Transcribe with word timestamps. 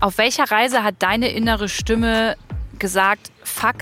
Auf 0.00 0.16
welcher 0.16 0.50
Reise 0.50 0.82
hat 0.82 0.94
deine 1.00 1.30
innere 1.30 1.68
Stimme 1.68 2.38
gesagt, 2.78 3.30
fuck, 3.42 3.76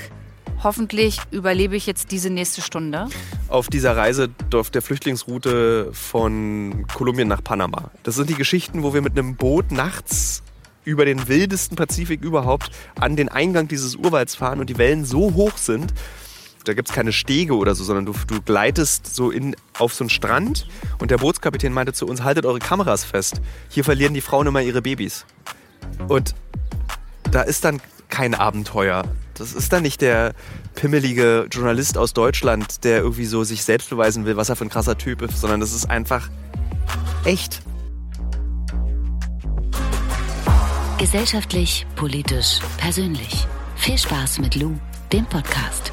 hoffentlich 0.64 1.20
überlebe 1.30 1.76
ich 1.76 1.86
jetzt 1.86 2.10
diese 2.10 2.28
nächste 2.28 2.60
Stunde? 2.60 3.06
Auf 3.46 3.68
dieser 3.68 3.96
Reise 3.96 4.28
auf 4.52 4.70
der 4.70 4.82
Flüchtlingsroute 4.82 5.90
von 5.92 6.86
Kolumbien 6.92 7.28
nach 7.28 7.44
Panama. 7.44 7.92
Das 8.02 8.16
sind 8.16 8.28
die 8.28 8.34
Geschichten, 8.34 8.82
wo 8.82 8.92
wir 8.94 9.00
mit 9.00 9.16
einem 9.16 9.36
Boot 9.36 9.70
nachts 9.70 10.42
über 10.84 11.04
den 11.04 11.28
wildesten 11.28 11.76
Pazifik 11.76 12.20
überhaupt 12.20 12.72
an 12.98 13.14
den 13.14 13.28
Eingang 13.28 13.68
dieses 13.68 13.94
Urwalds 13.94 14.34
fahren 14.34 14.58
und 14.58 14.68
die 14.68 14.78
Wellen 14.78 15.04
so 15.04 15.34
hoch 15.34 15.56
sind, 15.56 15.94
da 16.64 16.74
gibt 16.74 16.88
es 16.88 16.94
keine 16.94 17.12
Stege 17.12 17.56
oder 17.56 17.76
so, 17.76 17.84
sondern 17.84 18.06
du, 18.06 18.14
du 18.26 18.42
gleitest 18.42 19.14
so 19.14 19.30
in, 19.30 19.54
auf 19.78 19.94
so 19.94 20.02
einen 20.02 20.10
Strand 20.10 20.66
und 20.98 21.12
der 21.12 21.18
Bootskapitän 21.18 21.72
meinte 21.72 21.92
zu 21.92 22.06
uns, 22.06 22.22
haltet 22.22 22.44
eure 22.44 22.58
Kameras 22.58 23.04
fest. 23.04 23.40
Hier 23.68 23.84
verlieren 23.84 24.14
die 24.14 24.20
Frauen 24.20 24.48
immer 24.48 24.60
ihre 24.60 24.82
Babys. 24.82 25.24
Und 26.08 26.34
da 27.30 27.42
ist 27.42 27.64
dann 27.64 27.80
kein 28.08 28.34
Abenteuer. 28.34 29.04
Das 29.34 29.52
ist 29.52 29.72
dann 29.72 29.82
nicht 29.82 30.00
der 30.00 30.34
pimmelige 30.74 31.46
Journalist 31.50 31.98
aus 31.98 32.12
Deutschland, 32.12 32.84
der 32.84 32.98
irgendwie 32.98 33.26
so 33.26 33.44
sich 33.44 33.64
selbst 33.64 33.90
beweisen 33.90 34.24
will, 34.24 34.36
was 34.36 34.48
er 34.48 34.56
für 34.56 34.64
ein 34.64 34.70
krasser 34.70 34.96
Typ 34.96 35.22
ist, 35.22 35.40
sondern 35.40 35.60
das 35.60 35.72
ist 35.72 35.88
einfach 35.88 36.28
echt. 37.24 37.60
Gesellschaftlich, 40.98 41.86
politisch, 41.94 42.58
persönlich. 42.78 43.46
Viel 43.76 43.98
Spaß 43.98 44.40
mit 44.40 44.56
Lou, 44.56 44.74
dem 45.12 45.24
Podcast. 45.26 45.92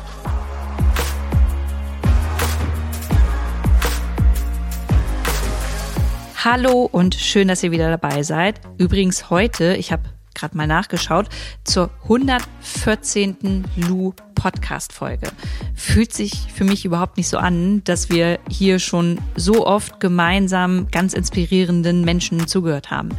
Hallo 6.45 6.88
und 6.91 7.16
schön, 7.16 7.48
dass 7.48 7.63
ihr 7.63 7.72
wieder 7.72 7.90
dabei 7.90 8.22
seid. 8.22 8.62
Übrigens 8.77 9.31
heute, 9.31 9.76
ich 9.77 9.91
habe 9.91 10.03
gerade 10.36 10.55
mal 10.55 10.67
nachgeschaut, 10.67 11.27
zur 11.64 11.89
114. 12.03 13.66
Lu 13.78 14.14
Podcast 14.36 14.94
Folge. 14.94 15.31
Fühlt 15.73 16.14
sich 16.14 16.36
für 16.53 16.64
mich 16.64 16.86
überhaupt 16.86 17.17
nicht 17.17 17.30
so 17.30 17.39
an, 17.39 17.83
dass 17.86 18.11
wir 18.11 18.38
hier 18.47 18.78
schon 18.78 19.17
so 19.36 19.66
oft 19.66 20.00
gemeinsam 20.00 20.88
ganz 20.92 21.14
inspirierenden 21.14 22.05
Menschen 22.05 22.45
zugehört 22.45 22.92
haben. 22.92 23.09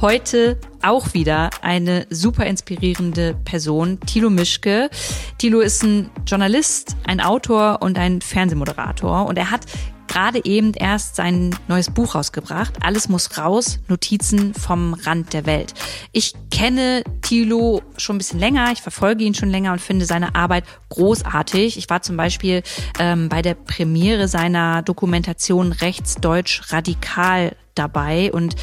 Heute 0.00 0.58
auch 0.80 1.12
wieder 1.12 1.50
eine 1.60 2.06
super 2.08 2.46
inspirierende 2.46 3.34
Person, 3.44 4.00
Thilo 4.00 4.30
Mischke. 4.30 4.88
Thilo 5.36 5.60
ist 5.60 5.82
ein 5.82 6.10
Journalist, 6.26 6.96
ein 7.04 7.20
Autor 7.20 7.82
und 7.82 7.98
ein 7.98 8.22
Fernsehmoderator 8.22 9.26
und 9.26 9.36
er 9.36 9.50
hat 9.50 9.66
gerade 10.08 10.44
eben 10.44 10.74
erst 10.74 11.16
sein 11.16 11.54
neues 11.68 11.90
Buch 11.90 12.14
rausgebracht. 12.14 12.74
Alles 12.82 13.08
muss 13.08 13.38
raus, 13.38 13.78
Notizen 13.88 14.54
vom 14.54 14.94
Rand 14.94 15.32
der 15.32 15.46
Welt. 15.46 15.74
Ich 16.12 16.34
kenne 16.50 17.02
Thilo 17.22 17.82
schon 17.96 18.16
ein 18.16 18.18
bisschen 18.18 18.40
länger, 18.40 18.72
ich 18.72 18.82
verfolge 18.82 19.24
ihn 19.24 19.34
schon 19.34 19.50
länger 19.50 19.72
und 19.72 19.80
finde 19.80 20.04
seine 20.04 20.34
Arbeit 20.34 20.64
großartig. 20.90 21.78
Ich 21.78 21.88
war 21.88 22.02
zum 22.02 22.16
Beispiel 22.16 22.62
ähm, 22.98 23.28
bei 23.28 23.42
der 23.42 23.54
Premiere 23.54 24.28
seiner 24.28 24.82
Dokumentation 24.82 25.72
Rechtsdeutsch 25.72 26.72
Radikal 26.72 27.56
dabei 27.74 28.32
und 28.32 28.56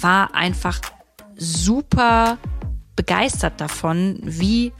war 0.00 0.34
einfach 0.34 0.80
super 1.36 2.38
begeistert 2.96 3.60
davon, 3.60 4.18
wie 4.22 4.72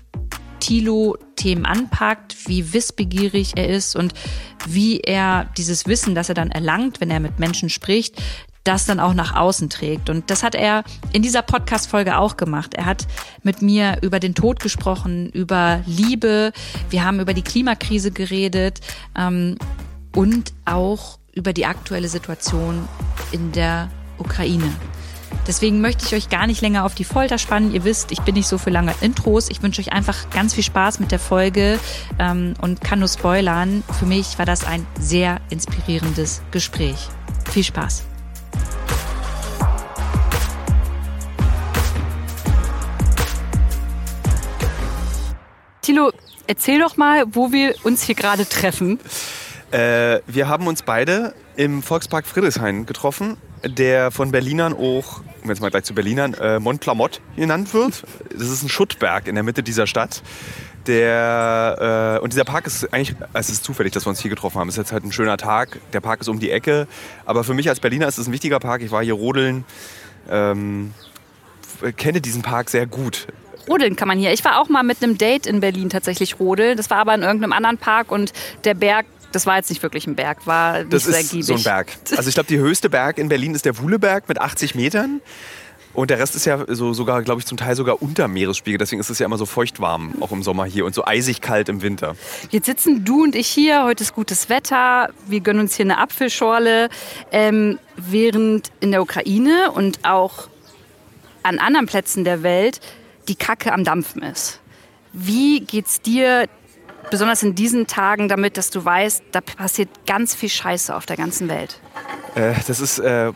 Thilo 0.60 1.16
Themen 1.36 1.66
anpackt, 1.66 2.48
wie 2.48 2.72
wissbegierig 2.72 3.56
er 3.56 3.68
ist 3.68 3.96
und 3.96 4.14
wie 4.66 5.00
er 5.00 5.48
dieses 5.56 5.86
Wissen, 5.86 6.14
das 6.14 6.28
er 6.28 6.34
dann 6.34 6.50
erlangt, 6.50 7.00
wenn 7.00 7.10
er 7.10 7.20
mit 7.20 7.38
Menschen 7.38 7.68
spricht, 7.68 8.20
das 8.66 8.84
dann 8.84 9.00
auch 9.00 9.14
nach 9.14 9.36
außen 9.36 9.70
trägt. 9.70 10.10
Und 10.10 10.30
das 10.30 10.42
hat 10.42 10.54
er 10.54 10.82
in 11.12 11.22
dieser 11.22 11.42
Podcast-Folge 11.42 12.18
auch 12.18 12.36
gemacht. 12.36 12.74
Er 12.74 12.84
hat 12.84 13.06
mit 13.42 13.62
mir 13.62 13.98
über 14.02 14.18
den 14.18 14.34
Tod 14.34 14.60
gesprochen, 14.60 15.30
über 15.30 15.82
Liebe. 15.86 16.52
Wir 16.90 17.04
haben 17.04 17.20
über 17.20 17.34
die 17.34 17.42
Klimakrise 17.42 18.10
geredet 18.10 18.80
ähm, 19.16 19.56
und 20.14 20.52
auch 20.64 21.18
über 21.32 21.52
die 21.52 21.66
aktuelle 21.66 22.08
Situation 22.08 22.88
in 23.30 23.52
der 23.52 23.90
Ukraine. 24.18 24.72
Deswegen 25.46 25.80
möchte 25.80 26.04
ich 26.06 26.14
euch 26.14 26.28
gar 26.28 26.46
nicht 26.46 26.60
länger 26.60 26.84
auf 26.84 26.94
die 26.94 27.04
Folter 27.04 27.38
spannen. 27.38 27.72
Ihr 27.72 27.84
wisst, 27.84 28.12
ich 28.12 28.20
bin 28.20 28.34
nicht 28.34 28.48
so 28.48 28.58
für 28.58 28.70
lange 28.70 28.94
Intros. 29.00 29.48
Ich 29.50 29.62
wünsche 29.62 29.80
euch 29.80 29.92
einfach 29.92 30.30
ganz 30.30 30.54
viel 30.54 30.64
Spaß 30.64 31.00
mit 31.00 31.12
der 31.12 31.18
Folge 31.18 31.78
ähm, 32.18 32.54
und 32.60 32.80
kann 32.80 32.98
nur 32.98 33.08
spoilern. 33.08 33.84
Für 33.98 34.06
mich 34.06 34.38
war 34.38 34.46
das 34.46 34.64
ein 34.64 34.86
sehr 34.98 35.40
inspirierendes 35.50 36.42
Gespräch. 36.50 37.08
Viel 37.50 37.64
Spaß. 37.64 38.04
Tilo, 45.86 46.10
erzähl 46.48 46.80
doch 46.80 46.96
mal, 46.96 47.24
wo 47.28 47.52
wir 47.52 47.76
uns 47.84 48.02
hier 48.02 48.16
gerade 48.16 48.48
treffen. 48.48 48.98
Äh, 49.70 50.20
wir 50.26 50.48
haben 50.48 50.66
uns 50.66 50.82
beide 50.82 51.32
im 51.56 51.82
Volkspark 51.82 52.26
Friedrichshain 52.26 52.86
getroffen 52.86 53.36
der 53.64 54.10
von 54.10 54.30
Berlinern 54.30 54.72
auch, 54.72 55.22
um 55.42 55.50
jetzt 55.50 55.60
mal 55.60 55.70
gleich 55.70 55.84
zu 55.84 55.94
Berlinern, 55.94 56.34
äh, 56.34 56.58
Mont 56.58 56.86
genannt 57.36 57.74
wird. 57.74 58.04
Das 58.30 58.48
ist 58.48 58.62
ein 58.62 58.68
Schuttberg 58.68 59.28
in 59.28 59.34
der 59.34 59.44
Mitte 59.44 59.62
dieser 59.62 59.86
Stadt. 59.86 60.22
Der, 60.86 62.18
äh, 62.18 62.22
und 62.22 62.32
dieser 62.32 62.44
Park 62.44 62.66
ist 62.66 62.92
eigentlich, 62.92 63.16
es 63.32 63.48
ist 63.48 63.64
zufällig, 63.64 63.92
dass 63.92 64.06
wir 64.06 64.10
uns 64.10 64.20
hier 64.20 64.30
getroffen 64.30 64.60
haben. 64.60 64.68
Es 64.68 64.74
ist 64.74 64.78
jetzt 64.78 64.92
halt 64.92 65.04
ein 65.04 65.12
schöner 65.12 65.36
Tag. 65.36 65.80
Der 65.92 66.00
Park 66.00 66.20
ist 66.20 66.28
um 66.28 66.38
die 66.38 66.50
Ecke. 66.50 66.86
Aber 67.24 67.42
für 67.42 67.54
mich 67.54 67.68
als 67.68 67.80
Berliner 67.80 68.06
ist 68.06 68.18
es 68.18 68.28
ein 68.28 68.32
wichtiger 68.32 68.60
Park. 68.60 68.82
Ich 68.82 68.92
war 68.92 69.02
hier 69.02 69.14
rodeln. 69.14 69.64
Ähm, 70.30 70.94
kenne 71.96 72.20
diesen 72.20 72.42
Park 72.42 72.70
sehr 72.70 72.86
gut. 72.86 73.26
Rodeln 73.68 73.96
kann 73.96 74.06
man 74.06 74.18
hier. 74.18 74.32
Ich 74.32 74.44
war 74.44 74.60
auch 74.60 74.68
mal 74.68 74.84
mit 74.84 75.02
einem 75.02 75.18
Date 75.18 75.46
in 75.46 75.60
Berlin 75.60 75.90
tatsächlich 75.90 76.38
rodeln. 76.38 76.76
Das 76.76 76.88
war 76.90 76.98
aber 76.98 77.14
in 77.14 77.22
irgendeinem 77.22 77.52
anderen 77.52 77.78
Park 77.78 78.12
und 78.12 78.32
der 78.64 78.74
Berg 78.74 79.06
das 79.32 79.46
war 79.46 79.56
jetzt 79.56 79.70
nicht 79.70 79.82
wirklich 79.82 80.06
ein 80.06 80.14
Berg, 80.16 80.46
war 80.46 80.80
nicht 80.80 80.92
das 80.92 81.04
sehr 81.04 81.20
ist 81.20 81.30
giebig. 81.30 81.46
so 81.46 81.54
ein 81.54 81.62
Berg. 81.62 81.92
Also 82.16 82.28
ich 82.28 82.34
glaube, 82.34 82.48
der 82.48 82.58
höchste 82.58 82.88
Berg 82.90 83.18
in 83.18 83.28
Berlin 83.28 83.54
ist 83.54 83.64
der 83.64 83.78
Wuhleberg 83.78 84.28
mit 84.28 84.40
80 84.40 84.74
Metern. 84.74 85.20
Und 85.96 86.10
der 86.10 86.18
Rest 86.18 86.36
ist 86.36 86.44
ja 86.44 86.62
so 86.68 86.92
sogar, 86.92 87.22
glaube 87.22 87.40
ich, 87.40 87.46
zum 87.46 87.56
Teil 87.56 87.74
sogar 87.74 88.02
unter 88.02 88.28
Meeresspiegel. 88.28 88.76
Deswegen 88.76 89.00
ist 89.00 89.08
es 89.08 89.18
ja 89.18 89.24
immer 89.24 89.38
so 89.38 89.46
feuchtwarm, 89.46 90.12
auch 90.20 90.30
im 90.30 90.42
Sommer 90.42 90.66
hier 90.66 90.84
und 90.84 90.94
so 90.94 91.06
eisig 91.06 91.40
kalt 91.40 91.70
im 91.70 91.80
Winter. 91.80 92.16
Jetzt 92.50 92.66
sitzen 92.66 93.02
du 93.06 93.22
und 93.22 93.34
ich 93.34 93.46
hier. 93.46 93.82
Heute 93.82 94.04
ist 94.04 94.14
gutes 94.14 94.50
Wetter. 94.50 95.08
Wir 95.26 95.40
gönnen 95.40 95.60
uns 95.60 95.74
hier 95.74 95.86
eine 95.86 95.96
Apfelschorle. 95.96 96.90
Ähm, 97.32 97.78
während 97.96 98.70
in 98.80 98.90
der 98.90 99.00
Ukraine 99.00 99.72
und 99.72 100.04
auch 100.04 100.48
an 101.42 101.58
anderen 101.58 101.86
Plätzen 101.86 102.24
der 102.24 102.42
Welt 102.42 102.80
die 103.28 103.36
Kacke 103.36 103.72
am 103.72 103.82
Dampfen 103.82 104.22
ist. 104.22 104.60
Wie 105.14 105.60
geht's 105.60 106.02
dir 106.02 106.46
besonders 107.10 107.42
in 107.42 107.54
diesen 107.54 107.86
Tagen 107.86 108.28
damit, 108.28 108.56
dass 108.56 108.70
du 108.70 108.84
weißt, 108.84 109.24
da 109.32 109.40
passiert 109.40 109.88
ganz 110.06 110.34
viel 110.34 110.48
Scheiße 110.48 110.94
auf 110.94 111.06
der 111.06 111.16
ganzen 111.16 111.48
Welt? 111.48 111.80
Äh, 112.34 112.54
das 112.66 112.80
ist. 112.80 112.98
Äh 112.98 113.32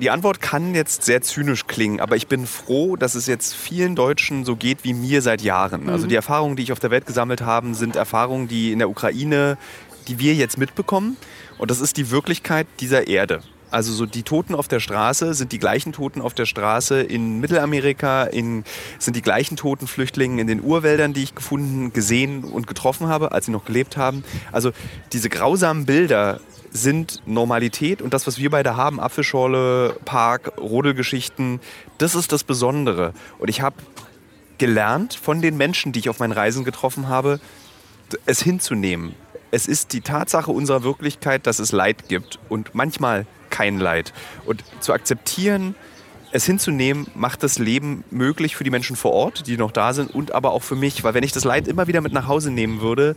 die 0.00 0.10
Antwort 0.10 0.42
kann 0.42 0.74
jetzt 0.74 1.04
sehr 1.04 1.22
zynisch 1.22 1.66
klingen, 1.66 2.00
aber 2.00 2.16
ich 2.16 2.26
bin 2.26 2.46
froh, 2.46 2.96
dass 2.96 3.14
es 3.14 3.26
jetzt 3.26 3.54
vielen 3.54 3.96
Deutschen 3.96 4.44
so 4.44 4.56
geht 4.56 4.84
wie 4.84 4.92
mir 4.92 5.22
seit 5.22 5.40
Jahren. 5.40 5.84
Mhm. 5.84 5.88
Also 5.88 6.06
die 6.06 6.14
Erfahrungen, 6.14 6.56
die 6.56 6.64
ich 6.64 6.72
auf 6.72 6.80
der 6.80 6.90
Welt 6.90 7.06
gesammelt 7.06 7.40
habe, 7.40 7.74
sind 7.74 7.96
Erfahrungen, 7.96 8.46
die 8.46 8.72
in 8.72 8.78
der 8.78 8.90
Ukraine, 8.90 9.56
die 10.08 10.18
wir 10.18 10.34
jetzt 10.34 10.58
mitbekommen. 10.58 11.16
Und 11.56 11.70
das 11.70 11.80
ist 11.80 11.96
die 11.96 12.10
Wirklichkeit 12.10 12.66
dieser 12.80 13.06
Erde. 13.06 13.42
Also 13.74 13.92
so 13.92 14.06
die 14.06 14.22
Toten 14.22 14.54
auf 14.54 14.68
der 14.68 14.78
Straße 14.78 15.34
sind 15.34 15.50
die 15.50 15.58
gleichen 15.58 15.92
Toten 15.92 16.20
auf 16.20 16.32
der 16.32 16.46
Straße 16.46 17.00
in 17.00 17.40
Mittelamerika, 17.40 18.22
in, 18.22 18.62
sind 19.00 19.16
die 19.16 19.20
gleichen 19.20 19.56
toten 19.56 19.88
Flüchtlinge 19.88 20.40
in 20.40 20.46
den 20.46 20.62
Urwäldern, 20.62 21.12
die 21.12 21.24
ich 21.24 21.34
gefunden, 21.34 21.92
gesehen 21.92 22.44
und 22.44 22.68
getroffen 22.68 23.08
habe, 23.08 23.32
als 23.32 23.46
sie 23.46 23.50
noch 23.50 23.64
gelebt 23.64 23.96
haben. 23.96 24.22
Also 24.52 24.70
diese 25.12 25.28
grausamen 25.28 25.86
Bilder 25.86 26.38
sind 26.70 27.20
Normalität 27.26 28.00
und 28.00 28.14
das, 28.14 28.28
was 28.28 28.38
wir 28.38 28.50
beide 28.50 28.76
haben, 28.76 29.00
Apfelschorle, 29.00 29.96
Park, 30.04 30.52
Rodelgeschichten, 30.56 31.58
das 31.98 32.14
ist 32.14 32.30
das 32.30 32.44
Besondere. 32.44 33.12
Und 33.40 33.48
ich 33.48 33.60
habe 33.60 33.74
gelernt 34.58 35.14
von 35.14 35.42
den 35.42 35.56
Menschen, 35.56 35.90
die 35.90 35.98
ich 35.98 36.08
auf 36.08 36.20
meinen 36.20 36.30
Reisen 36.30 36.64
getroffen 36.64 37.08
habe, 37.08 37.40
es 38.24 38.40
hinzunehmen. 38.40 39.16
Es 39.50 39.66
ist 39.66 39.92
die 39.92 40.00
Tatsache 40.00 40.52
unserer 40.52 40.84
Wirklichkeit, 40.84 41.48
dass 41.48 41.58
es 41.58 41.72
Leid 41.72 42.08
gibt. 42.08 42.38
Und 42.48 42.76
manchmal 42.76 43.26
kein 43.54 43.78
Leid. 43.78 44.12
Und 44.44 44.64
zu 44.80 44.92
akzeptieren, 44.92 45.76
es 46.32 46.44
hinzunehmen, 46.44 47.06
macht 47.14 47.44
das 47.44 47.60
Leben 47.60 48.02
möglich 48.10 48.56
für 48.56 48.64
die 48.64 48.70
Menschen 48.70 48.96
vor 48.96 49.12
Ort, 49.12 49.46
die 49.46 49.56
noch 49.56 49.70
da 49.70 49.92
sind, 49.92 50.12
und 50.12 50.32
aber 50.32 50.50
auch 50.50 50.64
für 50.64 50.74
mich. 50.74 51.04
Weil 51.04 51.14
wenn 51.14 51.22
ich 51.22 51.30
das 51.30 51.44
Leid 51.44 51.68
immer 51.68 51.86
wieder 51.86 52.00
mit 52.00 52.12
nach 52.12 52.26
Hause 52.26 52.50
nehmen 52.50 52.80
würde, 52.80 53.14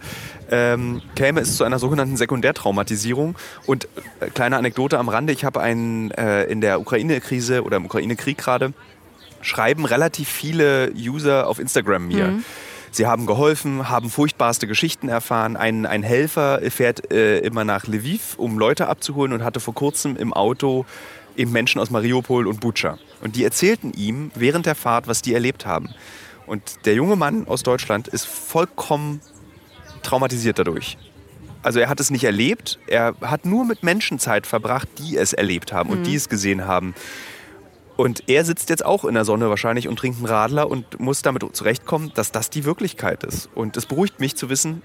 ähm, 0.52 1.02
käme 1.16 1.42
es 1.42 1.58
zu 1.58 1.64
einer 1.64 1.80
sogenannten 1.80 2.16
Sekundärtraumatisierung. 2.16 3.36
Und 3.66 3.88
äh, 4.20 4.30
kleine 4.30 4.58
Anekdote 4.58 5.00
am 5.00 5.10
Rande, 5.10 5.34
ich 5.34 5.44
habe 5.44 5.60
einen 5.62 6.12
äh, 6.12 6.44
in 6.44 6.62
der 6.62 6.80
Ukraine-Krise 6.80 7.64
oder 7.64 7.78
im 7.78 7.86
Ukraine-Krieg 7.86 8.38
gerade, 8.38 8.74
schreiben 9.42 9.86
relativ 9.86 10.30
viele 10.30 10.94
User 10.94 11.48
auf 11.48 11.58
Instagram 11.58 12.08
mir. 12.08 12.28
Mhm 12.28 12.44
Sie 12.98 13.06
haben 13.06 13.28
geholfen, 13.28 13.90
haben 13.90 14.10
furchtbarste 14.10 14.66
Geschichten 14.66 15.08
erfahren. 15.08 15.56
Ein, 15.56 15.86
ein 15.86 16.02
Helfer 16.02 16.60
fährt 16.72 17.12
äh, 17.14 17.38
immer 17.42 17.64
nach 17.64 17.86
Lviv, 17.86 18.34
um 18.38 18.58
Leute 18.58 18.88
abzuholen 18.88 19.34
und 19.34 19.44
hatte 19.44 19.60
vor 19.60 19.76
kurzem 19.76 20.18
im 20.18 20.34
Auto 20.34 20.84
eben 21.36 21.52
Menschen 21.52 21.80
aus 21.80 21.92
Mariupol 21.92 22.48
und 22.48 22.60
Butscha. 22.60 22.98
Und 23.22 23.36
die 23.36 23.44
erzählten 23.44 23.94
ihm 23.94 24.32
während 24.34 24.66
der 24.66 24.74
Fahrt, 24.74 25.08
was 25.08 25.22
die 25.22 25.36
erlebt 25.36 25.68
haben. 25.68 25.90
Und 26.48 26.88
der 26.88 26.96
junge 26.96 27.16
Mann 27.16 27.48
aus 27.48 27.62
Deutschland 27.62 28.08
ist 28.08 28.26
vollkommen 28.26 29.22
traumatisiert 30.02 30.58
dadurch. 30.58 30.98
Also 31.62 31.80
er 31.80 31.90
hat 31.90 32.00
es 32.00 32.10
nicht 32.10 32.24
erlebt, 32.24 32.80
er 32.88 33.14
hat 33.22 33.46
nur 33.46 33.64
mit 33.64 33.84
Menschen 33.84 34.18
Zeit 34.18 34.48
verbracht, 34.48 34.88
die 34.98 35.18
es 35.18 35.34
erlebt 35.34 35.72
haben 35.72 35.92
und 35.92 36.04
die 36.08 36.16
es 36.16 36.30
gesehen 36.30 36.66
haben. 36.66 36.96
Und 37.98 38.30
er 38.30 38.46
sitzt 38.46 38.70
jetzt 38.70 38.86
auch 38.86 39.06
in 39.06 39.16
der 39.16 39.26
Sonne 39.26 39.50
wahrscheinlich 39.50 39.88
und 39.88 39.98
trinkt 39.98 40.20
einen 40.20 40.28
Radler 40.28 40.70
und 40.70 41.00
muss 41.00 41.24
damit 41.24 41.44
zurechtkommen, 41.56 42.12
dass 42.14 42.32
das 42.32 42.52
die 42.52 42.64
Wirklichkeit 42.64 43.24
ist. 43.24 43.50
Und 43.56 43.76
es 43.76 43.88
beruhigt 43.88 44.20
mich 44.20 44.36
zu 44.36 44.50
wissen, 44.50 44.84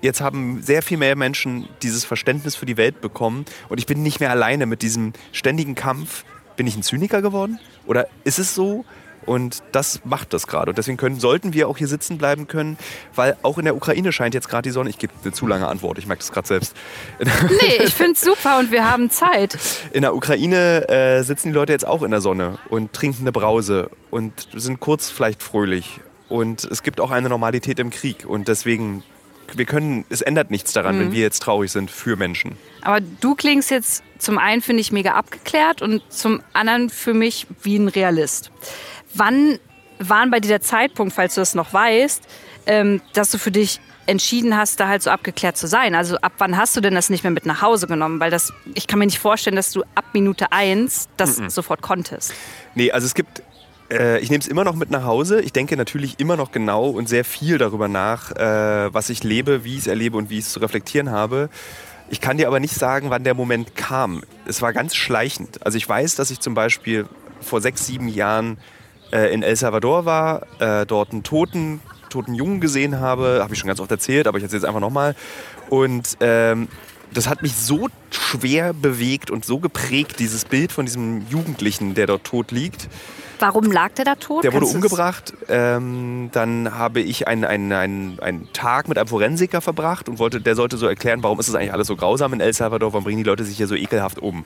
jetzt 0.00 0.22
haben 0.22 0.62
sehr 0.62 0.82
viel 0.82 0.96
mehr 0.96 1.14
Menschen 1.14 1.68
dieses 1.82 2.06
Verständnis 2.06 2.56
für 2.56 2.64
die 2.64 2.78
Welt 2.78 3.02
bekommen 3.02 3.44
und 3.68 3.78
ich 3.78 3.86
bin 3.86 4.02
nicht 4.02 4.18
mehr 4.18 4.30
alleine 4.30 4.64
mit 4.64 4.80
diesem 4.80 5.12
ständigen 5.30 5.74
Kampf. 5.74 6.24
Bin 6.56 6.66
ich 6.66 6.74
ein 6.74 6.82
Zyniker 6.82 7.20
geworden? 7.20 7.60
Oder 7.86 8.08
ist 8.24 8.38
es 8.38 8.54
so? 8.54 8.84
Und 9.26 9.62
das 9.72 10.00
macht 10.04 10.32
das 10.32 10.46
gerade. 10.46 10.70
Und 10.70 10.78
deswegen 10.78 10.96
können, 10.96 11.20
sollten 11.20 11.52
wir 11.52 11.68
auch 11.68 11.78
hier 11.78 11.88
sitzen 11.88 12.18
bleiben 12.18 12.48
können, 12.48 12.76
weil 13.14 13.36
auch 13.42 13.58
in 13.58 13.64
der 13.64 13.76
Ukraine 13.76 14.12
scheint 14.12 14.34
jetzt 14.34 14.48
gerade 14.48 14.62
die 14.62 14.72
Sonne. 14.72 14.90
Ich 14.90 14.98
gebe 14.98 15.12
eine 15.22 15.32
zu 15.32 15.46
lange 15.46 15.68
Antwort, 15.68 15.98
ich 15.98 16.06
merke 16.06 16.20
das 16.20 16.32
gerade 16.32 16.48
selbst. 16.48 16.74
Nee, 17.62 17.84
ich 17.84 17.94
finde 17.94 18.12
es 18.12 18.20
super 18.20 18.58
und 18.58 18.70
wir 18.70 18.90
haben 18.90 19.10
Zeit. 19.10 19.58
In 19.92 20.02
der 20.02 20.14
Ukraine 20.14 20.88
äh, 20.88 21.22
sitzen 21.22 21.48
die 21.48 21.54
Leute 21.54 21.72
jetzt 21.72 21.86
auch 21.86 22.02
in 22.02 22.10
der 22.10 22.20
Sonne 22.20 22.58
und 22.68 22.92
trinken 22.92 23.22
eine 23.22 23.32
Brause 23.32 23.90
und 24.10 24.48
sind 24.54 24.80
kurz 24.80 25.10
vielleicht 25.10 25.42
fröhlich. 25.42 26.00
Und 26.28 26.64
es 26.64 26.82
gibt 26.82 27.00
auch 27.00 27.10
eine 27.10 27.28
Normalität 27.28 27.78
im 27.78 27.90
Krieg. 27.90 28.24
Und 28.26 28.48
deswegen, 28.48 29.02
wir 29.54 29.66
können, 29.66 30.04
es 30.08 30.22
ändert 30.22 30.50
nichts 30.50 30.72
daran, 30.72 30.98
wenn 30.98 31.12
wir 31.12 31.20
jetzt 31.20 31.42
traurig 31.42 31.70
sind 31.70 31.90
für 31.90 32.16
Menschen. 32.16 32.56
Aber 32.80 33.00
du 33.00 33.34
klingst 33.34 33.70
jetzt 33.70 34.02
zum 34.18 34.38
einen, 34.38 34.62
finde 34.62 34.80
ich, 34.80 34.92
mega 34.92 35.12
abgeklärt 35.12 35.82
und 35.82 36.02
zum 36.08 36.40
anderen 36.52 36.88
für 36.88 37.12
mich 37.12 37.46
wie 37.62 37.76
ein 37.76 37.88
Realist. 37.88 38.50
Wann 39.14 39.58
waren 39.98 40.30
bei 40.30 40.40
dir 40.40 40.48
der 40.48 40.60
Zeitpunkt, 40.60 41.12
falls 41.12 41.34
du 41.34 41.40
das 41.40 41.54
noch 41.54 41.72
weißt, 41.72 42.22
ähm, 42.66 43.00
dass 43.12 43.30
du 43.30 43.38
für 43.38 43.50
dich 43.50 43.80
entschieden 44.06 44.56
hast, 44.56 44.80
da 44.80 44.88
halt 44.88 45.02
so 45.02 45.10
abgeklärt 45.10 45.56
zu 45.56 45.66
sein? 45.66 45.94
Also 45.94 46.16
ab 46.18 46.32
wann 46.38 46.56
hast 46.56 46.76
du 46.76 46.80
denn 46.80 46.94
das 46.94 47.10
nicht 47.10 47.24
mehr 47.24 47.30
mit 47.30 47.46
nach 47.46 47.62
Hause 47.62 47.86
genommen? 47.86 48.20
Weil 48.20 48.30
das, 48.30 48.52
ich 48.74 48.86
kann 48.86 48.98
mir 48.98 49.06
nicht 49.06 49.18
vorstellen, 49.18 49.56
dass 49.56 49.70
du 49.72 49.82
ab 49.94 50.06
Minute 50.12 50.52
eins 50.52 51.08
das 51.16 51.36
sofort 51.48 51.82
konntest. 51.82 52.34
Nee, 52.74 52.90
also 52.90 53.06
es 53.06 53.14
gibt. 53.14 53.42
Äh, 53.90 54.20
ich 54.20 54.30
nehme 54.30 54.40
es 54.40 54.48
immer 54.48 54.64
noch 54.64 54.74
mit 54.74 54.90
nach 54.90 55.04
Hause. 55.04 55.40
Ich 55.40 55.52
denke 55.52 55.76
natürlich 55.76 56.18
immer 56.18 56.36
noch 56.36 56.52
genau 56.52 56.88
und 56.88 57.08
sehr 57.08 57.24
viel 57.24 57.58
darüber 57.58 57.88
nach, 57.88 58.32
äh, 58.32 58.92
was 58.92 59.10
ich 59.10 59.22
lebe, 59.22 59.64
wie 59.64 59.74
ich 59.74 59.80
es 59.80 59.86
erlebe 59.86 60.16
und 60.16 60.30
wie 60.30 60.38
ich 60.38 60.46
es 60.46 60.52
zu 60.52 60.60
reflektieren 60.60 61.10
habe. 61.10 61.50
Ich 62.08 62.20
kann 62.20 62.36
dir 62.36 62.46
aber 62.46 62.60
nicht 62.60 62.74
sagen, 62.74 63.10
wann 63.10 63.24
der 63.24 63.34
Moment 63.34 63.74
kam. 63.74 64.22
Es 64.46 64.60
war 64.60 64.72
ganz 64.72 64.94
schleichend. 64.94 65.64
Also 65.64 65.78
ich 65.78 65.88
weiß, 65.88 66.14
dass 66.16 66.30
ich 66.30 66.40
zum 66.40 66.54
Beispiel 66.54 67.06
vor 67.40 67.60
sechs, 67.60 67.86
sieben 67.86 68.08
Jahren 68.08 68.58
äh, 69.12 69.32
in 69.32 69.42
El 69.42 69.56
Salvador 69.56 70.04
war, 70.04 70.46
äh, 70.58 70.86
dort 70.86 71.12
einen 71.12 71.22
toten, 71.22 71.80
toten 72.08 72.34
Jungen 72.34 72.60
gesehen 72.60 73.00
habe. 73.00 73.40
Habe 73.42 73.54
ich 73.54 73.60
schon 73.60 73.68
ganz 73.68 73.80
oft 73.80 73.90
erzählt, 73.90 74.26
aber 74.26 74.38
ich 74.38 74.44
erzähle 74.44 74.60
es 74.60 74.64
einfach 74.64 74.80
nochmal. 74.80 75.14
Und 75.68 76.16
ähm, 76.20 76.68
das 77.12 77.28
hat 77.28 77.42
mich 77.42 77.54
so 77.54 77.88
schwer 78.10 78.72
bewegt 78.72 79.30
und 79.30 79.44
so 79.44 79.58
geprägt, 79.58 80.18
dieses 80.18 80.44
Bild 80.44 80.72
von 80.72 80.86
diesem 80.86 81.26
Jugendlichen, 81.28 81.94
der 81.94 82.06
dort 82.06 82.24
tot 82.24 82.50
liegt. 82.50 82.88
Warum 83.42 83.70
lag 83.70 83.90
der 83.94 84.04
da 84.04 84.14
tot? 84.14 84.44
Der 84.44 84.52
wurde 84.52 84.60
Kannst 84.66 84.74
du's- 84.76 84.82
umgebracht. 84.84 85.34
Ähm, 85.48 86.30
dann 86.32 86.76
habe 86.78 87.00
ich 87.00 87.26
einen, 87.28 87.44
einen, 87.44 87.72
einen, 87.72 88.20
einen 88.20 88.52
Tag 88.52 88.88
mit 88.88 88.96
einem 88.98 89.08
Forensiker 89.08 89.60
verbracht 89.60 90.08
und 90.08 90.18
wollte, 90.18 90.40
der 90.40 90.54
sollte 90.54 90.76
so 90.76 90.86
erklären, 90.86 91.22
warum 91.22 91.38
ist 91.40 91.48
das 91.48 91.54
eigentlich 91.54 91.72
alles 91.72 91.88
so 91.88 91.96
grausam 91.96 92.32
in 92.32 92.40
El 92.40 92.52
Salvador, 92.52 92.92
warum 92.92 93.04
bringen 93.04 93.18
die 93.18 93.28
Leute 93.28 93.44
sich 93.44 93.56
hier 93.56 93.66
so 93.66 93.74
ekelhaft 93.74 94.18
um. 94.20 94.44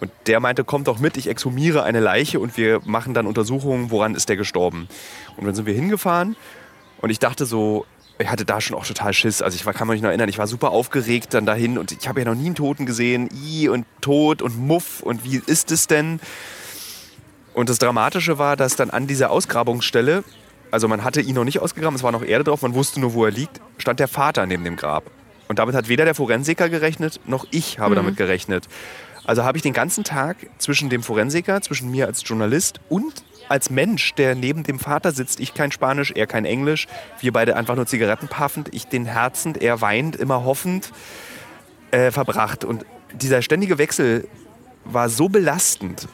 Und 0.00 0.10
der 0.26 0.40
meinte, 0.40 0.64
kommt 0.64 0.88
doch 0.88 0.98
mit, 0.98 1.16
ich 1.16 1.28
exhumiere 1.28 1.82
eine 1.84 2.00
Leiche 2.00 2.40
und 2.40 2.56
wir 2.56 2.80
machen 2.84 3.14
dann 3.14 3.26
Untersuchungen, 3.26 3.90
woran 3.90 4.14
ist 4.14 4.28
der 4.28 4.36
gestorben. 4.36 4.88
Und 5.36 5.46
dann 5.46 5.54
sind 5.54 5.66
wir 5.66 5.74
hingefahren 5.74 6.34
und 7.00 7.10
ich 7.10 7.18
dachte 7.18 7.46
so, 7.46 7.86
ich 8.20 8.28
hatte 8.28 8.44
da 8.44 8.60
schon 8.60 8.76
auch 8.76 8.84
total 8.84 9.12
Schiss. 9.12 9.42
Also 9.42 9.54
ich 9.54 9.64
war, 9.64 9.72
kann 9.74 9.86
mich 9.86 10.02
noch 10.02 10.08
erinnern, 10.08 10.28
ich 10.28 10.38
war 10.38 10.48
super 10.48 10.70
aufgeregt 10.72 11.34
dann 11.34 11.46
dahin 11.46 11.78
und 11.78 11.92
ich 11.92 12.08
habe 12.08 12.18
ja 12.20 12.26
noch 12.26 12.34
nie 12.34 12.46
einen 12.46 12.56
Toten 12.56 12.84
gesehen. 12.84 13.28
I 13.46 13.68
und 13.68 13.86
Tod 14.00 14.42
und 14.42 14.58
Muff 14.58 15.00
und 15.02 15.22
wie 15.24 15.40
ist 15.46 15.70
es 15.70 15.86
denn? 15.86 16.18
Und 17.58 17.68
das 17.68 17.80
Dramatische 17.80 18.38
war, 18.38 18.54
dass 18.54 18.76
dann 18.76 18.90
an 18.90 19.08
dieser 19.08 19.32
Ausgrabungsstelle, 19.32 20.22
also 20.70 20.86
man 20.86 21.02
hatte 21.02 21.20
ihn 21.20 21.34
noch 21.34 21.42
nicht 21.42 21.58
ausgegraben, 21.58 21.96
es 21.96 22.04
war 22.04 22.12
noch 22.12 22.22
Erde 22.22 22.44
drauf, 22.44 22.62
man 22.62 22.72
wusste 22.72 23.00
nur, 23.00 23.14
wo 23.14 23.24
er 23.24 23.32
liegt, 23.32 23.60
stand 23.78 23.98
der 23.98 24.06
Vater 24.06 24.46
neben 24.46 24.62
dem 24.62 24.76
Grab. 24.76 25.10
Und 25.48 25.58
damit 25.58 25.74
hat 25.74 25.88
weder 25.88 26.04
der 26.04 26.14
Forensiker 26.14 26.68
gerechnet, 26.68 27.18
noch 27.26 27.48
ich 27.50 27.80
habe 27.80 27.96
damit 27.96 28.16
gerechnet. 28.16 28.68
Also 29.24 29.42
habe 29.42 29.58
ich 29.58 29.62
den 29.62 29.72
ganzen 29.72 30.04
Tag 30.04 30.36
zwischen 30.58 30.88
dem 30.88 31.02
Forensiker, 31.02 31.60
zwischen 31.60 31.90
mir 31.90 32.06
als 32.06 32.22
Journalist 32.24 32.78
und 32.88 33.24
als 33.48 33.70
Mensch, 33.70 34.14
der 34.14 34.36
neben 34.36 34.62
dem 34.62 34.78
Vater 34.78 35.10
sitzt, 35.10 35.40
ich 35.40 35.52
kein 35.52 35.72
Spanisch, 35.72 36.12
er 36.12 36.28
kein 36.28 36.44
Englisch, 36.44 36.86
wir 37.20 37.32
beide 37.32 37.56
einfach 37.56 37.74
nur 37.74 37.86
Zigaretten 37.86 38.28
paffend, 38.28 38.68
ich 38.72 38.86
den 38.86 39.04
herzend, 39.04 39.60
er 39.60 39.80
weint, 39.80 40.14
immer 40.14 40.44
hoffend, 40.44 40.92
äh, 41.90 42.12
verbracht. 42.12 42.64
Und 42.64 42.86
dieser 43.14 43.42
ständige 43.42 43.78
Wechsel 43.78 44.28
war 44.84 45.08
so 45.08 45.28
belastend, 45.28 46.06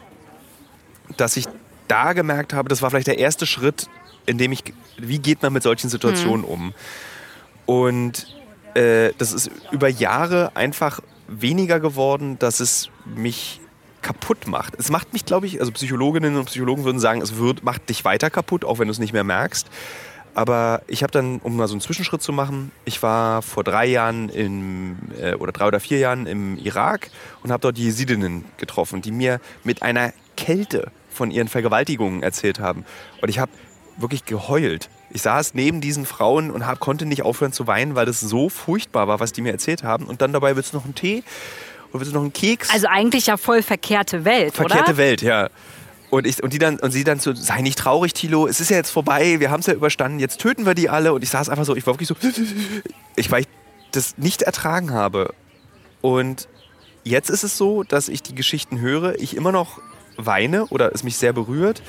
dass 1.17 1.37
ich 1.37 1.47
da 1.89 2.13
gemerkt 2.13 2.53
habe, 2.53 2.69
das 2.69 2.83
war 2.83 2.91
vielleicht 2.91 3.07
der 3.07 3.19
erste 3.19 3.47
Schritt, 3.47 3.89
in 4.27 4.39
dem 4.39 4.53
ich, 4.53 4.65
wie 4.97 5.19
geht 5.19 5.43
man 5.43 5.53
mit 5.53 5.63
solchen 5.63 5.89
Situationen 5.91 6.45
um? 6.45 6.75
Und 7.67 8.27
äh, 8.75 9.13
das 9.19 9.33
ist 9.33 9.51
über 9.71 9.89
Jahre 9.89 10.57
einfach 10.57 11.01
weniger 11.29 11.81
geworden, 11.81 12.39
dass 12.39 12.61
es 12.61 12.89
mich 13.05 13.61
kaputt 14.03 14.47
macht. 14.47 14.75
Es 14.79 14.91
macht 14.91 15.13
mich, 15.13 15.25
glaube 15.25 15.47
ich, 15.47 15.61
also 15.61 15.73
Psychologinnen 15.73 16.37
und 16.37 16.45
Psychologen 16.47 16.85
würden 16.85 17.01
sagen, 17.01 17.23
es 17.23 17.37
wird, 17.37 17.65
macht 17.65 17.89
dich 17.89 18.05
weiter 18.05 18.29
kaputt, 18.29 18.65
auch 18.65 18.79
wenn 18.79 18.89
du 18.89 18.93
es 18.93 18.99
nicht 18.99 19.15
mehr 19.15 19.25
merkst. 19.25 19.69
Aber 20.35 20.83
ich 20.89 21.03
habe 21.03 21.13
dann, 21.13 21.39
um 21.39 21.57
mal 21.57 21.69
so 21.69 21.75
einen 21.75 21.81
Zwischenschritt 21.81 22.21
zu 22.21 22.33
machen, 22.33 22.73
ich 22.85 23.03
war 23.03 23.41
vor 23.41 23.63
drei 23.63 23.87
Jahren 23.87 24.29
im, 24.29 24.97
äh, 25.19 25.35
oder 25.35 25.53
drei 25.53 25.67
oder 25.67 25.81
vier 25.81 25.99
Jahren 25.99 26.27
im 26.27 26.59
Irak 26.59 27.11
und 27.43 27.53
habe 27.53 27.61
dort 27.61 27.79
die 27.79 27.85
Jesidinnen 27.85 28.45
getroffen, 28.57 29.01
die 29.01 29.13
mir 29.13 29.41
mit 29.63 29.83
einer 29.83 30.13
Kälte 30.37 30.91
von 31.11 31.31
ihren 31.31 31.49
Vergewaltigungen 31.49 32.23
erzählt 32.23 32.59
haben. 32.59 32.85
Und 33.23 33.29
ich 33.29 33.39
habe 33.39 33.53
wirklich 33.97 34.25
geheult. 34.25 34.91
Ich 35.11 35.23
saß 35.23 35.55
neben 35.55 35.81
diesen 35.81 36.07
Frauen 36.07 36.51
und 36.51 36.67
hab, 36.67 36.81
konnte 36.81 37.07
nicht 37.07 37.23
aufhören 37.23 37.53
zu 37.53 37.67
weinen, 37.67 37.95
weil 37.95 38.07
das 38.07 38.21
so 38.21 38.49
furchtbar 38.49 39.07
war, 39.07 39.21
was 39.21 39.33
die 39.33 39.43
mir 39.43 39.53
erzählt 39.53 39.85
haben. 39.85 40.07
Und 40.07 40.23
dann 40.23 40.33
dabei 40.33 40.57
willst 40.57 40.73
du 40.73 40.77
noch 40.77 40.85
einen 40.85 40.95
Tee 40.95 41.23
oder 41.91 42.01
willst 42.01 42.13
du 42.13 42.17
noch 42.17 42.23
einen 42.23 42.33
Keks? 42.33 42.71
Also 42.71 42.89
eigentlich 42.89 43.27
ja 43.27 43.37
voll 43.37 43.63
verkehrte 43.63 44.25
Welt, 44.25 44.55
Verkehrte 44.55 44.91
oder? 44.91 44.97
Welt, 44.97 45.23
ja. 45.23 45.49
Und, 46.11 46.27
ich, 46.27 46.43
und, 46.43 46.53
die 46.53 46.59
dann, 46.59 46.79
und 46.79 46.91
sie 46.91 47.05
dann 47.05 47.19
so, 47.19 47.35
sei 47.35 47.61
nicht 47.61 47.79
traurig, 47.79 48.15
Tilo, 48.15 48.47
es 48.47 48.61
ist 48.61 48.71
ja 48.71 48.77
jetzt 48.77 48.91
vorbei, 48.91 49.41
wir 49.41 49.51
haben 49.51 49.61
es 49.61 49.67
ja 49.67 49.75
überstanden, 49.75 50.19
jetzt 50.19 50.41
töten 50.41 50.67
wir 50.67 50.75
die 50.75 50.89
alle. 50.89 51.13
Und 51.13 51.23
ich 51.23 51.31
saß 51.31 51.49
einfach 51.49 51.65
so, 51.65 51.75
ich 51.75 51.87
war 51.87 51.95
wirklich 51.95 52.09
so, 52.09 52.17
ich, 53.17 53.31
weil 53.31 53.43
ich 53.43 53.49
das 53.93 54.19
nicht 54.19 54.43
ertragen 54.43 54.93
habe. 54.93 55.35
Und 56.01 56.49
jetzt 57.05 57.31
ist 57.31 57.43
es 57.43 57.57
so, 57.57 57.83
dass 57.83 58.09
ich 58.09 58.23
die 58.23 58.35
Geschichten 58.35 58.81
höre, 58.81 59.19
ich 59.19 59.37
immer 59.37 59.53
noch 59.53 59.81
weine 60.17 60.67
oder 60.67 60.93
es 60.95 61.03
mich 61.03 61.17
sehr 61.17 61.33
berührt, 61.33 61.83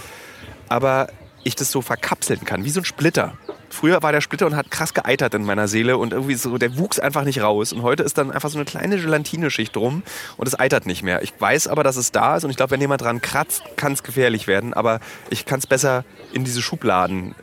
aber 0.70 1.08
ich 1.44 1.56
das 1.56 1.72
so 1.72 1.82
verkapseln 1.82 2.44
kann, 2.44 2.66
wie 2.66 2.72
so 2.72 2.82
ein 2.82 2.86
Splitter. 2.86 3.38
Früher 3.70 4.02
war 4.02 4.12
der 4.12 4.22
Splitter 4.22 4.48
und 4.48 4.56
hat 4.56 4.72
krass 4.72 4.94
geeitert 4.94 5.34
in 5.36 5.44
meiner 5.44 5.68
Seele 5.68 5.98
und 5.98 6.14
irgendwie 6.14 6.34
so, 6.36 6.58
der 6.58 6.78
wuchs 6.78 6.98
einfach 6.98 7.24
nicht 7.24 7.42
raus. 7.42 7.72
Und 7.72 7.84
heute 7.84 8.04
ist 8.04 8.18
dann 8.18 8.32
einfach 8.32 8.50
so 8.50 8.58
eine 8.58 8.66
kleine 8.66 8.98
Gelatineschicht 8.98 9.76
drum 9.76 10.02
und 10.38 10.48
es 10.48 10.58
eitert 10.58 10.86
nicht 10.86 11.04
mehr. 11.04 11.22
Ich 11.22 11.34
weiß 11.38 11.68
aber, 11.68 11.84
dass 11.84 11.98
es 11.98 12.12
da 12.12 12.38
ist 12.38 12.46
und 12.46 12.50
ich 12.50 12.58
glaube, 12.58 12.72
wenn 12.72 12.82
jemand 12.82 13.02
dran 13.02 13.22
kratzt, 13.22 13.64
kann 13.76 13.92
es 13.92 14.02
gefährlich 14.02 14.48
werden. 14.48 14.74
Aber 14.74 15.00
ich 15.30 15.46
kann 15.46 15.60
es 15.60 15.68
besser 15.68 16.04
in 16.34 16.44
diese 16.44 16.62
Schubladen 16.62 17.36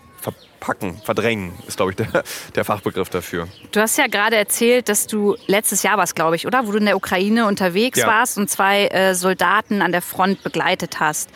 verpacken, 0.63 1.01
verdrängen, 1.05 1.53
ist 1.67 1.77
glaube 1.77 1.93
ich 1.93 1.97
der, 1.97 2.23
der 2.55 2.65
Fachbegriff 2.65 3.09
dafür. 3.11 3.49
Du 3.73 3.81
hast 3.81 3.99
ja 3.99 4.07
gerade 4.07 4.37
erzählt, 4.37 4.89
dass 4.89 5.07
du 5.07 5.37
letztes 5.47 5.83
Jahr 5.83 5.99
warst, 5.99 6.15
glaube 6.15 6.37
ich, 6.37 6.47
oder? 6.47 6.67
Wo 6.67 6.73
du 6.73 6.79
in 6.79 6.87
der 6.87 6.97
Ukraine 6.97 7.47
unterwegs 7.47 7.99
Ja. 7.99 8.07
warst 8.07 8.39
und 8.39 8.49
zwei 8.49 8.87
äh, 8.87 9.15
Soldaten 9.15 9.83
an 9.83 9.93
der 9.93 10.03
Front 10.03 10.43
begleitet 10.43 11.01
hast. 11.01 11.31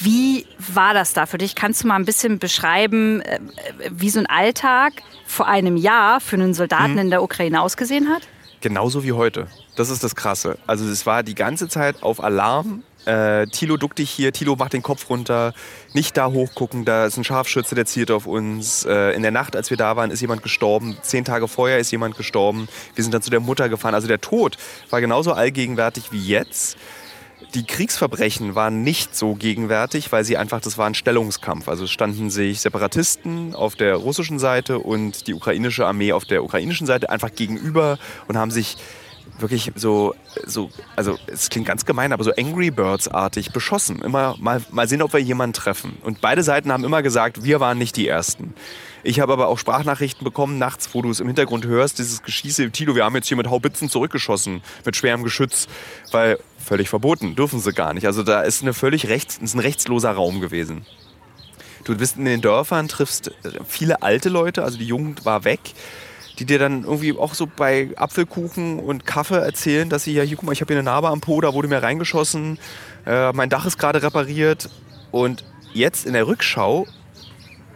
Wie 0.00 0.46
war 0.58 0.94
das 0.94 1.12
da 1.12 1.26
für 1.26 1.38
dich? 1.38 1.54
Kannst 1.54 1.82
du 1.84 1.88
mal 1.88 1.96
ein 1.96 2.04
bisschen 2.04 2.38
beschreiben, 2.38 3.20
äh, 3.22 3.38
wie 3.90 4.10
so 4.10 4.18
ein 4.20 4.26
Alltag 4.26 4.92
vor 5.26 5.46
einem 5.46 5.76
Jahr 5.76 6.20
für 6.20 6.36
einen 6.36 6.54
Soldaten 6.54 6.98
in 6.98 7.10
der 7.10 7.22
Ukraine 7.22 7.60
ausgesehen 7.60 8.08
hat? 8.08 8.22
Genauso 8.60 9.04
wie 9.04 9.12
heute. 9.12 9.46
Das 9.76 9.90
ist 9.90 10.02
das 10.04 10.14
Krasse. 10.14 10.58
Also 10.66 10.84
es 10.88 11.04
war 11.06 11.22
die 11.22 11.34
ganze 11.34 11.68
Zeit 11.68 12.02
auf 12.02 12.22
Alarm. 12.22 12.82
Äh, 13.06 13.46
Tilo 13.48 13.76
duck 13.76 13.94
dich 13.94 14.10
hier, 14.10 14.32
Tilo 14.32 14.56
macht 14.56 14.72
den 14.72 14.82
Kopf 14.82 15.10
runter, 15.10 15.52
nicht 15.92 16.16
da 16.16 16.26
hochgucken, 16.26 16.84
da 16.84 17.06
ist 17.06 17.16
ein 17.16 17.24
Scharfschütze, 17.24 17.74
der 17.74 17.86
zielt 17.86 18.10
auf 18.10 18.26
uns. 18.26 18.84
Äh, 18.84 19.12
in 19.12 19.22
der 19.22 19.30
Nacht, 19.30 19.56
als 19.56 19.70
wir 19.70 19.76
da 19.76 19.96
waren, 19.96 20.10
ist 20.10 20.20
jemand 20.20 20.42
gestorben. 20.42 20.96
Zehn 21.02 21.24
Tage 21.24 21.48
vorher 21.48 21.78
ist 21.78 21.90
jemand 21.90 22.16
gestorben. 22.16 22.68
Wir 22.94 23.04
sind 23.04 23.12
dann 23.12 23.22
zu 23.22 23.30
der 23.30 23.40
Mutter 23.40 23.68
gefahren. 23.68 23.94
Also 23.94 24.08
der 24.08 24.20
Tod 24.20 24.56
war 24.90 25.00
genauso 25.00 25.32
allgegenwärtig 25.32 26.12
wie 26.12 26.26
jetzt. 26.26 26.76
Die 27.54 27.64
Kriegsverbrechen 27.64 28.56
waren 28.56 28.82
nicht 28.82 29.14
so 29.14 29.34
gegenwärtig, 29.34 30.10
weil 30.10 30.24
sie 30.24 30.36
einfach, 30.36 30.60
das 30.60 30.76
war 30.76 30.86
ein 30.86 30.94
Stellungskampf. 30.94 31.68
Also 31.68 31.86
standen 31.86 32.30
sich 32.30 32.60
Separatisten 32.60 33.54
auf 33.54 33.76
der 33.76 33.94
russischen 33.94 34.40
Seite 34.40 34.80
und 34.80 35.28
die 35.28 35.34
ukrainische 35.34 35.86
Armee 35.86 36.12
auf 36.12 36.24
der 36.24 36.42
ukrainischen 36.42 36.86
Seite 36.86 37.10
einfach 37.10 37.32
gegenüber 37.32 37.98
und 38.26 38.36
haben 38.36 38.50
sich 38.50 38.76
wirklich 39.38 39.72
so, 39.74 40.14
so, 40.46 40.70
also 40.96 41.18
es 41.26 41.50
klingt 41.50 41.66
ganz 41.66 41.84
gemein, 41.84 42.12
aber 42.12 42.24
so 42.24 42.32
Angry 42.36 42.70
Birds-artig 42.70 43.52
beschossen. 43.52 44.00
Immer 44.02 44.36
mal, 44.38 44.62
mal 44.70 44.88
sehen, 44.88 45.02
ob 45.02 45.12
wir 45.12 45.20
jemanden 45.20 45.54
treffen. 45.54 45.98
Und 46.02 46.20
beide 46.20 46.42
Seiten 46.42 46.72
haben 46.72 46.84
immer 46.84 47.02
gesagt, 47.02 47.44
wir 47.44 47.60
waren 47.60 47.78
nicht 47.78 47.96
die 47.96 48.08
Ersten. 48.08 48.54
Ich 49.02 49.20
habe 49.20 49.32
aber 49.32 49.48
auch 49.48 49.58
Sprachnachrichten 49.58 50.24
bekommen 50.24 50.58
nachts, 50.58 50.88
wo 50.94 51.02
du 51.02 51.10
es 51.10 51.20
im 51.20 51.26
Hintergrund 51.26 51.66
hörst, 51.66 51.98
dieses 51.98 52.22
Geschieße. 52.22 52.70
Tilo, 52.70 52.94
wir 52.94 53.04
haben 53.04 53.14
jetzt 53.14 53.28
hier 53.28 53.36
mit 53.36 53.50
Haubitzen 53.50 53.90
zurückgeschossen, 53.90 54.62
mit 54.84 54.96
schwerem 54.96 55.22
Geschütz, 55.22 55.66
weil 56.10 56.38
völlig 56.58 56.88
verboten, 56.88 57.34
dürfen 57.34 57.60
sie 57.60 57.72
gar 57.72 57.92
nicht. 57.92 58.06
Also 58.06 58.22
da 58.22 58.42
ist 58.42 58.62
eine 58.62 58.72
völlig 58.72 59.08
rechts, 59.08 59.38
ist 59.38 59.54
ein 59.54 59.60
rechtsloser 59.60 60.12
Raum 60.12 60.40
gewesen. 60.40 60.86
Du 61.84 61.94
bist 61.94 62.16
in 62.16 62.24
den 62.24 62.40
Dörfern, 62.40 62.88
triffst 62.88 63.30
viele 63.68 64.00
alte 64.02 64.30
Leute, 64.30 64.64
also 64.64 64.78
die 64.78 64.86
Jugend 64.86 65.26
war 65.26 65.44
weg 65.44 65.60
die 66.38 66.44
dir 66.44 66.58
dann 66.58 66.84
irgendwie 66.84 67.16
auch 67.16 67.34
so 67.34 67.46
bei 67.46 67.90
Apfelkuchen 67.96 68.80
und 68.80 69.06
Kaffee 69.06 69.38
erzählen, 69.38 69.88
dass 69.88 70.04
sie 70.04 70.14
ja, 70.14 70.22
hier, 70.22 70.36
guck 70.36 70.46
mal, 70.46 70.52
ich 70.52 70.60
habe 70.60 70.72
hier 70.72 70.78
eine 70.78 70.84
Narbe 70.84 71.08
am 71.08 71.20
Po, 71.20 71.40
da 71.40 71.54
wurde 71.54 71.68
mir 71.68 71.82
reingeschossen, 71.82 72.58
äh, 73.06 73.32
mein 73.32 73.50
Dach 73.50 73.66
ist 73.66 73.78
gerade 73.78 74.02
repariert. 74.02 74.68
Und 75.10 75.44
jetzt 75.72 76.06
in 76.06 76.12
der 76.12 76.26
Rückschau 76.26 76.86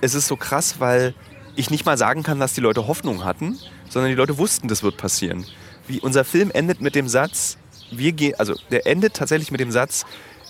ist 0.00 0.14
es 0.14 0.26
so 0.26 0.36
krass, 0.36 0.76
weil 0.80 1.14
ich 1.54 1.70
nicht 1.70 1.86
mal 1.86 1.96
sagen 1.96 2.22
kann, 2.22 2.40
dass 2.40 2.52
die 2.54 2.60
Leute 2.60 2.86
Hoffnung 2.86 3.24
hatten, 3.24 3.58
sondern 3.88 4.10
die 4.10 4.16
Leute 4.16 4.38
wussten, 4.38 4.68
das 4.68 4.82
wird 4.82 4.96
passieren. 4.96 5.44
Wie 5.86 6.00
unser 6.00 6.24
Film 6.24 6.50
endet 6.52 6.80
mit 6.80 6.94
dem 6.94 7.08
Satz, 7.08 7.58
wir 7.90 8.12
gehen, 8.12 8.34
also 8.38 8.54
der 8.70 8.86
endet 8.86 9.14
tatsächlich 9.14 9.50
mit 9.50 9.60
dem 9.60 9.70
Satz, 9.70 10.04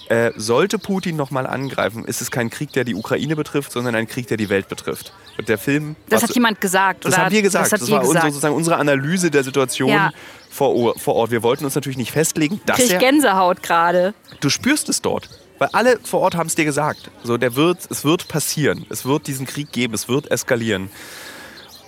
äh, 0.09 0.33
sollte 0.37 0.79
Putin 0.79 1.17
nochmal 1.17 1.47
angreifen, 1.47 2.05
ist 2.05 2.21
es 2.21 2.31
kein 2.31 2.51
Krieg, 2.51 2.73
der 2.73 2.85
die 2.85 2.95
Ukraine 2.95 3.37
betrifft, 3.37 3.73
sondern 3.73 3.95
ein 3.95 4.07
Krieg, 4.07 4.27
der 4.29 4.37
die 4.37 4.49
Welt 4.49 4.69
betrifft. 4.69 5.13
Und 5.37 5.49
der 5.49 5.59
Film. 5.59 5.97
Das 6.09 6.23
hat 6.23 6.35
jemand 6.35 6.61
gesagt, 6.61 7.05
das 7.05 7.13
oder? 7.13 7.17
Das 7.17 7.25
haben 7.27 7.33
wir 7.35 7.43
gesagt. 7.43 7.73
Das, 7.73 7.81
das 7.81 7.91
war 7.91 8.01
gesagt. 8.01 8.25
sozusagen 8.27 8.55
unsere 8.55 8.77
Analyse 8.77 9.31
der 9.31 9.45
Situation 9.45 9.91
ja. 9.91 10.11
vor, 10.51 10.99
vor 10.99 11.15
Ort. 11.15 11.31
Wir 11.31 11.43
wollten 11.43 11.65
uns 11.65 11.75
natürlich 11.75 11.99
nicht 11.99 12.13
festlegen, 12.13 12.61
dass 12.67 12.81
er. 12.81 12.99
Gänsehaut 12.99 13.63
gerade. 13.63 14.15
Du 14.41 14.49
spürst 14.49 14.89
es 14.89 15.03
dort. 15.03 15.29
Weil 15.59 15.69
alle 15.73 15.99
vor 16.05 16.21
Ort 16.21 16.37
haben 16.37 16.47
es 16.47 16.55
dir 16.55 16.65
gesagt. 16.65 17.11
So, 17.25 17.37
der 17.37 17.57
wird, 17.57 17.79
es 17.91 18.05
wird 18.05 18.29
passieren. 18.29 18.87
Es 18.91 19.05
wird 19.05 19.27
diesen 19.27 19.47
Krieg 19.47 19.73
geben. 19.73 19.95
Es 19.95 20.09
wird 20.09 20.31
eskalieren 20.31 20.91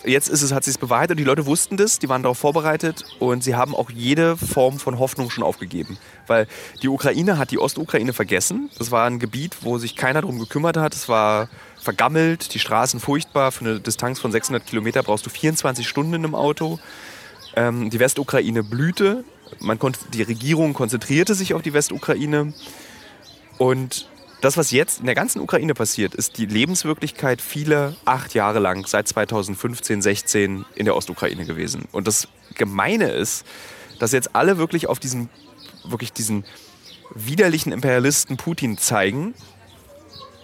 jetzt 0.04 0.28
ist 0.28 0.42
es, 0.42 0.52
hat 0.52 0.64
sich 0.64 0.78
bewahrheitet 0.78 1.12
und 1.12 1.16
die 1.18 1.24
Leute 1.24 1.46
wussten 1.46 1.76
das, 1.76 1.98
die 1.98 2.08
waren 2.08 2.22
darauf 2.22 2.38
vorbereitet 2.38 3.04
und 3.18 3.44
sie 3.44 3.54
haben 3.54 3.74
auch 3.74 3.90
jede 3.90 4.36
Form 4.36 4.78
von 4.78 4.98
Hoffnung 4.98 5.30
schon 5.30 5.44
aufgegeben. 5.44 5.98
Weil 6.26 6.46
die 6.82 6.88
Ukraine 6.88 7.38
hat 7.38 7.50
die 7.50 7.58
Ostukraine 7.58 8.12
vergessen. 8.12 8.70
Das 8.78 8.90
war 8.90 9.06
ein 9.06 9.18
Gebiet, 9.18 9.58
wo 9.62 9.78
sich 9.78 9.96
keiner 9.96 10.22
darum 10.22 10.38
gekümmert 10.38 10.76
hat. 10.76 10.94
Es 10.94 11.08
war 11.08 11.48
vergammelt, 11.80 12.54
die 12.54 12.58
Straßen 12.58 13.00
furchtbar. 13.00 13.52
Für 13.52 13.64
eine 13.64 13.80
Distanz 13.80 14.20
von 14.20 14.32
600 14.32 14.64
Kilometer 14.66 15.02
brauchst 15.02 15.26
du 15.26 15.30
24 15.30 15.88
Stunden 15.88 16.14
in 16.14 16.24
einem 16.24 16.34
Auto. 16.34 16.78
Ähm, 17.56 17.90
die 17.90 17.98
Westukraine 17.98 18.62
blühte. 18.62 19.24
Man 19.58 19.78
konnte, 19.78 19.98
die 20.12 20.22
Regierung 20.22 20.74
konzentrierte 20.74 21.34
sich 21.34 21.54
auf 21.54 21.62
die 21.62 21.72
Westukraine. 21.72 22.52
Und 23.58 24.08
das, 24.40 24.56
was 24.56 24.70
jetzt 24.70 25.00
in 25.00 25.06
der 25.06 25.14
ganzen 25.14 25.40
Ukraine 25.40 25.74
passiert, 25.74 26.14
ist 26.14 26.38
die 26.38 26.46
Lebenswirklichkeit 26.46 27.42
vieler 27.42 27.94
acht 28.04 28.34
Jahre 28.34 28.58
lang, 28.58 28.86
seit 28.86 29.06
2015, 29.06 30.00
16 30.00 30.64
in 30.74 30.84
der 30.86 30.96
Ostukraine 30.96 31.44
gewesen. 31.44 31.86
Und 31.92 32.06
das 32.06 32.28
Gemeine 32.54 33.10
ist, 33.10 33.44
dass 33.98 34.12
jetzt 34.12 34.34
alle 34.34 34.56
wirklich 34.56 34.86
auf 34.86 34.98
diesen, 34.98 35.28
wirklich 35.84 36.12
diesen 36.12 36.44
widerlichen 37.14 37.72
Imperialisten 37.72 38.36
Putin 38.36 38.78
zeigen, 38.78 39.34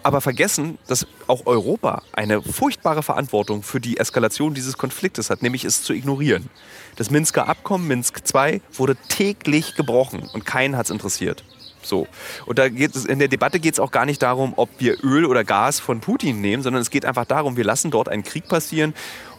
aber 0.03 0.21
vergessen, 0.21 0.79
dass 0.87 1.07
auch 1.27 1.47
Europa 1.47 2.03
eine 2.13 2.41
furchtbare 2.41 3.03
Verantwortung 3.03 3.63
für 3.63 3.81
die 3.81 3.97
Eskalation 3.97 4.55
dieses 4.55 4.79
Konfliktes 4.79 5.31
hat, 5.31 5.43
nämlich 5.43 5.65
es 5.65 5.83
zu 5.83 5.95
ignorieren. 5.95 6.49
Das 6.97 7.11
Minsker 7.11 7.49
Abkommen, 7.49 7.89
Minsk 7.89 8.23
II, 8.33 8.61
wurde 8.73 8.97
täglich 9.09 9.75
gebrochen 9.75 10.29
und 10.33 10.45
keinen 10.45 10.77
hat 10.77 10.87
es 10.87 10.91
interessiert. 10.91 11.45
So. 11.89 12.07
Und 12.47 12.59
da 12.59 12.69
geht 12.69 12.95
es, 12.95 13.05
in 13.05 13.19
der 13.19 13.29
Debatte 13.29 13.61
geht 13.61 13.75
es 13.75 13.81
auch 13.81 13.91
gar 13.91 14.07
nicht 14.07 14.23
darum, 14.23 14.53
ob 14.57 14.69
wir 14.79 15.03
Öl 15.05 15.25
oder 15.25 15.45
Gas 15.45 15.81
von 15.81 16.01
Putin 16.01 16.41
nehmen, 16.41 16.63
sondern 16.63 16.83
es 16.83 16.91
geht 16.91 17.05
einfach 17.05 17.25
darum, 17.25 17.57
wir 17.57 17.65
lassen 17.65 17.91
dort 17.91 18.09
einen 18.09 18.23
Krieg 18.23 18.49
passieren 18.49 18.95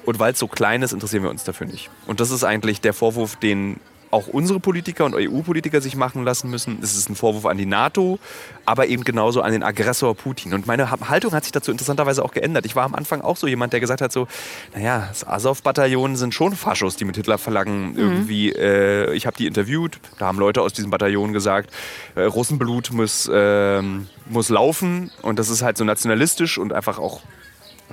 und 0.05 0.19
weil 0.19 0.33
es 0.33 0.39
so 0.39 0.47
klein 0.47 0.81
ist, 0.83 0.93
interessieren 0.93 1.23
wir 1.23 1.29
uns 1.29 1.43
dafür 1.43 1.67
nicht. 1.67 1.89
Und 2.05 2.19
das 2.19 2.31
ist 2.31 2.43
eigentlich 2.43 2.81
der 2.81 2.93
Vorwurf, 2.93 3.35
den 3.35 3.79
auch 4.17 4.27
unsere 4.27 4.59
Politiker 4.59 5.05
und 5.05 5.13
EU-Politiker 5.15 5.79
sich 5.79 5.95
machen 5.95 6.23
lassen 6.23 6.49
müssen. 6.49 6.79
Es 6.81 6.97
ist 6.97 7.09
ein 7.09 7.15
Vorwurf 7.15 7.45
an 7.45 7.57
die 7.57 7.67
NATO, 7.67 8.17
aber 8.65 8.87
eben 8.87 9.03
genauso 9.03 9.41
an 9.41 9.51
den 9.51 9.61
Aggressor 9.61 10.15
Putin. 10.15 10.53
Und 10.55 10.65
meine 10.65 10.89
Haltung 10.89 11.33
hat 11.33 11.43
sich 11.43 11.51
dazu 11.51 11.71
interessanterweise 11.71 12.25
auch 12.25 12.31
geändert. 12.31 12.65
Ich 12.65 12.75
war 12.75 12.83
am 12.83 12.95
Anfang 12.95 13.21
auch 13.21 13.37
so 13.37 13.45
jemand, 13.45 13.73
der 13.73 13.79
gesagt 13.79 14.01
hat 14.01 14.11
so, 14.11 14.27
naja, 14.73 15.05
das 15.09 15.27
Azov-Bataillon 15.27 16.15
sind 16.15 16.33
schon 16.33 16.55
Faschos, 16.55 16.95
die 16.95 17.05
mit 17.05 17.15
Hitler 17.15 17.37
verlangen. 17.37 17.91
Mhm. 17.91 17.99
Irgendwie, 17.99 18.49
äh, 18.51 19.13
ich 19.13 19.27
habe 19.27 19.37
die 19.37 19.45
interviewt, 19.45 19.99
da 20.17 20.25
haben 20.25 20.39
Leute 20.39 20.63
aus 20.63 20.73
diesem 20.73 20.89
Bataillon 20.89 21.31
gesagt, 21.31 21.69
äh, 22.15 22.23
Russenblut 22.23 22.91
muss, 22.91 23.29
äh, 23.31 23.81
muss 24.25 24.49
laufen 24.49 25.11
und 25.21 25.37
das 25.37 25.49
ist 25.49 25.61
halt 25.61 25.77
so 25.77 25.83
nationalistisch 25.83 26.57
und 26.57 26.73
einfach 26.73 26.97
auch 26.97 27.21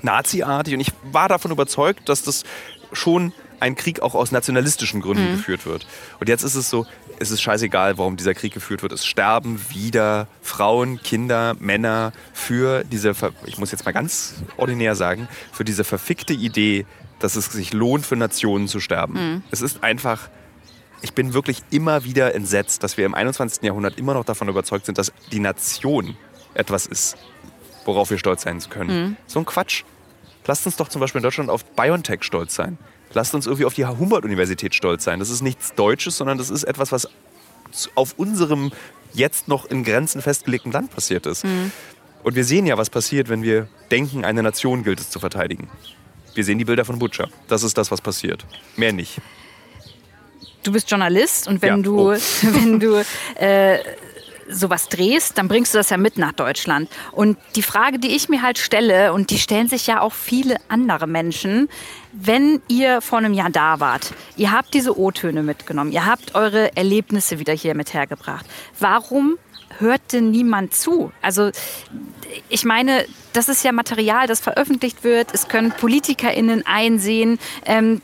Nazi-artig. 0.02 0.74
Und 0.74 0.80
ich 0.80 0.92
war 1.04 1.28
davon 1.28 1.50
überzeugt, 1.50 2.08
dass 2.08 2.22
das 2.22 2.44
schon 2.92 3.32
ein 3.60 3.74
Krieg 3.74 4.00
auch 4.00 4.14
aus 4.14 4.32
nationalistischen 4.32 5.00
Gründen 5.00 5.30
mhm. 5.30 5.36
geführt 5.36 5.66
wird. 5.66 5.86
Und 6.20 6.28
jetzt 6.28 6.42
ist 6.42 6.54
es 6.54 6.70
so, 6.70 6.86
es 7.18 7.30
ist 7.30 7.42
scheißegal, 7.42 7.98
warum 7.98 8.16
dieser 8.16 8.34
Krieg 8.34 8.52
geführt 8.52 8.82
wird. 8.82 8.92
Es 8.92 9.06
sterben 9.06 9.60
wieder 9.70 10.26
Frauen, 10.42 11.00
Kinder, 11.02 11.54
Männer 11.58 12.12
für 12.32 12.84
diese, 12.84 13.14
ich 13.46 13.58
muss 13.58 13.70
jetzt 13.70 13.84
mal 13.84 13.92
ganz 13.92 14.42
ordinär 14.56 14.94
sagen, 14.94 15.28
für 15.52 15.64
diese 15.64 15.84
verfickte 15.84 16.32
Idee, 16.32 16.86
dass 17.20 17.36
es 17.36 17.46
sich 17.46 17.72
lohnt, 17.72 18.04
für 18.04 18.16
Nationen 18.16 18.68
zu 18.68 18.80
sterben. 18.80 19.14
Mhm. 19.14 19.42
Es 19.50 19.62
ist 19.62 19.82
einfach, 19.82 20.28
ich 21.02 21.12
bin 21.12 21.32
wirklich 21.34 21.62
immer 21.70 22.04
wieder 22.04 22.34
entsetzt, 22.34 22.82
dass 22.82 22.96
wir 22.96 23.06
im 23.06 23.14
21. 23.14 23.62
Jahrhundert 23.62 23.98
immer 23.98 24.14
noch 24.14 24.24
davon 24.24 24.48
überzeugt 24.48 24.86
sind, 24.86 24.98
dass 24.98 25.12
die 25.32 25.40
Nation 25.40 26.16
etwas 26.54 26.86
ist, 26.86 27.16
worauf 27.84 28.10
wir 28.10 28.18
stolz 28.18 28.42
sein 28.42 28.60
können. 28.68 29.02
Mhm. 29.02 29.16
So 29.26 29.38
ein 29.38 29.46
Quatsch. 29.46 29.84
Lasst 30.46 30.66
uns 30.66 30.76
doch 30.76 30.88
zum 30.88 31.00
Beispiel 31.00 31.20
in 31.20 31.22
Deutschland 31.22 31.48
auf 31.48 31.64
BioNTech 31.64 32.22
stolz 32.22 32.54
sein 32.54 32.78
lasst 33.14 33.34
uns 33.34 33.46
irgendwie 33.46 33.64
auf 33.64 33.74
die 33.74 33.86
Humboldt-Universität 33.86 34.74
stolz 34.74 35.04
sein. 35.04 35.18
Das 35.18 35.30
ist 35.30 35.42
nichts 35.42 35.74
Deutsches, 35.74 36.16
sondern 36.16 36.38
das 36.38 36.50
ist 36.50 36.64
etwas, 36.64 36.92
was 36.92 37.08
auf 37.94 38.14
unserem 38.16 38.72
jetzt 39.12 39.48
noch 39.48 39.66
in 39.66 39.84
Grenzen 39.84 40.22
festgelegten 40.22 40.72
Land 40.72 40.90
passiert 40.90 41.26
ist. 41.26 41.44
Mhm. 41.44 41.72
Und 42.22 42.36
wir 42.36 42.44
sehen 42.44 42.66
ja, 42.66 42.78
was 42.78 42.90
passiert, 42.90 43.28
wenn 43.28 43.42
wir 43.42 43.68
denken, 43.90 44.24
eine 44.24 44.42
Nation 44.42 44.82
gilt 44.82 45.00
es 45.00 45.10
zu 45.10 45.20
verteidigen. 45.20 45.68
Wir 46.34 46.44
sehen 46.44 46.58
die 46.58 46.64
Bilder 46.64 46.84
von 46.84 46.98
Butcher. 46.98 47.28
Das 47.48 47.62
ist 47.62 47.78
das, 47.78 47.90
was 47.90 48.00
passiert. 48.00 48.44
Mehr 48.76 48.92
nicht. 48.92 49.18
Du 50.62 50.72
bist 50.72 50.90
Journalist 50.90 51.46
und 51.46 51.60
wenn 51.62 51.76
ja. 51.76 51.82
du, 51.82 52.12
oh. 52.12 52.16
wenn 52.42 52.80
du 52.80 53.04
äh, 53.36 53.78
sowas 54.48 54.88
drehst, 54.88 55.38
dann 55.38 55.48
bringst 55.48 55.74
du 55.74 55.78
das 55.78 55.90
ja 55.90 55.96
mit 55.96 56.18
nach 56.18 56.32
Deutschland. 56.32 56.88
Und 57.12 57.38
die 57.56 57.62
Frage, 57.62 57.98
die 57.98 58.14
ich 58.14 58.28
mir 58.28 58.42
halt 58.42 58.58
stelle, 58.58 59.12
und 59.12 59.30
die 59.30 59.38
stellen 59.38 59.68
sich 59.68 59.86
ja 59.86 60.00
auch 60.00 60.12
viele 60.12 60.56
andere 60.68 61.06
Menschen, 61.06 61.68
wenn 62.12 62.62
ihr 62.68 63.00
vor 63.00 63.18
einem 63.18 63.34
Jahr 63.34 63.50
da 63.50 63.80
wart, 63.80 64.12
ihr 64.36 64.52
habt 64.52 64.74
diese 64.74 64.98
O-Töne 64.98 65.42
mitgenommen, 65.42 65.92
ihr 65.92 66.06
habt 66.06 66.34
eure 66.34 66.76
Erlebnisse 66.76 67.38
wieder 67.38 67.52
hier 67.52 67.74
mit 67.74 67.92
hergebracht. 67.92 68.46
Warum 68.78 69.36
hört 69.78 70.12
denn 70.12 70.30
niemand 70.30 70.74
zu? 70.74 71.12
Also 71.22 71.50
ich 72.48 72.64
meine, 72.64 73.04
das 73.32 73.48
ist 73.48 73.64
ja 73.64 73.72
Material, 73.72 74.26
das 74.26 74.40
veröffentlicht 74.40 75.04
wird. 75.04 75.32
Es 75.32 75.48
können 75.48 75.72
PolitikerInnen 75.72 76.64
einsehen. 76.66 77.38
Ähm, 77.64 78.00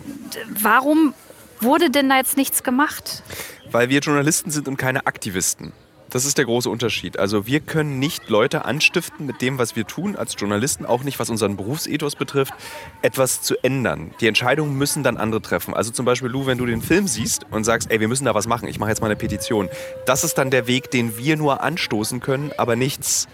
warum 0.48 1.14
wurde 1.60 1.90
denn 1.90 2.08
da 2.08 2.16
jetzt 2.16 2.36
nichts 2.36 2.62
gemacht? 2.62 3.22
Weil 3.70 3.88
wir 3.88 4.00
Journalisten 4.00 4.50
sind 4.50 4.66
und 4.66 4.76
keine 4.76 5.06
Aktivisten. 5.06 5.72
Das 6.10 6.24
ist 6.24 6.38
der 6.38 6.44
große 6.44 6.68
Unterschied. 6.68 7.20
Also 7.20 7.46
wir 7.46 7.60
können 7.60 8.00
nicht 8.00 8.28
Leute 8.28 8.64
anstiften 8.64 9.26
mit 9.26 9.40
dem, 9.40 9.58
was 9.58 9.76
wir 9.76 9.86
tun 9.86 10.16
als 10.16 10.34
Journalisten, 10.36 10.84
auch 10.84 11.04
nicht 11.04 11.20
was 11.20 11.30
unseren 11.30 11.56
Berufsethos 11.56 12.16
betrifft, 12.16 12.52
etwas 13.00 13.42
zu 13.42 13.54
ändern. 13.62 14.12
Die 14.20 14.26
Entscheidungen 14.26 14.76
müssen 14.76 15.04
dann 15.04 15.16
andere 15.16 15.40
treffen. 15.40 15.72
Also 15.72 15.92
zum 15.92 16.04
Beispiel, 16.04 16.28
Lou, 16.28 16.46
wenn 16.46 16.58
du 16.58 16.66
den 16.66 16.82
Film 16.82 17.06
siehst 17.06 17.46
und 17.52 17.62
sagst, 17.62 17.92
ey, 17.92 18.00
wir 18.00 18.08
müssen 18.08 18.24
da 18.24 18.34
was 18.34 18.48
machen, 18.48 18.68
ich 18.68 18.80
mache 18.80 18.90
jetzt 18.90 19.00
mal 19.00 19.06
eine 19.06 19.16
Petition. 19.16 19.68
Das 20.04 20.24
ist 20.24 20.36
dann 20.36 20.50
der 20.50 20.66
Weg, 20.66 20.90
den 20.90 21.16
wir 21.16 21.36
nur 21.36 21.62
anstoßen 21.62 22.18
können, 22.18 22.50
aber 22.56 22.74
nichts, 22.74 23.28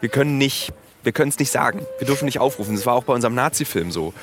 wir 0.00 0.08
können 0.08 0.38
nicht, 0.38 0.72
wir 1.02 1.12
können 1.12 1.28
es 1.28 1.38
nicht 1.38 1.50
sagen. 1.50 1.82
Wir 1.98 2.06
dürfen 2.06 2.24
nicht 2.24 2.38
aufrufen. 2.38 2.74
Das 2.74 2.86
war 2.86 2.94
auch 2.94 3.04
bei 3.04 3.12
unserem 3.12 3.34
Nazi-Film 3.34 3.92
so. 3.92 4.14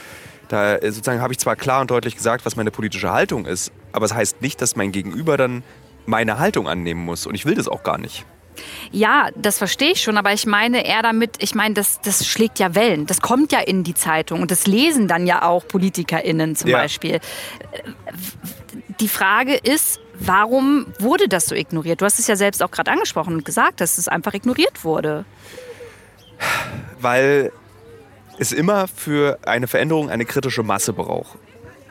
Da 0.47 0.75
äh, 0.75 0.91
sozusagen 0.91 1.21
habe 1.21 1.33
ich 1.33 1.39
zwar 1.39 1.55
klar 1.55 1.81
und 1.81 1.91
deutlich 1.91 2.15
gesagt, 2.15 2.45
was 2.45 2.55
meine 2.55 2.71
politische 2.71 3.11
Haltung 3.11 3.45
ist, 3.45 3.71
aber 3.91 4.05
es 4.05 4.09
das 4.09 4.17
heißt 4.17 4.41
nicht, 4.41 4.61
dass 4.61 4.75
mein 4.75 4.91
Gegenüber 4.91 5.37
dann 5.37 5.63
meine 6.05 6.39
Haltung 6.39 6.67
annehmen 6.67 7.03
muss. 7.03 7.25
Und 7.25 7.35
ich 7.35 7.45
will 7.45 7.55
das 7.55 7.67
auch 7.67 7.83
gar 7.83 7.97
nicht. 7.97 8.25
Ja, 8.91 9.29
das 9.35 9.57
verstehe 9.57 9.91
ich 9.91 10.01
schon, 10.01 10.17
aber 10.17 10.33
ich 10.33 10.45
meine 10.45 10.85
eher 10.85 11.01
damit, 11.01 11.37
ich 11.39 11.55
meine, 11.55 11.73
das, 11.73 11.99
das 12.01 12.25
schlägt 12.25 12.59
ja 12.59 12.75
Wellen. 12.75 13.05
Das 13.05 13.21
kommt 13.21 13.51
ja 13.51 13.59
in 13.59 13.83
die 13.83 13.93
Zeitung 13.93 14.41
und 14.41 14.51
das 14.51 14.67
lesen 14.67 15.07
dann 15.07 15.27
ja 15.27 15.43
auch 15.43 15.67
PolitikerInnen 15.67 16.55
zum 16.55 16.69
ja. 16.69 16.77
Beispiel. 16.77 17.19
Die 18.99 19.07
Frage 19.07 19.55
ist, 19.55 19.99
warum 20.19 20.87
wurde 20.99 21.27
das 21.27 21.47
so 21.47 21.55
ignoriert? 21.55 22.01
Du 22.01 22.05
hast 22.05 22.19
es 22.19 22.27
ja 22.27 22.35
selbst 22.35 22.63
auch 22.63 22.71
gerade 22.71 22.91
angesprochen 22.91 23.33
und 23.35 23.45
gesagt, 23.45 23.81
dass 23.81 23.97
es 23.97 24.07
einfach 24.07 24.33
ignoriert 24.33 24.83
wurde. 24.83 25.25
Weil 26.99 27.51
es 28.37 28.51
immer 28.51 28.87
für 28.87 29.39
eine 29.45 29.67
Veränderung 29.67 30.09
eine 30.09 30.25
kritische 30.25 30.63
Masse 30.63 30.93
braucht. 30.93 31.37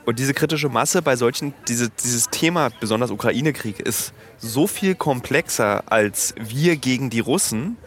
Und 0.05 0.19
diese 0.19 0.35
kritische 0.35 0.69
Masse 0.69 1.01
bei 1.03 1.17
solchen, 1.17 1.55
diese, 1.69 1.89
dieses 1.89 2.29
Thema, 2.29 2.71
besonders 2.81 3.11
Ukraine-Krieg, 3.11 3.81
ist 3.81 4.13
so 4.39 4.67
viel 4.67 4.95
komplexer 4.95 5.85
als 5.87 6.35
wir 6.39 6.77
gegen 6.77 7.09
die 7.11 7.21
Russen, 7.21 7.79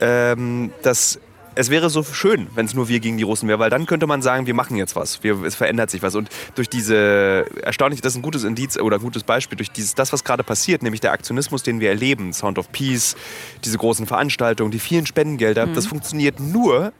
ähm, 0.00 0.72
dass 0.82 1.18
es 1.54 1.70
wäre 1.70 1.90
so 1.90 2.02
schön, 2.02 2.48
wenn 2.54 2.66
es 2.66 2.74
nur 2.74 2.88
wir 2.88 3.00
gegen 3.00 3.18
die 3.18 3.24
Russen 3.24 3.48
wäre, 3.48 3.58
weil 3.58 3.70
dann 3.70 3.86
könnte 3.86 4.06
man 4.06 4.22
sagen, 4.22 4.46
wir 4.46 4.54
machen 4.54 4.76
jetzt 4.76 4.96
was, 4.96 5.22
wir, 5.22 5.42
es 5.42 5.54
verändert 5.54 5.90
sich 5.90 6.02
was. 6.02 6.14
Und 6.14 6.28
durch 6.54 6.68
diese, 6.68 7.44
erstaunlich, 7.62 8.00
das 8.00 8.14
ist 8.14 8.18
ein 8.18 8.22
gutes 8.22 8.44
Indiz 8.44 8.78
oder 8.78 8.96
ein 8.96 9.02
gutes 9.02 9.22
Beispiel, 9.22 9.56
durch 9.56 9.70
dieses, 9.70 9.94
das, 9.94 10.12
was 10.12 10.24
gerade 10.24 10.44
passiert, 10.44 10.82
nämlich 10.82 11.00
der 11.00 11.12
Aktionismus, 11.12 11.62
den 11.62 11.80
wir 11.80 11.90
erleben, 11.90 12.32
Sound 12.32 12.58
of 12.58 12.72
Peace, 12.72 13.16
diese 13.64 13.78
großen 13.78 14.06
Veranstaltungen, 14.06 14.70
die 14.70 14.78
vielen 14.78 15.06
Spendengelder, 15.06 15.66
mhm. 15.66 15.74
das 15.74 15.86
funktioniert 15.86 16.40
nur, 16.40 16.92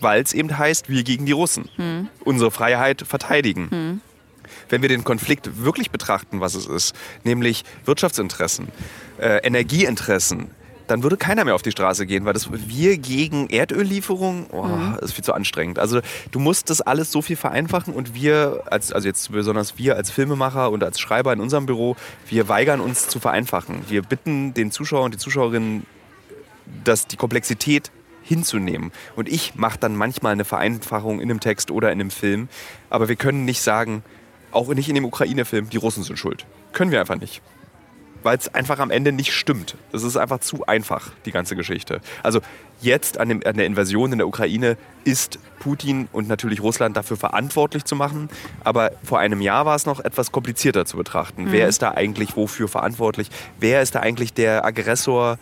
weil 0.00 0.22
es 0.22 0.32
eben 0.32 0.56
heißt, 0.56 0.88
wir 0.88 1.02
gegen 1.02 1.26
die 1.26 1.32
Russen. 1.32 1.68
Mhm. 1.76 2.08
Unsere 2.24 2.50
Freiheit 2.50 3.02
verteidigen. 3.06 3.68
Mhm. 3.70 4.00
Wenn 4.68 4.82
wir 4.82 4.88
den 4.88 5.04
Konflikt 5.04 5.64
wirklich 5.64 5.90
betrachten, 5.90 6.40
was 6.40 6.54
es 6.54 6.66
ist, 6.66 6.94
nämlich 7.24 7.64
Wirtschaftsinteressen, 7.84 8.68
äh, 9.18 9.38
Energieinteressen, 9.38 10.50
dann 10.86 11.02
würde 11.02 11.16
keiner 11.16 11.44
mehr 11.44 11.54
auf 11.54 11.62
die 11.62 11.70
Straße 11.70 12.06
gehen, 12.06 12.24
weil 12.24 12.34
das 12.34 12.48
wir 12.52 12.98
gegen 12.98 13.48
Erdöllieferungen, 13.48 14.46
oh, 14.50 14.64
mhm. 14.64 14.98
ist 15.00 15.14
viel 15.14 15.24
zu 15.24 15.32
anstrengend. 15.32 15.78
Also 15.78 16.00
du 16.30 16.38
musst 16.38 16.70
das 16.70 16.80
alles 16.80 17.10
so 17.10 17.22
viel 17.22 17.36
vereinfachen 17.36 17.94
und 17.94 18.14
wir, 18.14 18.64
als, 18.66 18.92
also 18.92 19.08
jetzt 19.08 19.32
besonders 19.32 19.78
wir 19.78 19.96
als 19.96 20.10
Filmemacher 20.10 20.70
und 20.70 20.84
als 20.84 21.00
Schreiber 21.00 21.32
in 21.32 21.40
unserem 21.40 21.66
Büro, 21.66 21.96
wir 22.28 22.48
weigern 22.48 22.80
uns 22.80 23.08
zu 23.08 23.20
vereinfachen. 23.20 23.84
Wir 23.88 24.02
bitten 24.02 24.54
den 24.54 24.70
Zuschauer 24.70 25.04
und 25.04 25.14
die 25.14 25.18
Zuschauerinnen, 25.18 25.86
dass 26.84 27.06
die 27.06 27.16
Komplexität 27.16 27.90
hinzunehmen. 28.24 28.90
Und 29.14 29.28
ich 29.28 29.54
mache 29.54 29.78
dann 29.78 29.94
manchmal 29.94 30.32
eine 30.32 30.44
Vereinfachung 30.44 31.20
in 31.20 31.30
einem 31.30 31.40
Text 31.40 31.70
oder 31.70 31.92
in 31.92 32.00
einem 32.00 32.10
Film, 32.10 32.48
aber 32.90 33.08
wir 33.08 33.16
können 33.16 33.44
nicht 33.44 33.60
sagen, 33.60 34.02
auch 34.50 34.68
nicht 34.68 34.88
in 34.88 34.94
dem 34.94 35.04
Ukraine-Film, 35.04 35.70
die 35.70 35.76
Russen 35.76 36.02
sind 36.02 36.16
schuld. 36.16 36.46
Können 36.72 36.90
wir 36.90 37.00
einfach 37.00 37.18
nicht 37.18 37.42
weil 38.24 38.38
es 38.38 38.52
einfach 38.52 38.78
am 38.78 38.90
Ende 38.90 39.12
nicht 39.12 39.32
stimmt. 39.32 39.76
Es 39.92 40.02
ist 40.02 40.16
einfach 40.16 40.40
zu 40.40 40.66
einfach, 40.66 41.10
die 41.26 41.30
ganze 41.30 41.54
Geschichte. 41.54 42.00
Also 42.22 42.40
jetzt 42.80 43.18
an, 43.18 43.28
dem, 43.28 43.42
an, 43.44 43.56
der 43.56 43.66
Invasion 43.66 44.12
in 44.12 44.18
der 44.18 44.26
Ukraine 44.26 44.76
ist 45.04 45.38
Putin 45.60 46.08
und 46.10 46.26
natürlich 46.26 46.62
Russland 46.62 46.96
dafür 46.96 47.16
verantwortlich 47.16 47.84
zu 47.84 47.94
machen. 47.94 48.28
Aber 48.64 48.92
vor 49.04 49.18
einem 49.18 49.40
Jahr 49.40 49.66
war 49.66 49.76
es 49.76 49.86
noch 49.86 50.00
etwas 50.00 50.32
komplizierter 50.32 50.86
zu 50.86 50.96
betrachten. 50.96 51.44
Mhm. 51.44 51.52
Wer 51.52 51.68
ist 51.68 51.82
da 51.82 51.92
eigentlich 51.92 52.36
wofür 52.36 52.66
verantwortlich? 52.66 53.28
Wer 53.60 53.82
ist 53.82 53.94
da 53.94 54.00
eigentlich 54.00 54.32
der 54.32 54.64
Aggressor? 54.64 55.38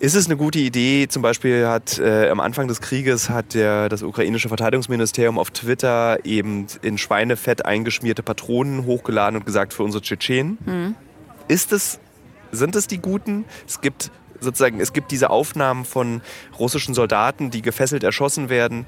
Ist 0.00 0.14
es 0.14 0.26
eine 0.26 0.36
gute 0.36 0.60
Idee? 0.60 1.08
Zum 1.08 1.22
Beispiel 1.22 1.66
hat 1.66 1.98
äh, 1.98 2.28
am 2.28 2.38
Anfang 2.38 2.68
des 2.68 2.80
Krieges 2.80 3.30
hat 3.30 3.54
der, 3.54 3.88
das 3.88 4.04
ukrainische 4.04 4.48
Verteidigungsministerium 4.48 5.38
auf 5.38 5.50
Twitter 5.50 6.24
eben 6.24 6.66
in 6.82 6.98
Schweinefett 6.98 7.64
eingeschmierte 7.64 8.22
Patronen 8.22 8.86
hochgeladen 8.86 9.40
und 9.40 9.44
gesagt 9.44 9.74
für 9.74 9.82
unsere 9.82 10.00
Tschetschenen. 10.02 10.58
Mhm. 10.64 10.94
Ist 11.48 11.72
es, 11.72 11.98
sind 12.52 12.76
es 12.76 12.86
die 12.86 12.98
Guten? 12.98 13.44
Es 13.66 13.80
gibt 13.80 14.12
sozusagen, 14.38 14.78
es 14.78 14.92
gibt 14.92 15.10
diese 15.10 15.30
Aufnahmen 15.30 15.84
von 15.84 16.20
russischen 16.56 16.94
Soldaten, 16.94 17.50
die 17.50 17.60
gefesselt 17.60 18.04
erschossen 18.04 18.48
werden. 18.48 18.86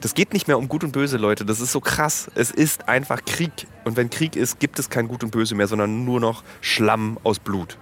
Das 0.00 0.14
geht 0.14 0.32
nicht 0.32 0.48
mehr 0.48 0.56
um 0.56 0.68
Gut 0.68 0.82
und 0.82 0.92
Böse, 0.92 1.18
Leute. 1.18 1.44
Das 1.44 1.60
ist 1.60 1.72
so 1.72 1.80
krass. 1.80 2.30
Es 2.34 2.50
ist 2.50 2.88
einfach 2.88 3.22
Krieg. 3.26 3.52
Und 3.84 3.98
wenn 3.98 4.08
Krieg 4.08 4.34
ist, 4.34 4.60
gibt 4.60 4.78
es 4.78 4.88
kein 4.88 5.08
Gut 5.08 5.24
und 5.24 5.30
Böse 5.30 5.54
mehr, 5.54 5.66
sondern 5.66 6.06
nur 6.06 6.20
noch 6.20 6.42
Schlamm 6.62 7.18
aus 7.22 7.38
Blut. 7.38 7.76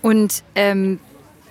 Und 0.00 0.44
ähm, 0.54 1.00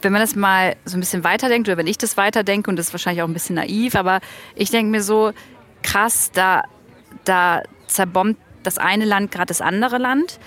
wenn 0.06 0.14
man 0.14 0.22
das 0.22 0.36
mal 0.36 0.76
so 0.86 0.96
ein 0.96 1.00
bisschen 1.00 1.24
weiterdenkt, 1.24 1.68
oder 1.68 1.78
wenn 1.78 1.88
ich 1.88 1.98
das 1.98 2.16
weiterdenke, 2.16 2.70
und 2.70 2.78
das 2.78 2.88
ist 2.88 2.94
wahrscheinlich 2.94 3.24
auch 3.24 3.28
ein 3.28 3.34
bisschen 3.34 3.56
naiv, 3.56 3.96
aber 3.96 4.20
ich 4.56 4.70
denke 4.70 4.92
mir 4.92 5.02
so, 5.02 5.34
krass, 5.82 6.32
da, 6.32 6.64
da 7.26 7.64
zerbombt 7.88 8.40
das 8.64 8.78
eine 8.78 9.06
Land 9.06 9.32
gerade 9.32 9.48
das 9.48 9.62
andere 9.62 9.98
Land. 9.98 10.40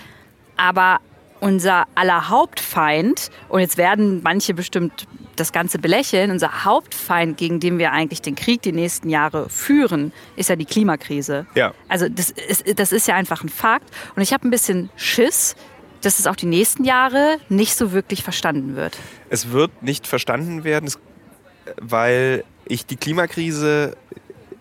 Aber 0.57 0.99
unser 1.39 1.85
aller 1.95 2.29
Hauptfeind, 2.29 3.29
und 3.49 3.59
jetzt 3.59 3.77
werden 3.77 4.21
manche 4.23 4.53
bestimmt 4.53 5.07
das 5.35 5.53
Ganze 5.53 5.79
belächeln, 5.79 6.31
unser 6.31 6.65
Hauptfeind, 6.65 7.37
gegen 7.37 7.59
den 7.59 7.77
wir 7.79 7.91
eigentlich 7.91 8.21
den 8.21 8.35
Krieg 8.35 8.61
die 8.61 8.73
nächsten 8.73 9.09
Jahre 9.09 9.49
führen, 9.49 10.11
ist 10.35 10.49
ja 10.49 10.55
die 10.55 10.65
Klimakrise. 10.65 11.47
Ja. 11.55 11.73
Also 11.87 12.09
das 12.09 12.29
ist, 12.29 12.79
das 12.79 12.91
ist 12.91 13.07
ja 13.07 13.15
einfach 13.15 13.43
ein 13.43 13.49
Fakt. 13.49 13.89
Und 14.15 14.21
ich 14.21 14.33
habe 14.33 14.47
ein 14.47 14.51
bisschen 14.51 14.89
Schiss, 14.95 15.55
dass 16.01 16.19
es 16.19 16.27
auch 16.27 16.35
die 16.35 16.45
nächsten 16.45 16.83
Jahre 16.83 17.37
nicht 17.49 17.75
so 17.75 17.91
wirklich 17.91 18.23
verstanden 18.23 18.75
wird. 18.75 18.97
Es 19.29 19.51
wird 19.51 19.83
nicht 19.83 20.07
verstanden 20.07 20.63
werden, 20.63 20.91
weil 21.79 22.43
ich 22.65 22.85
die 22.85 22.95
Klimakrise 22.95 23.95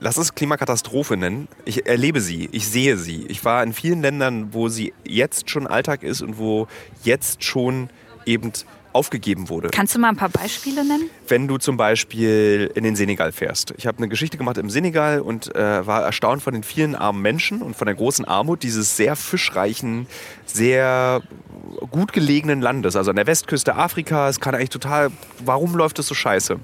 lass 0.00 0.16
es 0.16 0.34
Klimakatastrophe 0.34 1.16
nennen. 1.16 1.48
Ich 1.64 1.86
erlebe 1.86 2.20
sie, 2.20 2.48
ich 2.52 2.68
sehe 2.68 2.96
sie. 2.96 3.26
Ich 3.26 3.44
war 3.44 3.62
in 3.62 3.72
vielen 3.72 4.02
Ländern, 4.02 4.52
wo 4.52 4.68
sie 4.68 4.92
jetzt 5.04 5.50
schon 5.50 5.66
Alltag 5.66 6.02
ist 6.02 6.22
und 6.22 6.38
wo 6.38 6.68
jetzt 7.02 7.42
schon 7.44 7.90
eben 8.26 8.52
aufgegeben 8.92 9.48
wurde. 9.48 9.68
Kannst 9.68 9.94
du 9.94 9.98
mal 9.98 10.08
ein 10.08 10.16
paar 10.16 10.28
Beispiele 10.28 10.84
nennen? 10.84 11.10
Wenn 11.26 11.48
du 11.48 11.58
zum 11.58 11.76
Beispiel 11.76 12.70
in 12.74 12.84
den 12.84 12.96
Senegal 12.96 13.32
fährst. 13.32 13.74
Ich 13.76 13.86
habe 13.86 13.98
eine 13.98 14.08
Geschichte 14.08 14.36
gemacht 14.36 14.58
im 14.58 14.70
Senegal 14.70 15.20
und 15.20 15.54
äh, 15.54 15.86
war 15.86 16.02
erstaunt 16.02 16.42
von 16.42 16.54
den 16.54 16.62
vielen 16.62 16.94
armen 16.94 17.22
Menschen 17.22 17.62
und 17.62 17.76
von 17.76 17.86
der 17.86 17.94
großen 17.94 18.24
Armut 18.24 18.62
dieses 18.62 18.96
sehr 18.96 19.16
fischreichen, 19.16 20.06
sehr 20.46 21.22
gut 21.90 22.12
gelegenen 22.12 22.60
Landes. 22.60 22.96
Also 22.96 23.10
an 23.10 23.16
der 23.16 23.26
Westküste 23.26 23.76
Afrikas 23.76 24.40
kann 24.40 24.54
eigentlich 24.54 24.70
total, 24.70 25.10
warum 25.44 25.74
läuft 25.74 25.98
es 25.98 26.06
so 26.06 26.14
scheiße? 26.14 26.58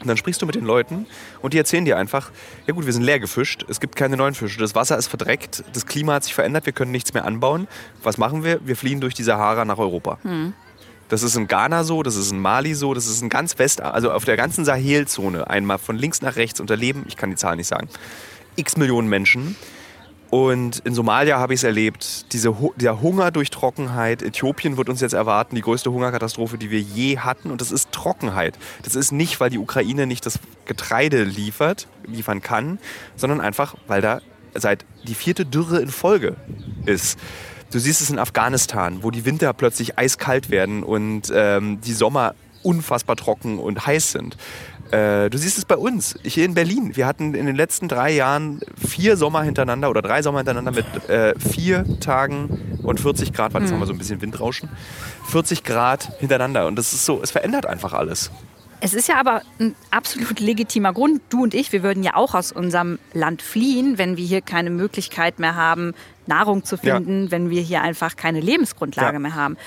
Und 0.00 0.08
dann 0.08 0.16
sprichst 0.16 0.40
du 0.40 0.46
mit 0.46 0.54
den 0.54 0.64
Leuten 0.64 1.06
und 1.42 1.52
die 1.52 1.58
erzählen 1.58 1.84
dir 1.84 1.98
einfach, 1.98 2.30
ja 2.66 2.72
gut, 2.72 2.86
wir 2.86 2.92
sind 2.92 3.02
leer 3.02 3.20
gefischt, 3.20 3.66
es 3.68 3.80
gibt 3.80 3.96
keine 3.96 4.16
neuen 4.16 4.32
Fische, 4.32 4.58
das 4.58 4.74
Wasser 4.74 4.96
ist 4.96 5.08
verdreckt, 5.08 5.62
das 5.74 5.84
Klima 5.84 6.14
hat 6.14 6.24
sich 6.24 6.34
verändert, 6.34 6.64
wir 6.64 6.72
können 6.72 6.90
nichts 6.90 7.12
mehr 7.12 7.26
anbauen. 7.26 7.68
Was 8.02 8.16
machen 8.16 8.42
wir? 8.42 8.66
Wir 8.66 8.76
fliehen 8.76 9.00
durch 9.00 9.12
die 9.12 9.22
Sahara 9.22 9.66
nach 9.66 9.76
Europa. 9.76 10.18
Hm. 10.22 10.54
Das 11.10 11.24
ist 11.24 11.36
in 11.36 11.48
Ghana 11.48 11.84
so, 11.84 12.02
das 12.02 12.16
ist 12.16 12.30
in 12.30 12.38
Mali 12.38 12.72
so, 12.74 12.94
das 12.94 13.06
ist 13.06 13.20
in 13.20 13.28
ganz 13.28 13.58
West, 13.58 13.82
also 13.82 14.12
auf 14.12 14.24
der 14.24 14.36
ganzen 14.36 14.64
Sahelzone 14.64 15.50
einmal 15.50 15.78
von 15.78 15.96
links 15.96 16.22
nach 16.22 16.36
rechts 16.36 16.60
unterleben, 16.60 17.04
ich 17.08 17.16
kann 17.16 17.30
die 17.30 17.36
Zahl 17.36 17.56
nicht 17.56 17.66
sagen, 17.66 17.88
x 18.56 18.76
Millionen 18.76 19.08
Menschen. 19.08 19.56
Und 20.30 20.78
in 20.84 20.94
Somalia 20.94 21.40
habe 21.40 21.54
ich 21.54 21.60
es 21.60 21.64
erlebt, 21.64 22.32
diese, 22.32 22.56
der 22.76 23.02
Hunger 23.02 23.32
durch 23.32 23.50
Trockenheit. 23.50 24.22
Äthiopien 24.22 24.76
wird 24.76 24.88
uns 24.88 25.00
jetzt 25.00 25.12
erwarten, 25.12 25.56
die 25.56 25.60
größte 25.60 25.90
Hungerkatastrophe, 25.90 26.56
die 26.56 26.70
wir 26.70 26.80
je 26.80 27.18
hatten. 27.18 27.50
Und 27.50 27.60
das 27.60 27.72
ist 27.72 27.90
Trockenheit. 27.90 28.56
Das 28.84 28.94
ist 28.94 29.10
nicht, 29.10 29.40
weil 29.40 29.50
die 29.50 29.58
Ukraine 29.58 30.06
nicht 30.06 30.24
das 30.24 30.38
Getreide 30.66 31.24
liefert, 31.24 31.88
liefern 32.06 32.42
kann, 32.42 32.78
sondern 33.16 33.40
einfach, 33.40 33.74
weil 33.88 34.02
da 34.02 34.20
seit 34.54 34.84
die 35.02 35.16
vierte 35.16 35.44
Dürre 35.44 35.80
in 35.80 35.88
Folge 35.88 36.36
ist. 36.86 37.18
Du 37.70 37.78
siehst 37.78 38.00
es 38.00 38.10
in 38.10 38.18
Afghanistan, 38.18 39.02
wo 39.02 39.10
die 39.10 39.24
Winter 39.24 39.52
plötzlich 39.52 39.98
eiskalt 39.98 40.50
werden 40.50 40.82
und 40.82 41.32
ähm, 41.32 41.80
die 41.80 41.92
Sommer 41.92 42.34
unfassbar 42.62 43.16
trocken 43.16 43.58
und 43.58 43.86
heiß 43.86 44.12
sind. 44.12 44.36
Äh, 44.90 45.30
du 45.30 45.38
siehst 45.38 45.56
es 45.56 45.64
bei 45.64 45.76
uns, 45.76 46.18
hier 46.24 46.44
in 46.44 46.54
Berlin. 46.54 46.96
Wir 46.96 47.06
hatten 47.06 47.34
in 47.34 47.46
den 47.46 47.54
letzten 47.54 47.86
drei 47.86 48.10
Jahren 48.10 48.60
vier 48.76 49.16
Sommer 49.16 49.42
hintereinander 49.42 49.88
oder 49.88 50.02
drei 50.02 50.20
Sommer 50.22 50.38
hintereinander 50.38 50.72
mit 50.72 51.08
äh, 51.08 51.38
vier 51.38 51.84
Tagen 52.00 52.78
und 52.82 52.98
40 52.98 53.32
Grad, 53.32 53.54
jetzt 53.54 53.62
mhm. 53.62 53.74
haben 53.74 53.80
wir 53.80 53.86
so 53.86 53.92
ein 53.92 53.98
bisschen 53.98 54.20
Windrauschen. 54.20 54.68
40 55.28 55.62
Grad 55.62 56.18
hintereinander 56.18 56.66
und 56.66 56.76
das 56.76 56.92
ist 56.92 57.06
so, 57.06 57.20
es 57.22 57.30
verändert 57.30 57.66
einfach 57.66 57.92
alles. 57.92 58.32
Es 58.82 58.94
ist 58.94 59.08
ja 59.08 59.16
aber 59.16 59.42
ein 59.58 59.74
absolut 59.90 60.40
legitimer 60.40 60.94
Grund. 60.94 61.20
Du 61.28 61.42
und 61.42 61.52
ich, 61.52 61.70
wir 61.72 61.82
würden 61.82 62.02
ja 62.02 62.14
auch 62.14 62.34
aus 62.34 62.50
unserem 62.50 62.98
Land 63.12 63.42
fliehen, 63.42 63.98
wenn 63.98 64.16
wir 64.16 64.24
hier 64.24 64.40
keine 64.40 64.70
Möglichkeit 64.70 65.38
mehr 65.38 65.54
haben, 65.54 65.94
Nahrung 66.26 66.64
zu 66.64 66.78
finden, 66.78 67.24
ja. 67.24 67.30
wenn 67.30 67.50
wir 67.50 67.60
hier 67.60 67.82
einfach 67.82 68.16
keine 68.16 68.40
Lebensgrundlage 68.40 69.14
ja. 69.14 69.18
mehr 69.18 69.34
haben. 69.34 69.58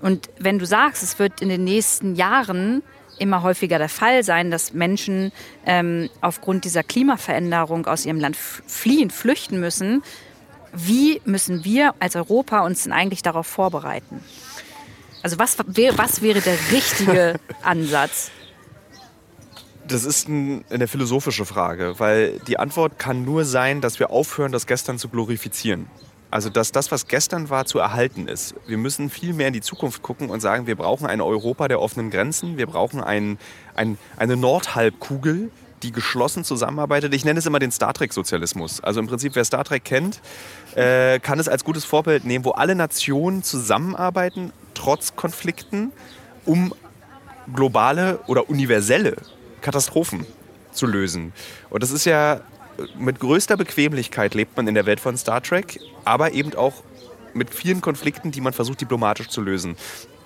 Und 0.00 0.30
wenn 0.38 0.58
du 0.58 0.64
sagst, 0.64 1.02
es 1.02 1.18
wird 1.18 1.42
in 1.42 1.50
den 1.50 1.64
nächsten 1.64 2.14
Jahren 2.14 2.82
immer 3.18 3.42
häufiger 3.42 3.78
der 3.78 3.90
Fall 3.90 4.24
sein, 4.24 4.50
dass 4.50 4.72
Menschen 4.72 5.32
ähm, 5.66 6.08
aufgrund 6.22 6.64
dieser 6.64 6.82
Klimaveränderung 6.82 7.86
aus 7.86 8.06
ihrem 8.06 8.18
Land 8.18 8.36
fliehen, 8.36 9.10
flüchten 9.10 9.60
müssen. 9.60 10.02
Wie 10.72 11.20
müssen 11.26 11.64
wir 11.64 11.94
als 12.00 12.16
Europa 12.16 12.60
uns 12.60 12.84
denn 12.84 12.92
eigentlich 12.92 13.22
darauf 13.22 13.46
vorbereiten? 13.46 14.24
Also 15.22 15.38
was, 15.38 15.58
was 15.58 16.22
wäre 16.22 16.40
der 16.40 16.56
richtige 16.72 17.38
Ansatz? 17.62 18.30
Das 19.92 20.06
ist 20.06 20.26
ein, 20.26 20.64
eine 20.70 20.88
philosophische 20.88 21.44
Frage, 21.44 21.94
weil 21.98 22.38
die 22.46 22.58
Antwort 22.58 22.98
kann 22.98 23.26
nur 23.26 23.44
sein, 23.44 23.82
dass 23.82 23.98
wir 23.98 24.08
aufhören, 24.08 24.50
das 24.50 24.66
Gestern 24.66 24.98
zu 24.98 25.10
glorifizieren. 25.10 25.86
Also, 26.30 26.48
dass 26.48 26.72
das, 26.72 26.90
was 26.90 27.08
gestern 27.08 27.50
war, 27.50 27.66
zu 27.66 27.78
erhalten 27.78 28.26
ist. 28.26 28.54
Wir 28.66 28.78
müssen 28.78 29.10
viel 29.10 29.34
mehr 29.34 29.48
in 29.48 29.52
die 29.52 29.60
Zukunft 29.60 30.00
gucken 30.00 30.30
und 30.30 30.40
sagen, 30.40 30.66
wir 30.66 30.76
brauchen 30.76 31.06
ein 31.06 31.20
Europa 31.20 31.68
der 31.68 31.78
offenen 31.78 32.08
Grenzen. 32.08 32.56
Wir 32.56 32.66
brauchen 32.66 33.02
ein, 33.02 33.36
ein, 33.74 33.98
eine 34.16 34.38
Nordhalbkugel, 34.38 35.50
die 35.82 35.92
geschlossen 35.92 36.42
zusammenarbeitet. 36.42 37.12
Ich 37.12 37.26
nenne 37.26 37.38
es 37.38 37.44
immer 37.44 37.58
den 37.58 37.70
Star 37.70 37.92
Trek-Sozialismus. 37.92 38.80
Also 38.80 38.98
im 38.98 39.08
Prinzip, 39.08 39.34
wer 39.34 39.44
Star 39.44 39.62
Trek 39.62 39.84
kennt, 39.84 40.22
äh, 40.74 41.20
kann 41.20 41.38
es 41.38 41.48
als 41.48 41.64
gutes 41.64 41.84
Vorbild 41.84 42.24
nehmen, 42.24 42.46
wo 42.46 42.52
alle 42.52 42.74
Nationen 42.74 43.42
zusammenarbeiten, 43.42 44.54
trotz 44.72 45.16
Konflikten, 45.16 45.92
um 46.46 46.72
globale 47.54 48.20
oder 48.26 48.48
universelle 48.48 49.16
Katastrophen 49.62 50.26
zu 50.72 50.86
lösen. 50.86 51.32
Und 51.70 51.82
das 51.82 51.90
ist 51.90 52.04
ja 52.04 52.40
mit 52.98 53.20
größter 53.20 53.56
Bequemlichkeit 53.56 54.34
lebt 54.34 54.56
man 54.56 54.66
in 54.66 54.74
der 54.74 54.86
Welt 54.86 55.00
von 55.00 55.16
Star 55.16 55.42
Trek, 55.42 55.78
aber 56.04 56.32
eben 56.32 56.54
auch 56.54 56.82
mit 57.34 57.54
vielen 57.54 57.80
Konflikten, 57.80 58.30
die 58.30 58.40
man 58.40 58.52
versucht 58.52 58.80
diplomatisch 58.80 59.28
zu 59.28 59.40
lösen. 59.40 59.76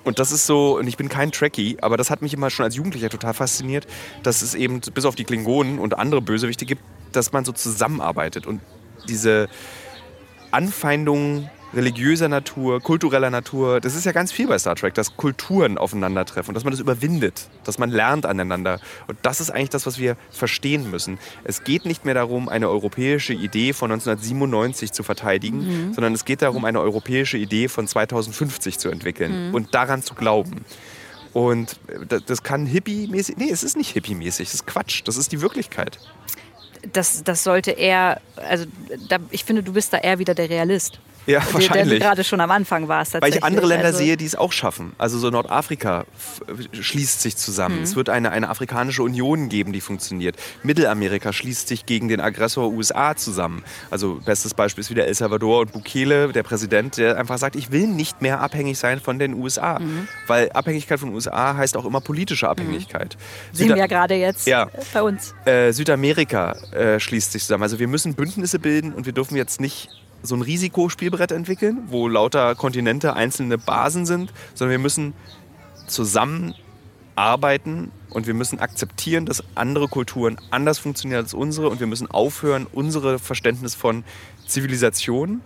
Und 0.05 0.21
das 0.21 0.31
ist 0.31 0.47
so, 0.47 0.79
und 0.79 0.87
ich 0.87 0.97
bin 0.97 1.09
kein 1.09 1.33
Trekkie, 1.33 1.79
aber 1.81 1.97
das 1.97 2.11
hat 2.11 2.23
mich 2.23 2.33
immer 2.33 2.49
schon 2.51 2.65
als 2.65 2.77
Jugendlicher 2.77 3.09
total 3.09 3.35
fasziniert, 3.35 3.87
dass 4.23 4.43
es 4.43 4.55
eben 4.55 4.81
bis 4.81 5.05
auf 5.05 5.17
die 5.17 5.25
Klingonen 5.25 5.81
und 5.81 5.99
andere 5.99 6.21
Bösewichte 6.21 6.65
gibt, 6.65 6.83
dass 7.13 7.33
man 7.33 7.45
so 7.45 7.53
zusammenarbeitet 7.53 8.47
und 8.47 8.61
diese 9.09 9.49
Anfeindungen 10.53 11.51
religiöser 11.77 12.29
Natur, 12.29 12.81
kultureller 12.81 13.31
Natur. 13.31 13.81
Das 13.81 13.95
ist 13.95 14.05
ja 14.05 14.13
ganz 14.13 14.33
viel 14.33 14.49
bei 14.49 14.59
Star 14.59 14.75
Trek, 14.75 14.95
dass 14.95 15.17
Kulturen 15.17 15.79
aufeinandertreffen 15.79 16.49
und 16.49 16.55
dass 16.55 16.65
man 16.65 16.73
das 16.73 16.81
überwindet, 16.81 17.49
dass 17.65 17.79
man 17.79 17.91
lernt 17.91 18.27
aneinander. 18.27 18.81
Und 19.07 19.19
das 19.23 19.41
ist 19.41 19.51
eigentlich 19.51 19.71
das, 19.71 19.87
was 19.87 19.99
wir 19.99 20.17
verstehen 20.31 20.91
müssen. 20.91 21.19
Es 21.45 21.63
geht 21.63 21.85
nicht 21.85 22.05
mehr 22.05 22.15
darum, 22.15 22.49
eine 22.49 22.69
europäische 22.69 23.35
Idee 23.35 23.73
von 23.73 23.93
1997 23.93 24.93
zu 24.93 25.03
verteidigen, 25.03 25.59
mhm. 25.89 25.95
sondern 25.95 26.15
es 26.15 26.25
geht 26.25 26.43
darum, 26.43 26.65
eine 26.65 26.81
europäische 26.81 27.37
Idee 27.37 27.69
von 27.69 27.87
2050 27.87 28.79
zu 28.79 28.89
entwickeln 28.89 29.49
mhm. 29.49 29.55
und 29.55 29.75
daran 29.75 30.03
zu 30.03 30.15
glauben. 30.15 30.65
Und 31.33 31.79
das 32.27 32.43
kann 32.43 32.65
hippie-mäßig, 32.65 33.37
nee, 33.37 33.51
es 33.51 33.63
ist 33.63 33.77
nicht 33.77 33.95
hippie-mäßig, 33.95 34.47
das 34.47 34.55
ist 34.55 34.67
Quatsch, 34.67 35.03
das 35.05 35.19
ist 35.19 35.33
die 35.33 35.43
Wirklichkeit. 35.43 35.99
Das, 36.95 37.23
das 37.25 37.45
sollte 37.45 37.73
eher, 37.73 38.23
also 38.37 38.65
da, 39.11 39.19
ich 39.31 39.45
finde, 39.45 39.63
du 39.63 39.75
bist 39.75 39.93
da 39.93 39.99
eher 39.99 40.19
wieder 40.19 40.35
der 40.35 40.49
Realist. 40.49 40.99
Ja, 41.27 41.43
wahrscheinlich. 41.53 41.89
Der, 41.89 41.99
der 41.99 42.09
gerade 42.09 42.25
schon 42.25 42.41
am 42.41 42.51
Anfang 42.51 42.89
war 42.89 43.05
Weil 43.21 43.35
ich 43.35 43.43
andere 43.43 43.67
Länder 43.67 43.87
also 43.87 43.99
sehe, 43.99 44.17
die 44.17 44.25
es 44.25 44.37
auch 44.37 44.53
schaffen. 44.53 44.93
Also 44.99 45.19
so 45.19 45.31
Nordafrika 45.31 46.05
schließt 46.73 47.21
sich 47.21 47.37
zusammen. 47.37 47.79
Mhm. 47.79 47.83
Es 47.83 47.97
wird 47.97 48.09
eine, 48.09 48.31
eine 48.31 48.49
afrikanische 48.49 49.03
Union 49.03 49.49
geben, 49.49 49.73
die 49.73 49.81
funktioniert. 49.81 50.37
Mittelamerika 50.63 51.33
schließt 51.33 51.69
sich 51.69 51.87
gegen 51.87 52.09
den 52.09 52.21
Aggressor 52.21 52.71
USA 52.73 53.17
zusammen. 53.17 53.65
Also 53.91 54.21
bestes 54.25 54.55
Beispiel 54.55 54.83
ist 54.83 54.91
wieder 54.91 55.07
El 55.07 55.15
Salvador 55.15 55.61
und 55.61 55.73
Bukele, 55.73 56.33
der 56.33 56.43
Präsident, 56.43 56.97
der 56.97 57.19
einfach 57.19 57.39
sagt, 57.39 57.57
ich 57.57 57.73
will 57.73 57.87
nicht 57.89 58.23
mehr 58.23 58.41
abhängig 58.41 58.79
sein 58.79 59.01
von 59.01 59.19
den 59.19 59.35
USA. 59.35 59.79
Mhm. 59.79 60.09
Weil 60.27 60.51
Abhängigkeit 60.53 61.01
von 61.01 61.11
den 61.11 61.15
USA 61.15 61.57
heißt 61.57 61.77
auch 61.77 61.85
immer 61.85 62.01
politische 62.01 62.49
Abhängigkeit. 62.49 63.17
Mhm. 63.17 63.57
Sehen 63.57 63.69
wir 63.71 63.77
ja 63.77 63.87
gerade 63.87 64.15
jetzt 64.15 64.47
ja. 64.47 64.69
bei 64.93 65.03
uns. 65.03 65.35
Äh, 65.45 65.73
Südamerika 65.73 66.53
äh, 66.73 67.01
schließt 67.01 67.33
sich 67.33 67.43
zusammen. 67.43 67.65
Also 67.65 67.79
wir 67.79 67.89
müssen 67.89 68.15
Bündnisse 68.15 68.59
bilden 68.59 68.93
und 68.93 69.07
wir 69.07 69.13
dürfen 69.13 69.37
jetzt 69.37 69.61
nicht 69.61 69.89
so 70.27 70.35
ein 70.35 70.43
Risikospielbrett 70.43 71.33
entwickeln, 71.33 71.85
wo 71.89 72.09
lauter 72.09 72.55
Kontinente 72.55 73.15
einzelne 73.15 73.59
Basen 73.59 74.07
sind, 74.07 74.33
sondern 74.55 74.73
wir 74.73 74.79
müssen 74.79 75.15
zusammen 75.87 76.55
arbeiten 77.15 77.91
und 78.11 78.27
wir 78.27 78.35
müssen 78.35 78.61
akzeptieren, 78.61 79.27
dass 79.27 79.43
andere 79.55 79.89
Kulturen 79.89 80.37
anders 80.51 80.79
funktionieren 80.79 81.23
als 81.23 81.35
unsere 81.35 81.69
und 81.69 81.81
wir 81.81 81.87
müssen 81.87 82.11
aufhören, 82.11 82.67
unsere 82.71 83.19
Verständnis 83.19 83.75
von 83.75 84.05
Zivilisation 84.47 85.41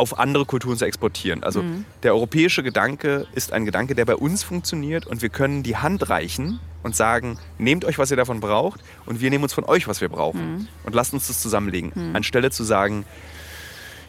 auf 0.00 0.18
andere 0.18 0.44
Kulturen 0.44 0.76
zu 0.76 0.84
exportieren. 0.84 1.42
Also 1.44 1.62
mhm. 1.62 1.84
der 2.02 2.14
europäische 2.14 2.62
Gedanke 2.62 3.26
ist 3.34 3.52
ein 3.52 3.64
Gedanke, 3.64 3.94
der 3.94 4.04
bei 4.04 4.16
uns 4.16 4.42
funktioniert 4.42 5.06
und 5.06 5.22
wir 5.22 5.28
können 5.28 5.62
die 5.62 5.76
Hand 5.76 6.08
reichen 6.08 6.58
und 6.82 6.96
sagen, 6.96 7.38
nehmt 7.58 7.84
euch, 7.84 7.98
was 7.98 8.10
ihr 8.10 8.16
davon 8.16 8.40
braucht 8.40 8.80
und 9.06 9.20
wir 9.20 9.30
nehmen 9.30 9.44
uns 9.44 9.52
von 9.52 9.64
euch, 9.64 9.86
was 9.86 10.00
wir 10.00 10.08
brauchen 10.08 10.52
mhm. 10.52 10.68
und 10.84 10.94
lasst 10.94 11.12
uns 11.12 11.28
das 11.28 11.40
zusammenlegen. 11.40 11.92
Mhm. 11.94 12.16
Anstelle 12.16 12.50
zu 12.50 12.64
sagen, 12.64 13.04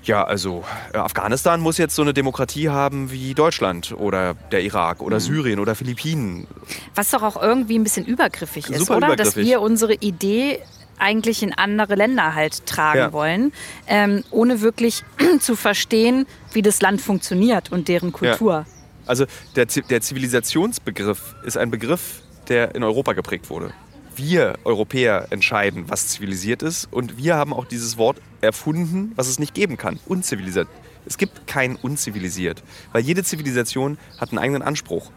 ja, 0.04 0.23
also 0.23 0.63
äh, 0.93 0.97
Afghanistan 0.97 1.60
muss 1.60 1.77
jetzt 1.77 1.95
so 1.95 2.01
eine 2.01 2.13
Demokratie 2.13 2.69
haben 2.69 3.12
wie 3.12 3.34
Deutschland 3.34 3.93
oder 3.95 4.34
der 4.51 4.63
Irak 4.63 5.01
oder 5.01 5.17
mhm. 5.17 5.21
Syrien 5.21 5.60
oder 5.60 5.75
Philippinen. 5.75 6.47
Was 6.95 7.12
doch 7.12 7.21
auch 7.21 7.41
irgendwie 7.41 7.77
ein 7.77 7.84
bisschen 7.84 8.06
übergriffig 8.06 8.69
ist, 8.69 8.80
Super 8.80 8.97
oder? 8.97 9.08
Übergriffig. 9.08 9.36
Dass 9.36 9.45
wir 9.45 9.62
unsere 9.62 9.93
Idee 9.93 10.60
eigentlich 11.01 11.43
in 11.43 11.53
andere 11.53 11.95
Länder 11.95 12.35
halt 12.35 12.65
tragen 12.65 12.99
ja. 12.99 13.13
wollen, 13.13 13.51
ähm, 13.87 14.23
ohne 14.31 14.61
wirklich 14.61 15.03
zu 15.39 15.55
verstehen, 15.55 16.25
wie 16.53 16.61
das 16.61 16.81
Land 16.81 17.01
funktioniert 17.01 17.71
und 17.71 17.87
deren 17.87 18.11
Kultur. 18.11 18.51
Ja. 18.51 18.65
Also 19.05 19.25
der, 19.55 19.65
der 19.65 20.01
Zivilisationsbegriff 20.01 21.35
ist 21.43 21.57
ein 21.57 21.71
Begriff, 21.71 22.21
der 22.47 22.75
in 22.75 22.83
Europa 22.83 23.13
geprägt 23.13 23.49
wurde. 23.49 23.73
Wir 24.15 24.55
Europäer 24.63 25.27
entscheiden, 25.31 25.85
was 25.87 26.09
zivilisiert 26.09 26.61
ist 26.61 26.87
und 26.91 27.17
wir 27.17 27.35
haben 27.35 27.53
auch 27.53 27.65
dieses 27.65 27.97
Wort 27.97 28.17
erfunden, 28.41 29.13
was 29.15 29.27
es 29.27 29.39
nicht 29.39 29.53
geben 29.53 29.77
kann. 29.77 29.99
Unzivilisiert. 30.05 30.67
Es 31.05 31.17
gibt 31.17 31.47
kein 31.47 31.77
unzivilisiert, 31.77 32.61
weil 32.91 33.03
jede 33.03 33.23
Zivilisation 33.23 33.97
hat 34.19 34.29
einen 34.29 34.39
eigenen 34.39 34.61
Anspruch. 34.61 35.11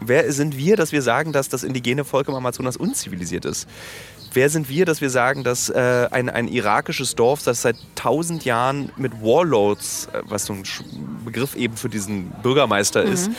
Wer 0.00 0.32
sind 0.32 0.56
wir, 0.56 0.76
dass 0.76 0.92
wir 0.92 1.02
sagen, 1.02 1.32
dass 1.32 1.50
das 1.50 1.62
indigene 1.62 2.04
Volk 2.04 2.28
im 2.28 2.34
Amazonas 2.34 2.76
unzivilisiert 2.76 3.44
ist? 3.44 3.68
Wer 4.32 4.48
sind 4.48 4.68
wir, 4.68 4.84
dass 4.84 5.00
wir 5.00 5.10
sagen, 5.10 5.42
dass 5.42 5.70
äh, 5.70 6.08
ein, 6.10 6.28
ein 6.28 6.46
irakisches 6.46 7.16
Dorf, 7.16 7.42
das 7.42 7.62
seit 7.62 7.76
tausend 7.96 8.44
Jahren 8.44 8.92
mit 8.96 9.20
Warlords, 9.22 10.08
äh, 10.12 10.22
was 10.24 10.46
so 10.46 10.52
ein 10.52 10.62
Begriff 11.24 11.56
eben 11.56 11.76
für 11.76 11.88
diesen 11.88 12.30
Bürgermeister 12.42 13.04
mhm. 13.04 13.12
ist, 13.12 13.30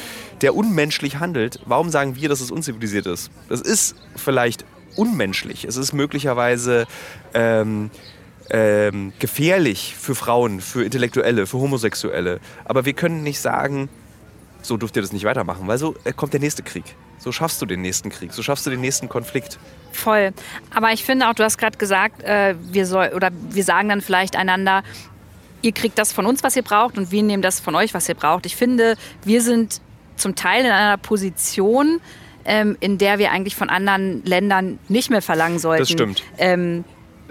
der 0.42 0.56
unmenschlich 0.56 1.20
handelt, 1.20 1.60
warum 1.66 1.90
sagen 1.90 2.16
wir, 2.16 2.28
dass 2.28 2.42
es 2.42 2.52
unzivilisiert 2.52 3.06
ist? 3.06 3.32
Das 3.48 3.62
ist 3.62 3.96
vielleicht 4.18 4.66
unmenschlich. 4.98 5.64
Es 5.64 5.78
ist 5.78 5.94
möglicherweise 5.94 6.88
ähm, 7.34 7.90
ähm, 8.50 9.14
gefährlich 9.20 9.96
für 9.98 10.16
Frauen, 10.16 10.60
für 10.60 10.84
Intellektuelle, 10.84 11.48
für 11.48 11.60
Homosexuelle. 11.60 12.40
Aber 12.66 12.86
wir 12.86 12.94
können 12.94 13.24
nicht 13.24 13.40
sagen, 13.40 13.88
so 14.62 14.78
dürft 14.78 14.96
ihr 14.98 15.02
das 15.02 15.14
nicht 15.14 15.24
weitermachen, 15.24 15.68
weil 15.68 15.78
so 15.78 15.96
äh, 16.04 16.12
kommt 16.12 16.34
der 16.34 16.42
nächste 16.42 16.64
Krieg. 16.64 16.84
So 17.22 17.32
schaffst 17.32 17.62
du 17.62 17.68
den 17.68 17.82
nächsten 17.82 18.10
Krieg, 18.10 18.34
so 18.34 18.42
schaffst 18.42 18.66
du 18.66 18.72
den 18.72 18.82
nächsten 18.82 19.08
Konflikt. 19.08 19.60
Voll. 19.92 20.32
Aber 20.74 20.92
ich 20.92 21.06
finde 21.06 21.30
auch, 21.30 21.36
du 21.36 21.44
hast 21.44 21.60
gerade 21.60 21.78
gesagt, 21.78 22.24
äh, 22.24 22.56
wir 22.72 22.88
soll 22.88 23.12
oder 23.16 23.30
wir 23.52 23.64
sagen 23.64 23.90
dann 23.90 24.02
vielleicht 24.02 24.36
einander, 24.36 24.82
ihr 25.62 25.72
kriegt 25.72 26.00
das 26.00 26.12
von 26.12 26.26
uns, 26.26 26.42
was 26.42 26.56
ihr 26.56 26.64
braucht, 26.64 26.98
und 26.98 27.12
wir 27.12 27.22
nehmen 27.22 27.44
das 27.44 27.60
von 27.60 27.76
euch, 27.76 27.94
was 27.94 28.10
ihr 28.10 28.16
braucht. 28.16 28.48
Ich 28.48 28.56
finde, 28.56 28.96
wir 29.24 29.44
sind 29.44 29.82
zum 30.16 30.36
Teil 30.36 30.66
in 30.66 30.72
einer 30.72 30.98
Position, 30.98 32.02
ähm, 32.44 32.76
in 32.80 32.98
der 32.98 33.20
wir 33.20 33.32
eigentlich 33.32 33.56
von 33.56 33.70
anderen 33.70 34.26
Ländern 34.26 34.80
nicht 34.88 35.12
mehr 35.12 35.22
verlangen 35.22 35.60
sollten. 35.60 35.84
Das 35.84 35.92
stimmt. 35.92 36.24
Ähm, 36.40 36.84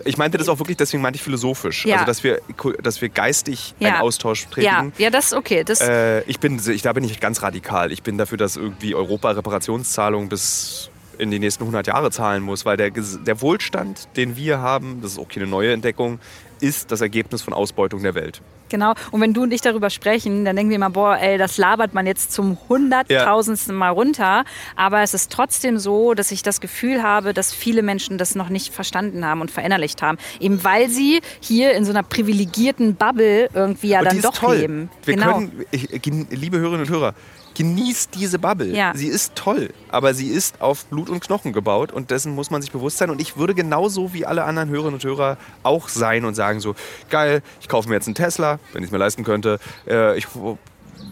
ich 0.05 0.19
meinte 0.19 0.39
das 0.39 0.49
auch 0.49 0.59
wirklich, 0.59 0.77
deswegen 0.77 1.03
meinte 1.03 1.17
ich 1.17 1.23
philosophisch. 1.23 1.87
Ja. 1.87 1.97
Also, 1.97 2.07
dass 2.07 2.25
wir, 2.25 2.41
dass 2.83 3.01
wir 3.01 3.09
geistig 3.09 3.75
ja. 3.79 3.89
einen 3.89 3.97
Austausch 3.99 4.47
predigen. 4.47 4.93
Ja, 4.97 5.05
ja 5.05 5.11
das 5.11 5.27
ist 5.27 5.35
okay. 5.35 5.65
Das 5.65 5.81
äh, 5.81 6.23
ich 6.23 6.41
bin, 6.41 6.61
ich, 6.67 6.83
da 6.83 6.93
bin 6.93 7.05
ich 7.05 7.21
ganz 7.21 7.43
radikal. 7.43 7.93
Ich 7.93 8.03
bin 8.03 8.19
dafür, 8.19 8.39
dass 8.39 8.57
irgendwie 8.57 8.95
Europa 8.95 9.31
Reparationszahlungen 9.31 10.29
bis 10.29 10.91
in 11.19 11.31
die 11.31 11.39
nächsten 11.39 11.65
100 11.65 11.87
Jahre 11.87 12.11
zahlen 12.11 12.43
muss, 12.43 12.65
weil 12.65 12.77
der, 12.77 12.91
der 12.91 13.41
Wohlstand, 13.43 14.09
den 14.17 14.37
wir 14.37 14.59
haben, 14.59 15.01
das 15.03 15.13
ist 15.13 15.19
auch 15.19 15.29
keine 15.29 15.47
neue 15.47 15.73
Entdeckung, 15.73 16.19
ist 16.61 16.93
das 16.93 17.01
Ergebnis 17.01 17.43
von 17.43 17.53
Ausbeutung 17.55 18.03
der 18.03 18.15
Welt. 18.15 18.41
Genau. 18.69 18.95
Und 19.11 19.21
wenn 19.21 19.35
du 19.35 19.43
und 19.43 19.53
ich 19.53 19.61
darüber 19.61 19.91
sprechen, 19.91 20.45
dann 20.45 20.57
denken 20.57 20.71
wir 20.71 20.77
immer, 20.77 20.91
boah, 20.91 21.19
ey, 21.19 21.39
das 21.39 21.59
labert 21.59 21.93
man 21.93 22.07
jetzt 22.07 22.33
zum 22.33 22.57
hunderttausendsten 22.69 23.75
Mal 23.75 23.91
runter. 23.91 24.45
Aber 24.77 25.03
es 25.03 25.13
ist 25.13 25.33
trotzdem 25.33 25.79
so, 25.79 26.15
dass 26.15 26.31
ich 26.31 26.43
das 26.43 26.61
Gefühl 26.61 27.03
habe, 27.03 27.35
dass 27.35 27.53
viele 27.53 27.83
Menschen 27.83 28.17
das 28.17 28.35
noch 28.35 28.49
nicht 28.49 28.73
verstanden 28.73 29.25
haben 29.25 29.41
und 29.41 29.51
verinnerlicht 29.51 30.03
haben. 30.03 30.19
Eben 30.39 30.63
weil 30.63 30.89
sie 30.89 31.21
hier 31.41 31.73
in 31.73 31.85
so 31.85 31.91
einer 31.91 32.05
privilegierten 32.05 32.95
Bubble 32.95 33.51
irgendwie 33.53 33.89
ja 33.89 33.99
und 34.01 34.07
dann 34.07 34.21
doch 34.23 34.35
toll. 34.35 34.59
leben. 34.59 34.91
Wir 35.05 35.15
genau. 35.15 35.35
können, 35.35 35.65
ich, 35.73 35.89
liebe 36.31 36.59
Hörerinnen 36.59 36.87
und 36.87 36.91
Hörer, 36.91 37.15
genießt 37.61 38.15
diese 38.15 38.39
Bubble. 38.39 38.75
Ja. 38.75 38.93
Sie 38.95 39.09
ist 39.09 39.35
toll, 39.35 39.75
aber 39.91 40.15
sie 40.15 40.29
ist 40.29 40.63
auf 40.63 40.87
Blut 40.87 41.11
und 41.11 41.21
Knochen 41.21 41.53
gebaut 41.53 41.93
und 41.93 42.11
dessen 42.11 42.35
muss 42.35 42.51
man 42.51 42.63
sich 42.63 42.73
bewusst 42.73 42.97
sein. 42.97 43.11
Und 43.11 43.21
ich 43.21 43.37
würde 43.37 43.55
genauso 43.55 44.15
wie 44.15 44.25
alle 44.25 44.45
anderen 44.45 44.71
Hörerinnen 44.71 44.95
und 44.95 45.05
Hörer 45.05 45.37
auch 45.63 45.91
sein 45.91 46.25
und 46.25 46.35
sagen 46.35 46.61
so, 46.61 46.75
geil, 47.11 47.43
ich 47.61 47.69
kaufe 47.69 47.91
mir 47.91 47.97
jetzt 47.97 48.07
einen 48.07 48.15
Tesla, 48.15 48.61
wenn 48.73 48.83
ich 48.83 48.89
es 48.89 48.93
mir 48.93 48.97
leisten 48.97 49.25
könnte. 49.25 49.61
Äh, 49.87 50.17
ich 50.17 50.27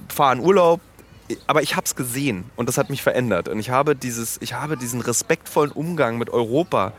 fahre 0.08 0.36
in 0.36 0.40
Urlaub, 0.40 0.80
aber 1.46 1.60
ich 1.60 1.76
habe 1.76 1.84
es 1.84 1.94
gesehen 1.94 2.44
und 2.56 2.66
das 2.66 2.78
hat 2.78 2.88
mich 2.88 3.02
verändert. 3.02 3.48
Und 3.48 3.58
ich 3.58 3.68
habe, 3.68 3.94
dieses, 3.94 4.40
ich 4.40 4.54
habe 4.54 4.78
diesen 4.78 5.02
respektvollen 5.02 5.70
Umgang 5.70 6.16
mit 6.16 6.30
Europa 6.30 6.94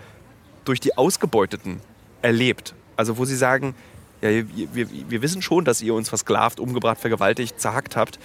durch 0.63 0.79
die 0.79 0.95
Ausgebeuteten 0.95 1.81
erlebt. 2.21 2.75
Also 2.97 3.17
wo 3.17 3.25
sie 3.25 3.35
sagen, 3.35 3.73
ja, 4.21 4.29
wir, 4.29 4.75
wir, 4.75 5.09
wir 5.09 5.21
wissen 5.23 5.41
schon, 5.41 5.65
dass 5.65 5.81
ihr 5.81 5.95
uns 5.95 6.07
versklavt, 6.07 6.59
umgebracht, 6.59 6.99
vergewaltigt, 6.99 7.59
zerhackt 7.59 7.95
habt 7.95 8.19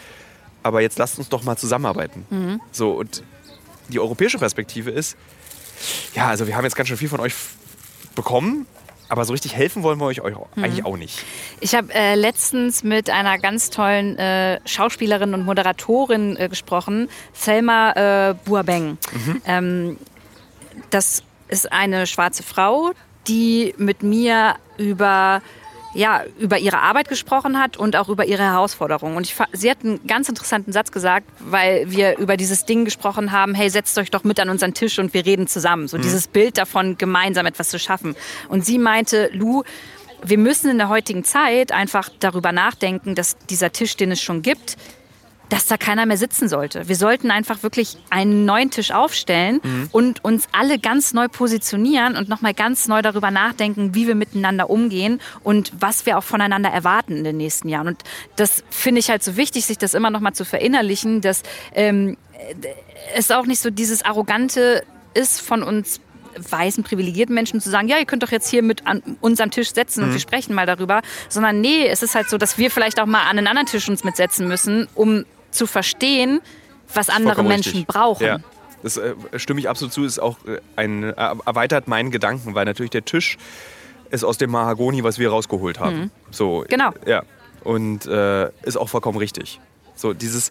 aber 0.65 0.81
jetzt 0.81 0.99
lasst 0.99 1.19
uns 1.19 1.29
doch 1.29 1.45
mal 1.45 1.57
zusammenarbeiten. 1.57 2.27
Mhm. 2.31 2.61
So, 2.73 2.93
und 2.93 3.23
die 3.89 4.01
europäische 4.01 4.39
Perspektive 4.39 4.91
ist, 4.91 5.17
ja, 6.15 6.29
also 6.29 6.47
wir 6.47 6.57
haben 6.57 6.65
jetzt 6.65 6.75
ganz 6.75 6.89
schön 6.89 6.97
viel 6.97 7.09
von 7.09 7.21
euch 7.21 7.35
bekommen, 8.15 8.67
aber 9.09 9.25
so 9.25 9.33
richtig 9.33 9.55
helfen 9.55 9.83
wollen 9.83 9.99
wir 9.99 10.07
euch, 10.07 10.23
euch 10.23 10.35
mhm. 10.35 10.65
eigentlich 10.65 10.85
auch 10.85 10.97
nicht. 10.97 11.23
Ich 11.61 11.75
habe 11.75 11.93
äh, 11.93 12.15
letztens 12.15 12.83
mit 12.83 13.11
einer 13.11 13.39
ganz 13.39 13.71
tollen 13.71 14.19
äh, 14.19 14.61
Schauspielerin 14.67 15.35
und 15.35 15.45
Moderatorin 15.45 16.37
äh, 16.37 16.49
gesprochen, 16.49 17.09
Selma 17.35 18.31
äh, 18.31 18.35
Buabeng. 18.45 18.99
Mhm. 19.13 19.43
Ähm, 19.47 19.97
das 20.91 21.23
ist 21.49 21.71
eine 21.71 22.07
schwarze 22.07 22.43
Frau, 22.43 22.93
die 23.29 23.75
mit 23.77 24.03
mir 24.03 24.57
über 24.79 25.43
ja, 25.95 26.25
über 26.39 26.59
ihre 26.59 26.81
Arbeit 26.81 27.09
gesprochen 27.09 27.59
hat 27.59 27.77
und 27.77 27.97
auch 27.97 28.09
über 28.09 28.27
ihre 28.27 28.43
Herausforderungen. 28.43 29.17
Und 29.17 29.27
ich, 29.27 29.37
sie 29.53 29.71
hat 29.71 29.79
einen 29.85 30.07
ganz 30.07 30.29
interessanten 30.29 30.73
Satz 30.73 30.93
gesagt, 30.93 31.27
weil 31.39 31.91
wir 31.91 32.19
über 32.19 32.37
dieses 32.37 32.65
Ding 32.65 32.85
gesprochen 32.85 33.33
haben, 33.33 33.55
hey, 33.55 33.71
setzt 33.71 33.97
euch 33.99 34.11
doch 34.11 34.25
mit 34.25 34.41
an 34.41 34.49
unseren 34.49 34.75
Tisch 34.75 34.99
und 34.99 35.15
wir 35.15 35.25
reden 35.25 35.47
zusammen. 35.47 35.89
So 35.89 35.97
mhm. 35.97 36.03
dieses 36.03 36.27
Bild 36.27 36.59
davon, 36.59 36.99
gemeinsam 36.99 37.47
etwas 37.47 37.69
zu 37.69 37.79
schaffen. 37.79 38.17
Und 38.49 38.65
sie 38.65 38.79
meinte, 38.79 39.31
Lou, 39.33 39.63
wir 40.23 40.39
müssen 40.39 40.71
in 40.71 40.79
der 40.79 40.89
heutigen 40.89 41.23
Zeit 41.25 41.71
einfach 41.71 42.09
darüber 42.19 42.51
nachdenken, 42.51 43.15
dass 43.15 43.37
dieser 43.51 43.73
Tisch, 43.73 43.97
den 43.97 44.11
es 44.11 44.23
schon 44.23 44.43
gibt, 44.43 44.77
dass 45.49 45.67
da 45.67 45.77
keiner 45.77 46.07
mehr 46.07 46.17
sitzen 46.17 46.49
sollte. 46.49 46.89
Wir 46.89 46.97
sollten 46.97 47.31
einfach 47.31 47.63
wirklich 47.63 47.97
einen 48.11 48.45
neuen 48.45 48.71
Tisch 48.71 48.91
aufstellen 48.91 49.61
mhm. 49.63 49.89
und 49.93 50.25
uns 50.25 50.49
alle 50.53 50.79
ganz 50.79 51.13
neu 51.13 51.29
positionieren 51.29 52.17
und 52.17 52.29
nochmal 52.29 52.55
ganz 52.55 52.89
neu 52.89 53.03
darüber 53.03 53.31
nachdenken, 53.31 53.95
wie 53.95 54.07
wir 54.07 54.15
miteinander 54.15 54.71
umgehen 54.71 55.21
und 55.43 55.73
was 55.79 56.07
wir 56.07 56.19
auch 56.19 56.25
voneinander 56.25 56.71
erwarten 56.71 57.17
in 57.17 57.25
den 57.25 57.37
nächsten 57.37 57.69
Jahren. 57.69 57.89
Und 57.89 58.03
das 58.37 58.65
finde 58.71 59.01
ich 59.01 59.11
halt 59.11 59.23
so 59.23 59.37
wichtig, 59.37 59.67
sich 59.67 59.79
das 59.79 59.95
immer 59.95 60.11
nochmal 60.11 60.33
zu 60.33 60.45
verinnerlichen, 60.45 61.21
dass 61.21 61.43
ähm, 61.75 62.17
es 63.15 63.31
auch 63.31 63.47
nicht 63.47 63.61
so 63.61 63.71
dieses 63.71 64.05
arrogante 64.05 64.85
ist 65.15 65.41
von 65.41 65.63
uns 65.63 66.01
weißen, 66.37 66.85
privilegierten 66.85 67.35
Menschen 67.35 67.61
zu 67.61 67.71
sagen, 67.71 67.89
ja, 67.89 67.99
ihr 67.99 68.07
könnt 68.07 68.23
doch 68.23 68.33
jetzt 68.33 68.49
hier 68.49 68.63
mit 68.63 68.87
an 68.87 69.03
unserem 69.21 69.51
Tisch 69.51 69.73
setzen 69.73 70.01
mhm. 70.01 70.09
und 70.09 70.13
wir 70.15 70.21
sprechen 70.21 70.55
mal 70.55 70.67
darüber, 70.67 71.03
sondern 71.29 71.61
nee, 71.61 71.87
es 71.87 72.03
ist 72.03 72.15
halt 72.15 72.29
so, 72.29 72.39
dass 72.39 72.59
wir 72.59 72.71
vielleicht 72.71 73.01
auch 73.01 73.07
mal 73.07 73.23
an 73.23 73.39
einen 73.39 73.47
anderen 73.47 73.67
Tisch 73.67 73.89
uns 73.89 74.05
mitsetzen 74.05 74.49
müssen, 74.49 74.89
um 74.95 75.25
zu 75.55 75.67
verstehen, 75.67 76.41
was 76.93 77.09
andere 77.09 77.43
Menschen 77.43 77.73
richtig. 77.73 77.87
brauchen. 77.87 78.27
Ja. 78.27 78.39
Das 78.83 78.99
äh, 78.99 79.15
stimme 79.37 79.61
ich 79.61 79.69
absolut 79.69 79.93
zu, 79.93 80.05
ist 80.05 80.19
auch 80.19 80.37
äh, 80.47 80.61
ein, 80.77 81.05
äh, 81.05 81.13
erweitert 81.15 81.89
meinen 81.89 82.11
Gedanken, 82.11 82.55
weil 82.55 82.67
natürlich 82.67 82.91
der 82.91 83.05
Tisch 83.05 83.39
ist 84.11 84.25
aus 84.25 84.37
dem 84.37 84.51
Mahagoni, 84.51 85.03
was 85.03 85.19
wir 85.19 85.31
rausgeholt 85.31 85.81
haben. 85.81 85.97
Mhm. 85.97 86.11
So, 86.31 86.65
genau. 86.69 86.93
Ja. 87.07 87.23
Und 87.63 88.07
äh, 88.07 88.51
ist 88.63 88.77
auch 88.77 88.89
vollkommen 88.89 89.19
richtig. 89.19 89.61
So, 89.95 90.13
dieses. 90.13 90.51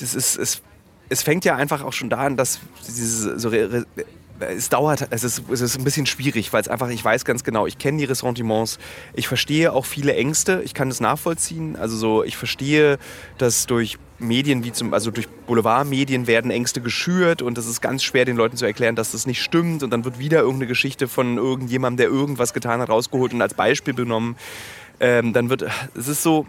Das 0.00 0.14
ist, 0.14 0.38
es, 0.38 0.62
es 1.08 1.22
fängt 1.22 1.44
ja 1.44 1.56
einfach 1.56 1.82
auch 1.82 1.92
schon 1.92 2.08
da 2.08 2.18
an, 2.18 2.36
dass 2.36 2.60
diese 2.86 3.38
so 3.38 3.50
es 4.40 4.68
dauert, 4.68 5.08
es 5.10 5.24
ist, 5.24 5.42
es 5.50 5.60
ist 5.60 5.78
ein 5.78 5.84
bisschen 5.84 6.06
schwierig, 6.06 6.52
weil 6.52 6.62
es 6.62 6.68
einfach, 6.68 6.88
ich 6.88 7.04
weiß 7.04 7.24
ganz 7.24 7.44
genau, 7.44 7.66
ich 7.66 7.78
kenne 7.78 7.98
die 7.98 8.04
Ressentiments, 8.04 8.78
ich 9.14 9.28
verstehe 9.28 9.72
auch 9.72 9.84
viele 9.84 10.14
Ängste, 10.14 10.62
ich 10.64 10.74
kann 10.74 10.88
das 10.88 11.00
nachvollziehen. 11.00 11.76
Also 11.76 11.96
so, 11.96 12.24
ich 12.24 12.36
verstehe, 12.36 12.98
dass 13.38 13.66
durch 13.66 13.98
Medien 14.18 14.64
wie 14.64 14.72
zum, 14.72 14.94
also 14.94 15.10
durch 15.10 15.28
Boulevardmedien 15.28 16.26
werden 16.26 16.50
Ängste 16.50 16.80
geschürt 16.80 17.42
und 17.42 17.58
es 17.58 17.66
ist 17.66 17.80
ganz 17.80 18.02
schwer, 18.02 18.24
den 18.24 18.36
Leuten 18.36 18.56
zu 18.56 18.64
erklären, 18.64 18.96
dass 18.96 19.12
das 19.12 19.26
nicht 19.26 19.42
stimmt 19.42 19.82
und 19.82 19.90
dann 19.90 20.04
wird 20.04 20.18
wieder 20.18 20.40
irgendeine 20.40 20.68
Geschichte 20.68 21.08
von 21.08 21.36
irgendjemandem, 21.36 21.96
der 21.98 22.06
irgendwas 22.06 22.52
getan 22.52 22.80
hat, 22.80 22.88
rausgeholt 22.88 23.34
und 23.34 23.42
als 23.42 23.54
Beispiel 23.54 23.94
benommen. 23.94 24.36
Ähm, 24.98 25.34
dann 25.34 25.50
wird, 25.50 25.66
es 25.94 26.08
ist 26.08 26.22
so, 26.22 26.46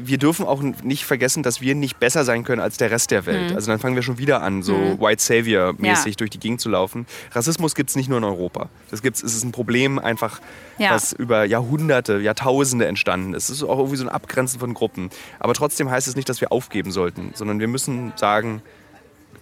wir 0.00 0.16
dürfen 0.16 0.46
auch 0.46 0.62
nicht 0.62 1.04
vergessen, 1.04 1.42
dass 1.42 1.60
wir 1.60 1.74
nicht 1.74 1.98
besser 1.98 2.24
sein 2.24 2.44
können 2.44 2.62
als 2.62 2.76
der 2.76 2.90
Rest 2.90 3.10
der 3.10 3.26
Welt. 3.26 3.50
Mhm. 3.50 3.56
Also 3.56 3.70
dann 3.70 3.80
fangen 3.80 3.96
wir 3.96 4.02
schon 4.02 4.16
wieder 4.16 4.42
an, 4.42 4.62
so 4.62 4.74
mhm. 4.74 5.00
White 5.00 5.20
Savior-mäßig 5.20 6.12
ja. 6.12 6.16
durch 6.16 6.30
die 6.30 6.38
Gegend 6.38 6.60
zu 6.60 6.68
laufen. 6.68 7.04
Rassismus 7.32 7.74
gibt 7.74 7.90
es 7.90 7.96
nicht 7.96 8.08
nur 8.08 8.18
in 8.18 8.24
Europa. 8.24 8.68
Das 8.90 9.02
gibt's, 9.02 9.22
es 9.22 9.34
ist 9.34 9.44
ein 9.44 9.50
Problem 9.50 9.98
einfach, 9.98 10.40
ja. 10.78 10.92
was 10.92 11.12
über 11.12 11.44
Jahrhunderte, 11.44 12.20
Jahrtausende 12.20 12.86
entstanden 12.86 13.34
ist. 13.34 13.50
Es 13.50 13.56
ist 13.56 13.64
auch 13.64 13.78
irgendwie 13.78 13.96
so 13.96 14.04
ein 14.04 14.08
Abgrenzen 14.08 14.60
von 14.60 14.72
Gruppen. 14.72 15.10
Aber 15.40 15.52
trotzdem 15.52 15.90
heißt 15.90 16.06
es 16.06 16.14
nicht, 16.14 16.28
dass 16.28 16.40
wir 16.40 16.52
aufgeben 16.52 16.92
sollten, 16.92 17.32
sondern 17.34 17.58
wir 17.58 17.68
müssen 17.68 18.12
sagen, 18.14 18.62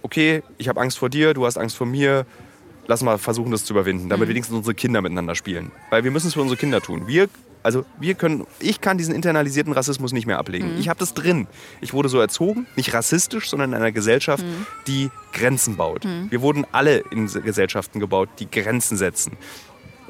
okay, 0.01 0.41
ich 0.57 0.69
habe 0.69 0.81
Angst 0.81 0.97
vor 0.97 1.09
dir, 1.09 1.35
du 1.35 1.45
hast 1.45 1.57
Angst 1.57 1.77
vor 1.77 1.85
mir, 1.85 2.25
lass 2.87 3.03
mal 3.03 3.19
versuchen, 3.19 3.51
das 3.51 3.63
zu 3.63 3.73
überwinden, 3.73 4.09
damit 4.09 4.27
mhm. 4.27 4.31
wenigstens 4.31 4.57
unsere 4.57 4.73
Kinder 4.73 5.03
miteinander 5.03 5.35
spielen. 5.35 5.71
Weil 5.91 6.03
wir 6.03 6.09
müssen 6.09 6.27
es 6.27 6.33
für 6.33 6.41
unsere 6.41 6.57
Kinder 6.57 6.81
tun. 6.81 7.03
Wir 7.05 7.29
also 7.67 7.83
wir 7.99 8.13
können, 8.13 8.47
ich 8.61 8.79
kann 8.79 8.97
diesen 8.97 9.13
internalisierten 9.13 9.73
Rassismus 9.73 10.13
nicht 10.13 10.25
mehr 10.25 10.39
ablegen. 10.39 10.75
Mhm. 10.75 10.79
Ich 10.79 10.87
habe 10.87 10.97
das 10.99 11.13
drin. 11.13 11.47
Ich 11.81 11.91
wurde 11.91 12.07
so 12.07 12.17
erzogen, 12.17 12.65
nicht 12.77 12.93
rassistisch, 12.93 13.49
sondern 13.49 13.71
in 13.71 13.75
einer 13.75 13.91
Gesellschaft, 13.91 14.41
mhm. 14.41 14.65
die 14.87 15.11
Grenzen 15.33 15.75
baut. 15.75 16.05
Mhm. 16.05 16.31
Wir 16.31 16.41
wurden 16.41 16.65
alle 16.71 16.99
in 17.11 17.27
Gesellschaften 17.27 17.99
gebaut, 17.99 18.29
die 18.39 18.49
Grenzen 18.49 18.95
setzen. 18.95 19.33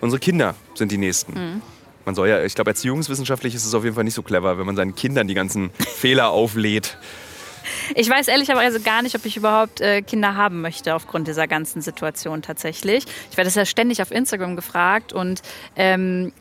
Unsere 0.01 0.19
Kinder 0.19 0.53
sind 0.75 0.91
die 0.91 0.99
Nächsten. 0.99 1.33
Mhm. 1.33 1.61
Man 2.05 2.13
soll 2.13 2.29
ja, 2.29 2.43
ich 2.43 2.53
glaube, 2.53 2.69
erziehungswissenschaftlich 2.69 3.55
ist 3.55 3.65
es 3.65 3.73
auf 3.73 3.83
jeden 3.83 3.95
Fall 3.95 4.03
nicht 4.03 4.13
so 4.13 4.21
clever, 4.21 4.59
wenn 4.59 4.67
man 4.67 4.75
seinen 4.75 4.93
Kindern 4.93 5.27
die 5.27 5.33
ganzen 5.33 5.71
Fehler 5.79 6.29
auflädt. 6.29 6.99
Ich 7.95 8.07
weiß 8.07 8.27
ehrlicherweise 8.27 8.81
gar 8.81 9.01
nicht, 9.01 9.15
ob 9.15 9.25
ich 9.25 9.35
überhaupt 9.35 9.81
äh, 9.81 10.03
Kinder 10.03 10.35
haben 10.35 10.61
möchte 10.61 10.93
aufgrund 10.93 11.27
dieser 11.27 11.47
ganzen 11.47 11.81
Situation 11.81 12.43
tatsächlich. 12.43 13.05
Ich 13.31 13.35
werde 13.35 13.47
das 13.47 13.55
ja 13.55 13.65
ständig 13.65 14.03
auf 14.03 14.11
Instagram 14.11 14.55
gefragt 14.55 15.11
und 15.11 15.41
ähm, 15.75 16.31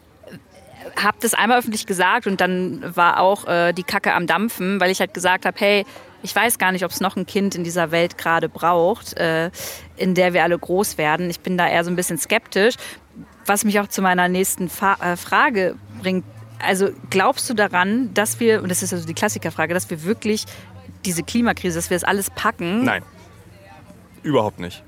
habe 0.95 1.19
das 1.21 1.35
einmal 1.35 1.59
öffentlich 1.59 1.87
gesagt 1.87 2.27
und 2.27 2.41
dann 2.41 2.97
war 2.97 3.21
auch 3.21 3.47
äh, 3.47 3.73
die 3.73 3.83
Kacke 3.83 4.13
am 4.13 4.27
Dampfen, 4.27 4.81
weil 4.81 4.91
ich 4.91 5.01
halt 5.01 5.15
gesagt 5.15 5.47
habe, 5.47 5.57
hey, 5.59 5.85
ich 6.23 6.35
weiß 6.35 6.59
gar 6.59 6.73
nicht, 6.73 6.85
ob 6.85 6.91
es 6.91 7.01
noch 7.01 7.17
ein 7.17 7.27
Kind 7.27 7.55
in 7.55 7.65
dieser 7.65 7.91
Welt 7.91 8.19
gerade 8.19 8.49
braucht, 8.49 9.17
äh, 9.17 9.51
in 9.97 10.15
der 10.15 10.33
wir 10.33 10.43
alle 10.43 10.59
groß 10.59 10.99
werden. 10.99 11.31
Ich 11.31 11.41
bin 11.41 11.57
da 11.57 11.69
eher 11.69 11.85
so 11.85 11.91
ein 11.91 11.97
bisschen 11.97 12.19
skeptisch, 12.19 12.75
was 13.45 13.65
mich 13.65 13.81
auch 13.81 13.89
zu 13.89 14.03
meiner 14.03 14.29
nächsten 14.29 14.69
Fa 14.69 14.97
äh, 15.01 15.17
Frage 15.17 15.77
bringt. 16.01 16.25
Also 16.59 16.91
glaubst 17.11 17.49
du 17.51 17.55
daran, 17.55 18.13
dass 18.15 18.41
wir, 18.41 18.63
und 18.63 18.71
das 18.71 18.83
ist 18.83 18.93
also 18.93 19.07
die 19.07 19.15
Klassikerfrage, 19.15 19.75
dass 19.75 19.91
wir 19.91 20.05
wirklich 20.05 20.47
diese 21.05 21.23
Klimakrise, 21.23 21.79
dass 21.79 21.91
wir 21.91 21.97
das 21.97 22.05
alles 22.05 22.31
packen? 22.31 22.85
Nein, 22.85 23.03
überhaupt 24.23 24.59
nicht. 24.59 24.83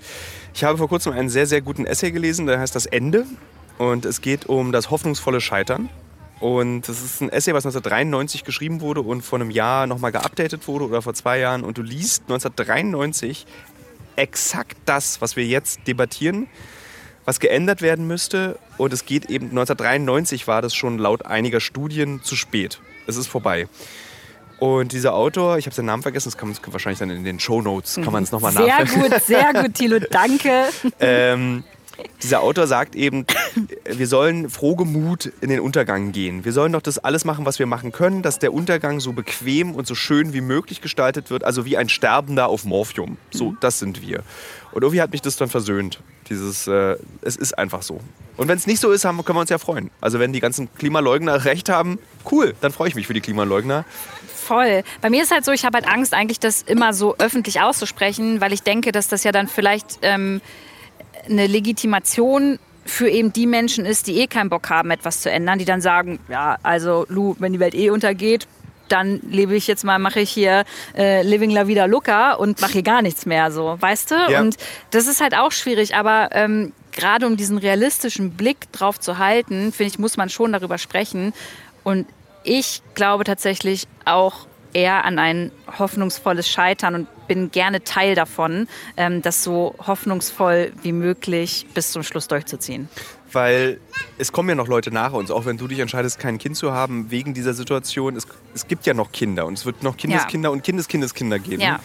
Ich 0.55 0.65
habe 0.65 0.79
vor 0.79 0.89
kurzem 0.89 1.13
einen 1.13 1.29
sehr, 1.29 1.47
sehr 1.47 1.61
guten 1.61 1.87
Essay 1.87 2.11
gelesen, 2.11 2.47
der 2.47 2.59
heißt 2.59 2.75
Das 2.75 2.87
Ende. 2.87 3.27
Und 3.79 4.05
es 4.05 4.21
geht 4.21 4.47
um 4.47 4.73
das 4.73 4.91
hoffnungsvolle 4.91 5.41
Scheitern. 5.41 5.89
Und 6.41 6.83
das 6.83 7.03
ist 7.03 7.21
ein 7.21 7.31
Essay, 7.31 7.53
was 7.53 7.65
1993 7.65 8.45
geschrieben 8.45 8.81
wurde 8.81 9.01
und 9.01 9.23
vor 9.23 9.41
einem 9.41 9.51
Jahr 9.51 9.87
nochmal 9.87 10.13
geupdatet 10.13 10.69
wurde 10.69 10.85
oder 10.85 11.03
vor 11.03 11.15
zwei 11.15 11.39
Jahren. 11.39 11.65
Und 11.65 11.79
du 11.79 11.83
liest 11.83 12.23
1993 12.23 13.47
exakt 14.17 14.77
das, 14.85 15.21
was 15.21 15.37
wir 15.37 15.45
jetzt 15.45 15.81
debattieren, 15.87 16.49
was 17.25 17.41
geändert 17.41 17.83
werden 17.83 18.07
müsste. 18.07 18.59
Und 18.77 18.93
es 18.93 19.05
geht 19.05 19.27
eben, 19.31 19.47
1993 19.47 20.47
war 20.47 20.63
das 20.63 20.75
schon 20.75 20.99
laut 20.99 21.27
einiger 21.27 21.61
Studien 21.61 22.23
zu 22.23 22.37
spät. 22.37 22.81
Es 23.07 23.17
ist 23.17 23.27
vorbei. 23.27 23.69
Und 24.59 24.93
dieser 24.93 25.15
Autor, 25.15 25.59
ich 25.59 25.67
habe 25.67 25.75
seinen 25.75 25.87
Namen 25.87 26.03
vergessen, 26.03 26.29
das 26.29 26.37
kann 26.37 26.49
man 26.49 26.59
wahrscheinlich 26.73 26.99
dann 26.99 27.11
in 27.11 27.23
den 27.23 27.39
Show 27.39 27.63
Notes, 27.63 27.95
kann 27.95 28.13
man 28.13 28.25
es 28.25 28.33
nochmal 28.33 28.53
nachlesen. 28.53 29.03
Sehr 29.03 29.11
gut, 29.11 29.23
sehr 29.23 29.63
gut, 29.63 29.75
Thilo, 29.75 29.99
danke. 30.11 30.65
ähm, 31.01 31.63
dieser 32.23 32.43
Autor 32.43 32.67
sagt 32.67 32.95
eben, 32.95 33.27
wir 33.85 34.07
sollen 34.07 34.51
frohgemut 34.51 35.33
in 35.41 35.51
den 35.51 35.61
Untergang 35.61 36.13
gehen. 36.13 36.45
Wir 36.45 36.53
sollen 36.53 36.73
doch 36.73 36.83
das 36.83 36.99
alles 36.99 37.25
machen, 37.25 37.47
was 37.47 37.59
wir 37.59 37.67
machen 37.67 37.93
können, 37.93 38.23
dass 38.23 38.39
der 38.39 38.53
Untergang 38.53 39.01
so 39.01 39.13
bequem 39.13 39.75
und 39.75 39.87
so 39.87 39.95
schön 39.95 40.33
wie 40.33 40.41
möglich 40.41 40.81
gestaltet 40.81 41.31
wird, 41.31 41.45
also 41.45 41.65
wie 41.65 41.77
ein 41.77 41.89
Sterbender 41.89 42.49
auf 42.49 42.65
Morphium. 42.65 43.17
So, 43.31 43.51
mhm. 43.51 43.59
das 43.61 43.79
sind 43.79 44.03
wir. 44.03 44.23
Und 44.73 44.83
irgendwie 44.83 45.01
hat 45.01 45.13
mich 45.13 45.23
das 45.23 45.37
dann 45.37 45.49
versöhnt. 45.49 46.01
Dieses, 46.29 46.67
äh, 46.67 46.97
es 47.23 47.37
ist 47.37 47.57
einfach 47.59 47.83
so. 47.83 48.01
Und 48.37 48.49
wenn 48.49 48.59
es 48.59 48.67
nicht 48.67 48.81
so 48.81 48.91
ist, 48.91 49.05
haben, 49.05 49.25
können 49.25 49.37
wir 49.37 49.41
uns 49.41 49.51
ja 49.51 49.59
freuen. 49.59 49.91
Also 50.01 50.19
wenn 50.19 50.33
die 50.33 50.41
ganzen 50.41 50.73
Klimaleugner 50.75 51.45
recht 51.45 51.69
haben, 51.69 51.99
cool, 52.31 52.55
dann 52.61 52.71
freue 52.71 52.89
ich 52.89 52.95
mich 52.95 53.07
für 53.07 53.15
die 53.15 53.21
Klimaleugner 53.21 53.85
voll. 54.49 54.83
Bei 55.03 55.11
mir 55.11 55.23
ist 55.23 55.31
halt 55.31 55.45
so, 55.45 55.53
ich 55.53 55.65
habe 55.67 55.77
halt 55.77 55.87
Angst, 55.87 56.15
eigentlich 56.15 56.41
das 56.41 56.63
immer 56.63 56.95
so 56.95 57.17
öffentlich 57.19 57.61
auszusprechen, 57.61 58.41
weil 58.41 58.55
ich 58.55 58.63
denke, 58.63 58.93
dass 58.93 59.07
das 59.07 59.23
ja 59.23 59.31
dann 59.31 59.47
vielleicht 59.47 59.99
ähm, 60.01 60.41
eine 61.29 61.47
Legitimation 61.47 62.59
für 62.85 63.09
eben 63.09 63.33
die 63.33 63.47
Menschen 63.47 63.85
ist, 63.85 64.07
die 64.07 64.19
eh 64.19 64.27
keinen 64.27 64.49
Bock 64.49 64.71
haben, 64.71 64.91
etwas 64.91 65.21
zu 65.21 65.31
ändern, 65.31 65.59
die 65.59 65.65
dann 65.65 65.81
sagen, 65.81 66.19
ja, 66.29 66.57
also 66.63 67.05
Lu, 67.09 67.37
wenn 67.39 67.53
die 67.53 67.61
Welt 67.61 67.75
eh 67.75 67.91
untergeht, 67.91 68.47
dann 68.89 69.21
lebe 69.29 69.55
ich 69.55 69.67
jetzt 69.67 69.85
mal, 69.85 69.99
mache 69.99 70.21
ich 70.21 70.31
hier 70.31 70.65
äh, 70.97 71.23
Living 71.23 71.51
La 71.51 71.69
Vida 71.69 71.85
Loca 71.85 72.33
und 72.33 72.61
mache 72.63 72.73
hier 72.73 72.83
gar 72.83 73.03
nichts 73.03 73.27
mehr, 73.27 73.51
so, 73.51 73.77
weißt 73.79 74.11
du? 74.11 74.15
Ja. 74.31 74.41
Und 74.41 74.57
das 74.91 75.07
ist 75.07 75.21
halt 75.21 75.37
auch 75.37 75.53
schwierig, 75.53 75.95
aber 75.95 76.31
ähm, 76.33 76.73
gerade 76.93 77.27
um 77.27 77.37
diesen 77.37 77.59
realistischen 77.59 78.31
Blick 78.33 78.73
drauf 78.73 78.99
zu 78.99 79.19
halten, 79.19 79.73
finde 79.73 79.93
ich, 79.93 79.99
muss 79.99 80.17
man 80.17 80.31
schon 80.31 80.53
darüber 80.53 80.79
sprechen. 80.79 81.35
Und 81.85 82.07
ich 82.45 82.83
glaube 82.95 83.25
tatsächlich 83.25 83.87
auch 84.05 84.47
eher 84.73 85.05
an 85.05 85.19
ein 85.19 85.51
hoffnungsvolles 85.79 86.49
Scheitern 86.49 86.95
und 86.95 87.27
bin 87.27 87.51
gerne 87.51 87.85
Teil 87.85 88.15
davon, 88.15 88.69
ähm, 88.97 89.23
das 89.23 89.45
so 89.45 89.75
hoffnungsvoll 89.87 90.73
wie 90.83 90.93
möglich 90.93 91.67
bis 91.75 91.93
zum 91.93 92.03
Schluss 92.03 92.29
durchzuziehen. 92.29 92.89
Weil 93.33 93.79
es 94.17 94.33
kommen 94.33 94.49
ja 94.49 94.55
noch 94.55 94.69
Leute 94.69 94.91
nach 94.91 95.13
uns, 95.13 95.31
auch 95.31 95.45
wenn 95.45 95.59
du 95.59 95.69
dich 95.69 95.81
entscheidest, 95.81 96.19
kein 96.19 96.39
Kind 96.39 96.57
zu 96.57 96.73
haben 96.73 97.11
wegen 97.11 97.35
dieser 97.35 97.53
Situation. 97.53 98.17
Es, 98.17 98.27
es 98.55 98.67
gibt 98.67 98.87
ja 98.87 98.95
noch 98.95 99.13
Kinder 99.13 99.45
und 99.47 99.59
es 99.59 99.67
wird 99.67 99.83
noch 99.83 99.97
Kindeskinder 99.97 100.49
ja. 100.49 100.53
und 100.53 100.63
Kindeskindeskinder 100.63 101.39
geben. 101.39 101.63
Ja. 101.63 101.81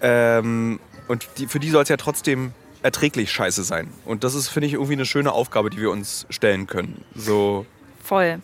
Ähm, 0.00 0.78
und 1.08 1.28
die, 1.38 1.46
für 1.46 1.58
die 1.58 1.70
soll 1.70 1.82
es 1.82 1.88
ja 1.88 1.96
trotzdem 1.96 2.52
erträglich 2.82 3.32
scheiße 3.32 3.64
sein. 3.64 3.88
Und 4.04 4.22
das 4.22 4.34
ist, 4.34 4.48
finde 4.48 4.68
ich, 4.68 4.74
irgendwie 4.74 4.92
eine 4.92 5.06
schöne 5.06 5.32
Aufgabe, 5.32 5.70
die 5.70 5.78
wir 5.78 5.90
uns 5.90 6.26
stellen 6.30 6.66
können. 6.66 7.04
So. 7.14 7.66
Voll. 8.02 8.40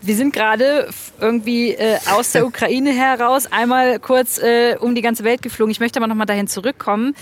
Wir 0.00 0.14
sind 0.14 0.32
gerade 0.32 0.88
irgendwie 1.20 1.72
äh, 1.72 1.98
aus 2.10 2.32
der 2.32 2.46
Ukraine 2.46 2.92
heraus 2.92 3.46
einmal 3.46 3.98
kurz 3.98 4.38
äh, 4.38 4.76
um 4.78 4.94
die 4.94 5.02
ganze 5.02 5.24
Welt 5.24 5.42
geflogen. 5.42 5.70
Ich 5.70 5.80
möchte 5.80 5.98
aber 5.98 6.06
noch 6.06 6.14
mal 6.14 6.26
dahin 6.26 6.46
zurückkommen, 6.46 7.14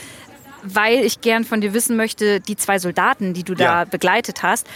weil 0.62 1.04
ich 1.04 1.20
gern 1.20 1.44
von 1.44 1.60
dir 1.60 1.72
wissen 1.74 1.96
möchte, 1.96 2.40
die 2.40 2.56
zwei 2.56 2.78
Soldaten, 2.78 3.34
die 3.34 3.44
du 3.44 3.54
da 3.54 3.64
ja. 3.80 3.84
begleitet 3.84 4.42
hast, 4.42 4.66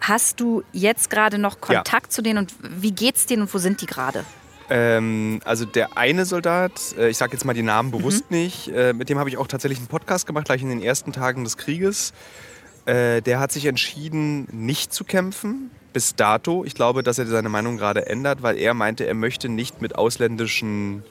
Hast 0.00 0.40
du 0.40 0.62
jetzt 0.72 1.10
gerade 1.10 1.38
noch 1.38 1.60
Kontakt 1.60 2.06
ja. 2.06 2.10
zu 2.10 2.22
denen 2.22 2.38
und 2.38 2.54
wie 2.62 2.92
geht's 2.92 3.26
denen 3.26 3.42
und 3.42 3.52
wo 3.52 3.58
sind 3.58 3.80
die 3.80 3.86
gerade? 3.86 4.24
Ähm, 4.70 5.40
also 5.44 5.64
der 5.64 5.96
eine 5.96 6.24
Soldat, 6.24 6.94
äh, 6.96 7.08
ich 7.08 7.16
sage 7.16 7.32
jetzt 7.32 7.44
mal 7.44 7.54
die 7.54 7.62
Namen 7.62 7.90
bewusst 7.90 8.30
mhm. 8.30 8.36
nicht, 8.36 8.68
äh, 8.68 8.92
mit 8.92 9.08
dem 9.08 9.18
habe 9.18 9.28
ich 9.28 9.38
auch 9.38 9.48
tatsächlich 9.48 9.78
einen 9.78 9.88
Podcast 9.88 10.26
gemacht, 10.26 10.44
gleich 10.46 10.62
in 10.62 10.68
den 10.68 10.82
ersten 10.82 11.12
Tagen 11.12 11.42
des 11.42 11.56
Krieges. 11.56 12.12
Äh, 12.86 13.22
der 13.22 13.40
hat 13.40 13.50
sich 13.50 13.66
entschieden, 13.66 14.46
nicht 14.52 14.92
zu 14.92 15.04
kämpfen 15.04 15.70
bis 15.98 16.14
dato. 16.14 16.64
Ich 16.64 16.74
glaube, 16.74 17.02
dass 17.02 17.18
er 17.18 17.26
seine 17.26 17.48
Meinung 17.48 17.76
gerade 17.76 18.06
ändert, 18.06 18.40
weil 18.40 18.56
er 18.56 18.72
meinte, 18.72 19.04
er 19.04 19.14
möchte 19.14 19.48
nicht 19.48 19.82
mit 19.82 19.96
ausländischen 19.96 21.02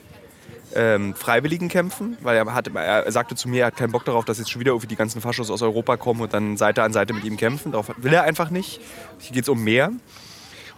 ähm, 0.75 1.13
Freiwilligen 1.13 1.67
kämpfen, 1.67 2.17
weil 2.21 2.37
er, 2.37 2.53
hat, 2.53 2.73
er 2.73 3.11
sagte 3.11 3.35
zu 3.35 3.49
mir, 3.49 3.63
er 3.63 3.67
hat 3.67 3.75
keinen 3.75 3.91
Bock 3.91 4.05
darauf, 4.05 4.23
dass 4.23 4.37
jetzt 4.37 4.49
schon 4.49 4.61
wieder 4.61 4.71
irgendwie 4.71 4.87
die 4.87 4.95
ganzen 4.95 5.19
Faschos 5.19 5.51
aus 5.51 5.61
Europa 5.61 5.97
kommen 5.97 6.21
und 6.21 6.33
dann 6.33 6.55
Seite 6.55 6.83
an 6.83 6.93
Seite 6.93 7.13
mit 7.13 7.25
ihm 7.25 7.35
kämpfen. 7.35 7.73
Darauf 7.73 7.91
will 7.97 8.13
er 8.13 8.23
einfach 8.23 8.49
nicht. 8.49 8.79
Hier 9.19 9.33
geht 9.33 9.43
es 9.43 9.49
um 9.49 9.61
mehr. 9.61 9.91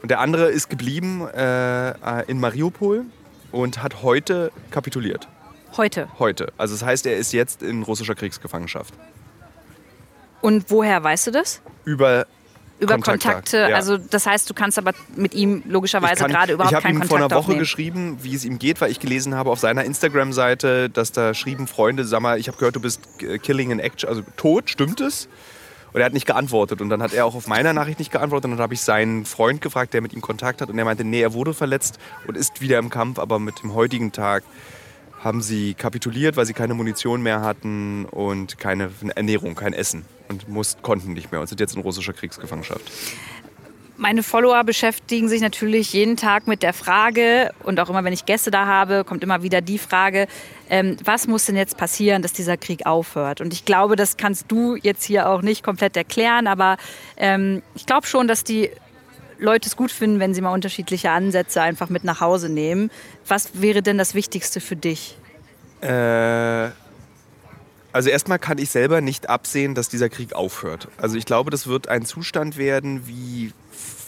Und 0.02 0.10
der 0.10 0.22
andere 0.22 0.50
ist 0.50 0.72
geblieben 0.72 1.28
äh, 1.28 2.24
in 2.26 2.40
Mariupol 2.40 3.06
und 3.52 3.84
hat 3.84 4.02
heute 4.02 4.52
kapituliert. 4.72 5.28
Heute? 5.78 6.08
Heute. 6.18 6.52
Also 6.58 6.74
das 6.74 6.84
heißt, 6.84 7.06
er 7.06 7.16
ist 7.16 7.32
jetzt 7.32 7.62
in 7.62 7.84
russischer 7.84 8.16
Kriegsgefangenschaft. 8.16 8.92
Und 10.42 10.72
woher 10.72 11.04
weißt 11.04 11.28
du 11.28 11.32
das? 11.32 11.62
Über 11.86 12.26
über 12.80 12.94
Kontakte, 12.94 13.28
Kontakte 13.28 13.58
ja. 13.58 13.76
also 13.76 13.98
das 13.98 14.26
heißt, 14.26 14.50
du 14.50 14.54
kannst 14.54 14.78
aber 14.78 14.94
mit 15.16 15.34
ihm 15.34 15.64
logischerweise 15.68 16.22
kann, 16.22 16.32
gerade 16.32 16.54
überhaupt 16.54 16.74
keinen 16.82 17.00
Kontakt 17.00 17.06
Ich 17.06 17.14
habe 17.14 17.24
ihm 17.24 17.30
vor 17.30 17.38
einer 17.38 17.48
Woche 17.48 17.58
geschrieben, 17.58 18.18
wie 18.22 18.34
es 18.34 18.46
ihm 18.46 18.58
geht, 18.58 18.80
weil 18.82 18.92
ich 18.92 19.00
gelesen 19.00 19.36
habe 19.36 19.50
auf 19.50 19.60
seiner 19.60 19.84
Instagram-Seite, 19.84 20.90
dass 20.90 21.12
da 21.12 21.34
schrieben 21.34 21.68
Freunde, 21.68 22.06
sag 22.06 22.22
mal, 22.22 22.40
ich 22.40 22.48
habe 22.48 22.58
gehört, 22.58 22.76
du 22.76 22.80
bist 22.80 23.02
Killing 23.44 23.72
in 23.72 23.80
Action, 23.80 24.10
also 24.10 24.24
tot, 24.38 24.70
stimmt 24.70 25.02
es? 25.02 25.28
Und 25.92 26.02
er 26.02 26.06
hat 26.06 26.14
nicht 26.14 26.28
geantwortet. 26.28 26.82
Und 26.82 26.90
dann 26.90 27.02
hat 27.02 27.14
er 27.14 27.26
auch 27.26 27.36
auf 27.36 27.48
meiner 27.48 27.74
Nachricht 27.74 28.00
nicht 28.00 28.12
geantwortet. 28.12 28.46
Und 28.46 28.58
dann 28.58 28.64
habe 28.64 28.76
ich 28.76 28.82
seinen 28.82 29.26
Freund 29.26 29.60
gefragt, 29.60 29.94
der 29.94 30.02
mit 30.02 30.14
ihm 30.14 30.22
Kontakt 30.22 30.62
hat. 30.62 30.70
Und 30.70 30.78
er 30.78 30.86
meinte, 30.86 31.04
nee, 31.04 31.22
er 31.22 31.34
wurde 31.34 31.54
verletzt 31.54 31.98
und 32.28 32.38
ist 32.38 32.62
wieder 32.62 32.78
im 32.78 32.92
Kampf. 32.92 33.18
Aber 33.18 33.40
mit 33.40 33.64
dem 33.64 33.74
heutigen 33.74 34.12
Tag 34.12 34.44
haben 35.24 35.42
sie 35.42 35.74
kapituliert, 35.74 36.38
weil 36.38 36.46
sie 36.46 36.54
keine 36.54 36.74
Munition 36.74 37.22
mehr 37.22 37.42
hatten 37.42 38.06
und 38.06 38.58
keine 38.58 38.90
Ernährung, 39.16 39.56
kein 39.56 39.74
Essen. 39.74 40.06
Und 40.30 40.48
mussten, 40.48 40.82
konnten 40.82 41.14
nicht 41.14 41.32
mehr 41.32 41.42
und 41.42 41.48
sind 41.48 41.60
jetzt 41.60 41.76
in 41.76 41.82
russischer 41.82 42.14
Kriegsgefangenschaft. 42.14 42.84
Meine 43.98 44.24
Follower 44.24 44.64
beschäftigen 44.64 45.28
sich 45.28 45.42
natürlich 45.42 45.92
jeden 45.92 46.16
Tag 46.16 46.48
mit 46.48 46.64
der 46.64 46.72
Frage 46.72 47.52
und 47.64 47.82
auch 47.82 47.90
immer, 47.90 48.02
wenn 48.06 48.14
ich 48.14 48.26
Gäste 48.26 48.50
da 48.50 48.66
habe, 48.66 49.04
kommt 49.04 49.24
immer 49.24 49.44
wieder 49.44 49.60
die 49.60 49.78
Frage, 49.78 50.28
ähm, 50.70 50.96
was 51.04 51.28
muss 51.28 51.48
denn 51.48 51.58
jetzt 51.58 51.76
passieren, 51.76 52.22
dass 52.22 52.32
dieser 52.32 52.56
Krieg 52.56 52.86
aufhört? 52.86 53.42
Und 53.42 53.52
ich 53.52 53.66
glaube, 53.66 53.98
das 53.98 54.16
kannst 54.16 54.46
du 54.50 54.78
jetzt 54.78 55.04
hier 55.04 55.28
auch 55.28 55.42
nicht 55.42 55.64
komplett 55.64 55.98
erklären, 55.98 56.48
aber 56.48 56.78
ähm, 57.18 57.62
ich 57.76 57.86
glaube 57.86 58.08
schon, 58.08 58.30
dass 58.30 58.46
die 58.46 58.70
Leute 59.40 59.68
es 59.68 59.76
gut 59.76 59.92
finden, 59.92 60.20
wenn 60.20 60.34
sie 60.34 60.42
mal 60.42 60.54
unterschiedliche 60.54 61.12
Ansätze 61.12 61.62
einfach 61.62 61.90
mit 61.90 62.04
nach 62.04 62.22
Hause 62.22 62.50
nehmen. 62.50 62.92
Was 63.28 63.62
wäre 63.62 63.82
denn 63.82 63.98
das 63.98 64.14
Wichtigste 64.14 64.60
für 64.60 64.76
dich? 64.76 65.18
Äh, 65.82 66.70
also 67.92 68.10
erstmal 68.10 68.38
kann 68.38 68.58
ich 68.58 68.70
selber 68.70 69.02
nicht 69.02 69.30
absehen, 69.30 69.76
dass 69.76 69.90
dieser 69.90 70.10
Krieg 70.10 70.34
aufhört. 70.34 70.90
Also 70.98 71.18
ich 71.18 71.26
glaube, 71.26 71.52
das 71.52 71.68
wird 71.68 71.88
ein 71.88 72.06
Zustand 72.06 72.58
werden 72.58 73.08
wie 73.08 73.54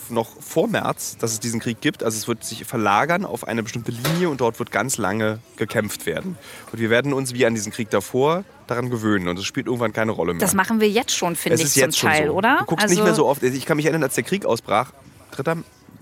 noch 0.09 0.29
vor 0.41 0.67
März, 0.67 1.17
dass 1.17 1.31
es 1.31 1.39
diesen 1.39 1.61
Krieg 1.61 1.79
gibt. 1.79 2.03
Also 2.03 2.17
es 2.17 2.27
wird 2.27 2.43
sich 2.43 2.65
verlagern 2.65 3.25
auf 3.25 3.47
eine 3.47 3.63
bestimmte 3.63 3.91
Linie 3.91 4.29
und 4.29 4.41
dort 4.41 4.59
wird 4.59 4.69
ganz 4.69 4.97
lange 4.97 5.39
gekämpft 5.55 6.05
werden. 6.05 6.37
Und 6.71 6.79
wir 6.79 6.89
werden 6.89 7.13
uns 7.13 7.33
wie 7.33 7.45
an 7.45 7.55
diesen 7.55 7.71
Krieg 7.71 7.89
davor 7.89 8.43
daran 8.67 8.89
gewöhnen 8.89 9.29
und 9.29 9.39
es 9.39 9.45
spielt 9.45 9.67
irgendwann 9.67 9.93
keine 9.93 10.11
Rolle 10.11 10.33
mehr. 10.33 10.41
Das 10.41 10.53
machen 10.53 10.79
wir 10.79 10.89
jetzt 10.89 11.15
schon, 11.15 11.35
finde 11.35 11.61
ich, 11.61 11.71
zum 11.71 11.91
Teil, 11.91 12.27
so. 12.27 12.33
oder? 12.33 12.57
Du 12.59 12.65
guckst 12.65 12.83
also 12.83 12.95
nicht 12.95 13.03
mehr 13.03 13.15
so 13.15 13.25
oft. 13.25 13.41
Ich 13.41 13.65
kann 13.65 13.77
mich 13.77 13.85
erinnern, 13.85 14.03
als 14.03 14.15
der 14.15 14.23
Krieg 14.23 14.45
ausbrach, 14.45 14.91
dritter, 15.31 15.57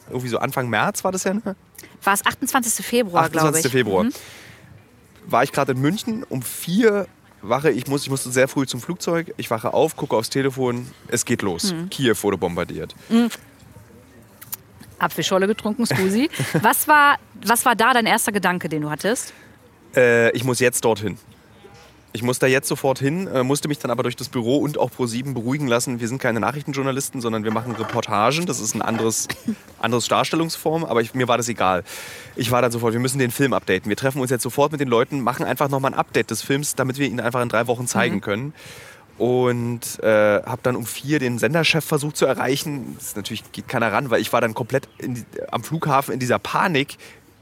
irgendwie 0.07 0.29
so 0.29 0.39
Anfang 0.39 0.69
März 0.69 1.03
war 1.03 1.11
das 1.11 1.23
ja, 1.23 1.33
ne? 1.33 1.55
War 2.03 2.13
es 2.13 2.25
28. 2.25 2.85
Februar, 2.85 3.29
glaube 3.29 3.59
ich. 3.59 3.65
28. 3.65 3.71
Februar. 3.71 4.03
Mhm. 4.05 4.13
War 5.25 5.43
ich 5.43 5.51
gerade 5.51 5.73
in 5.73 5.81
München 5.81 6.23
um 6.23 6.41
vier 6.41 7.07
wache, 7.41 7.71
ich, 7.71 7.87
muss, 7.87 8.03
ich 8.03 8.09
musste 8.09 8.31
sehr 8.31 8.47
früh 8.47 8.65
zum 8.65 8.81
Flugzeug, 8.81 9.33
ich 9.37 9.49
wache 9.49 9.73
auf, 9.73 9.95
gucke 9.95 10.15
aufs 10.15 10.29
Telefon, 10.29 10.87
es 11.07 11.25
geht 11.25 11.41
los. 11.41 11.73
Mhm. 11.73 11.89
Kiew 11.89 12.15
wurde 12.21 12.37
bombardiert. 12.37 12.95
Mhm. 13.09 13.29
Apfelscholle 14.97 15.47
getrunken, 15.47 15.85
Scusi. 15.85 16.29
was, 16.61 16.87
war, 16.87 17.17
was 17.45 17.65
war 17.65 17.75
da 17.75 17.93
dein 17.93 18.05
erster 18.05 18.31
Gedanke, 18.31 18.67
den 18.67 18.81
du 18.81 18.89
hattest? 18.89 19.33
Äh, 19.95 20.31
ich 20.31 20.43
muss 20.43 20.59
jetzt 20.59 20.83
dorthin. 20.83 21.17
Ich 22.11 22.23
muss 22.23 22.39
da 22.39 22.47
jetzt 22.47 22.67
sofort 22.67 22.97
hin, 22.97 23.27
äh, 23.27 23.43
musste 23.43 23.67
mich 23.67 23.77
dann 23.77 23.91
aber 23.91 24.01
durch 24.01 24.15
das 24.15 24.29
Büro 24.29 24.57
und 24.57 24.79
auch 24.79 24.89
Pro7 24.89 25.33
beruhigen 25.33 25.67
lassen. 25.67 25.99
Wir 25.99 26.07
sind 26.07 26.19
keine 26.19 26.39
Nachrichtenjournalisten, 26.39 27.21
sondern 27.21 27.43
wir 27.43 27.51
machen 27.51 27.73
Reportagen. 27.73 28.47
Das 28.47 28.59
ist 28.59 28.73
ein 28.73 28.81
anderes, 28.81 29.27
anderes 29.79 30.07
Darstellungsform, 30.07 30.85
aber 30.85 31.01
ich, 31.01 31.13
mir 31.13 31.27
war 31.27 31.37
das 31.37 31.49
egal. 31.49 31.83
Ich 32.35 32.49
war 32.49 32.63
dann 32.63 32.71
sofort, 32.71 32.93
wir 32.93 32.99
müssen 32.99 33.19
den 33.19 33.29
Film 33.29 33.53
updaten. 33.53 33.89
Wir 33.89 33.95
treffen 33.95 34.21
uns 34.21 34.31
jetzt 34.31 34.41
sofort 34.41 34.71
mit 34.71 34.81
den 34.81 34.87
Leuten, 34.87 35.21
machen 35.21 35.45
einfach 35.45 35.69
nochmal 35.69 35.93
ein 35.93 35.99
Update 35.99 36.31
des 36.31 36.41
Films, 36.41 36.73
damit 36.73 36.97
wir 36.97 37.07
ihn 37.07 37.19
einfach 37.19 37.43
in 37.43 37.49
drei 37.49 37.67
Wochen 37.67 37.85
zeigen 37.85 38.15
mhm. 38.15 38.21
können. 38.21 38.53
Und 39.19 40.01
äh, 40.01 40.41
habe 40.43 40.61
dann 40.63 40.77
um 40.77 40.85
vier 40.85 41.19
den 41.19 41.37
Senderchef 41.37 41.83
versucht 41.83 42.15
zu 42.15 42.25
erreichen. 42.25 42.95
Das 42.97 43.17
natürlich 43.17 43.51
geht 43.51 43.67
keiner 43.67 43.91
ran, 43.91 44.09
weil 44.09 44.21
ich 44.21 44.31
war 44.31 44.39
dann 44.39 44.53
komplett 44.53 44.87
die, 44.99 45.25
am 45.51 45.63
Flughafen 45.63 46.13
in 46.13 46.19
dieser 46.19 46.39
Panik 46.39 46.97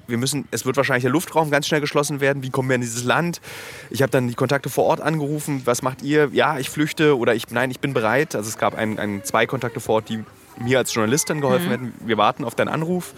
wir 0.07 0.17
müssen, 0.17 0.47
es 0.51 0.65
wird 0.65 0.77
wahrscheinlich 0.77 1.03
der 1.03 1.11
Luftraum 1.11 1.51
ganz 1.51 1.67
schnell 1.67 1.81
geschlossen 1.81 2.19
werden. 2.19 2.43
Wie 2.43 2.49
kommen 2.49 2.69
wir 2.69 2.75
in 2.75 2.81
dieses 2.81 3.03
Land? 3.03 3.41
Ich 3.89 4.01
habe 4.01 4.11
dann 4.11 4.27
die 4.27 4.35
Kontakte 4.35 4.69
vor 4.69 4.85
Ort 4.85 5.01
angerufen. 5.01 5.61
Was 5.65 5.81
macht 5.81 6.01
ihr? 6.01 6.29
Ja, 6.31 6.59
ich 6.59 6.69
flüchte 6.69 7.17
oder 7.17 7.35
ich, 7.35 7.49
nein, 7.51 7.71
ich 7.71 7.79
bin 7.79 7.93
bereit. 7.93 8.35
Also 8.35 8.49
es 8.49 8.57
gab 8.57 8.75
ein, 8.75 8.99
ein 8.99 9.23
zwei 9.23 9.45
Kontakte 9.45 9.79
vor 9.79 9.95
Ort, 9.95 10.09
die 10.09 10.23
mir 10.59 10.79
als 10.79 10.93
Journalistin 10.93 11.41
geholfen 11.41 11.67
mhm. 11.67 11.71
hätten. 11.71 11.93
Wir 12.05 12.17
warten 12.17 12.43
auf 12.43 12.55
deinen 12.55 12.69
Anruf. 12.69 13.13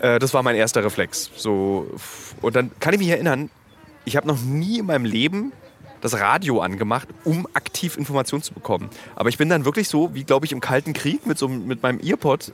Äh, 0.00 0.18
das 0.18 0.34
war 0.34 0.42
mein 0.42 0.56
erster 0.56 0.84
Reflex. 0.84 1.30
So, 1.36 1.86
und 2.40 2.56
dann 2.56 2.70
kann 2.80 2.94
ich 2.94 3.00
mich 3.00 3.08
erinnern, 3.08 3.50
ich 4.04 4.16
habe 4.16 4.26
noch 4.26 4.40
nie 4.40 4.78
in 4.78 4.86
meinem 4.86 5.04
Leben 5.04 5.52
das 6.00 6.20
Radio 6.20 6.60
angemacht, 6.60 7.08
um 7.24 7.48
aktiv 7.54 7.96
Informationen 7.96 8.42
zu 8.42 8.52
bekommen. 8.52 8.90
Aber 9.16 9.30
ich 9.30 9.38
bin 9.38 9.48
dann 9.48 9.64
wirklich 9.64 9.88
so, 9.88 10.14
wie 10.14 10.24
glaube 10.24 10.44
ich 10.44 10.52
im 10.52 10.60
Kalten 10.60 10.92
Krieg 10.92 11.26
mit, 11.26 11.38
so, 11.38 11.48
mit 11.48 11.82
meinem 11.82 11.98
Earpod 12.00 12.52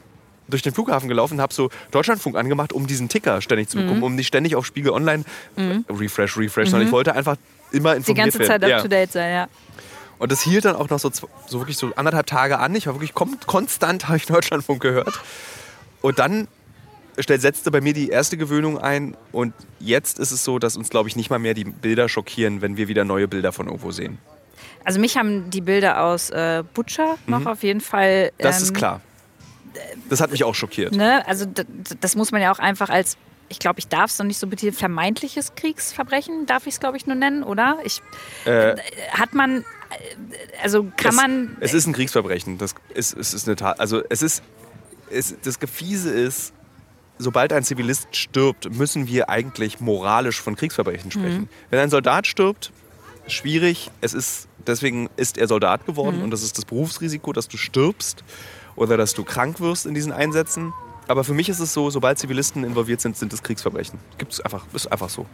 durch 0.50 0.62
den 0.62 0.72
Flughafen 0.74 1.08
gelaufen 1.08 1.34
und 1.34 1.40
habe 1.40 1.54
so 1.54 1.70
Deutschlandfunk 1.90 2.36
angemacht, 2.36 2.72
um 2.72 2.86
diesen 2.86 3.08
Ticker 3.08 3.40
ständig 3.40 3.68
zu 3.68 3.78
bekommen, 3.78 3.98
mhm. 3.98 4.04
um 4.04 4.14
nicht 4.14 4.26
ständig 4.26 4.56
auf 4.56 4.66
Spiegel 4.66 4.92
Online 4.92 5.24
mhm. 5.56 5.84
Refresh, 5.88 6.36
Refresh, 6.36 6.66
mhm. 6.66 6.70
sondern 6.70 6.86
ich 6.88 6.92
wollte 6.92 7.14
einfach 7.14 7.36
immer 7.72 7.96
informiert 7.96 8.06
werden. 8.06 8.30
Die 8.32 8.38
ganze 8.38 8.60
Zeit 8.60 8.72
up 8.72 8.82
to 8.82 8.88
date 8.88 9.12
sein, 9.12 9.32
ja. 9.32 9.48
Und 10.18 10.30
das 10.30 10.42
hielt 10.42 10.66
dann 10.66 10.76
auch 10.76 10.90
noch 10.90 10.98
so, 10.98 11.10
so 11.10 11.60
wirklich 11.60 11.78
so 11.78 11.92
anderthalb 11.96 12.26
Tage 12.26 12.58
an. 12.58 12.74
Ich 12.74 12.86
war 12.86 12.94
wirklich 12.94 13.14
konstant, 13.14 14.04
habe 14.08 14.18
ich 14.18 14.26
Deutschlandfunk 14.26 14.82
gehört. 14.82 15.18
Und 16.02 16.18
dann 16.18 16.46
setzte 17.16 17.70
bei 17.70 17.80
mir 17.80 17.94
die 17.94 18.10
erste 18.10 18.36
Gewöhnung 18.36 18.78
ein. 18.78 19.16
Und 19.32 19.54
jetzt 19.78 20.18
ist 20.18 20.30
es 20.30 20.44
so, 20.44 20.58
dass 20.58 20.76
uns, 20.76 20.90
glaube 20.90 21.08
ich, 21.08 21.16
nicht 21.16 21.30
mal 21.30 21.38
mehr 21.38 21.54
die 21.54 21.64
Bilder 21.64 22.08
schockieren, 22.08 22.60
wenn 22.60 22.76
wir 22.76 22.88
wieder 22.88 23.04
neue 23.04 23.28
Bilder 23.28 23.52
von 23.52 23.66
irgendwo 23.66 23.92
sehen. 23.92 24.18
Also 24.84 25.00
mich 25.00 25.16
haben 25.16 25.50
die 25.50 25.60
Bilder 25.60 26.02
aus 26.02 26.30
äh, 26.30 26.64
Butcher 26.74 27.16
noch 27.26 27.40
mhm. 27.40 27.46
auf 27.46 27.62
jeden 27.62 27.80
Fall. 27.80 28.32
Ähm, 28.38 28.44
das 28.44 28.60
ist 28.60 28.70
ähm, 28.70 28.76
klar. 28.76 29.00
Das 30.08 30.20
hat 30.20 30.30
mich 30.30 30.44
auch 30.44 30.54
schockiert. 30.54 30.94
Ne? 30.94 31.26
Also 31.26 31.46
das 32.00 32.16
muss 32.16 32.32
man 32.32 32.42
ja 32.42 32.52
auch 32.52 32.58
einfach 32.58 32.90
als, 32.90 33.16
ich 33.48 33.58
glaube, 33.58 33.78
ich 33.78 33.88
darf 33.88 34.10
es 34.10 34.18
noch 34.18 34.26
nicht 34.26 34.38
so 34.38 34.46
betiteln, 34.46 34.74
vermeintliches 34.74 35.54
Kriegsverbrechen, 35.54 36.46
darf 36.46 36.66
ich 36.66 36.74
es, 36.74 36.80
glaube 36.80 36.96
ich, 36.96 37.06
nur 37.06 37.16
nennen, 37.16 37.42
oder? 37.42 37.78
Ich, 37.84 38.02
äh, 38.44 38.76
hat 39.12 39.34
man, 39.34 39.64
also 40.62 40.84
kann 40.96 41.10
es, 41.10 41.16
man... 41.16 41.56
Es 41.60 41.74
ist 41.74 41.86
ein 41.86 41.92
Kriegsverbrechen, 41.92 42.58
das 42.58 42.74
ist, 42.94 43.16
es 43.16 43.34
ist 43.34 43.46
eine 43.48 43.56
Tat. 43.56 43.80
Also 43.80 44.02
es 44.08 44.22
ist, 44.22 44.42
es, 45.10 45.36
das 45.42 45.58
Gefiese 45.58 46.10
ist, 46.10 46.52
sobald 47.18 47.52
ein 47.52 47.64
Zivilist 47.64 48.14
stirbt, 48.16 48.72
müssen 48.72 49.06
wir 49.06 49.28
eigentlich 49.28 49.80
moralisch 49.80 50.40
von 50.40 50.56
Kriegsverbrechen 50.56 51.10
sprechen. 51.10 51.42
Mhm. 51.42 51.48
Wenn 51.70 51.78
ein 51.80 51.90
Soldat 51.90 52.26
stirbt, 52.26 52.72
schwierig. 53.30 53.90
Es 54.00 54.14
ist, 54.14 54.48
deswegen 54.66 55.08
ist 55.16 55.38
er 55.38 55.48
Soldat 55.48 55.86
geworden 55.86 56.18
mhm. 56.18 56.24
und 56.24 56.30
das 56.30 56.42
ist 56.42 56.58
das 56.58 56.64
Berufsrisiko, 56.64 57.32
dass 57.32 57.48
du 57.48 57.56
stirbst 57.56 58.24
oder 58.76 58.96
dass 58.96 59.14
du 59.14 59.24
krank 59.24 59.60
wirst 59.60 59.86
in 59.86 59.94
diesen 59.94 60.12
Einsätzen. 60.12 60.72
Aber 61.08 61.24
für 61.24 61.34
mich 61.34 61.48
ist 61.48 61.58
es 61.58 61.72
so, 61.72 61.90
sobald 61.90 62.18
Zivilisten 62.18 62.62
involviert 62.62 63.00
sind, 63.00 63.16
sind 63.16 63.32
es 63.32 63.42
Kriegsverbrechen. 63.42 63.98
Gibt 64.18 64.32
es 64.32 64.40
einfach, 64.40 64.64
ist 64.72 64.90
einfach 64.92 65.08
so. 65.08 65.26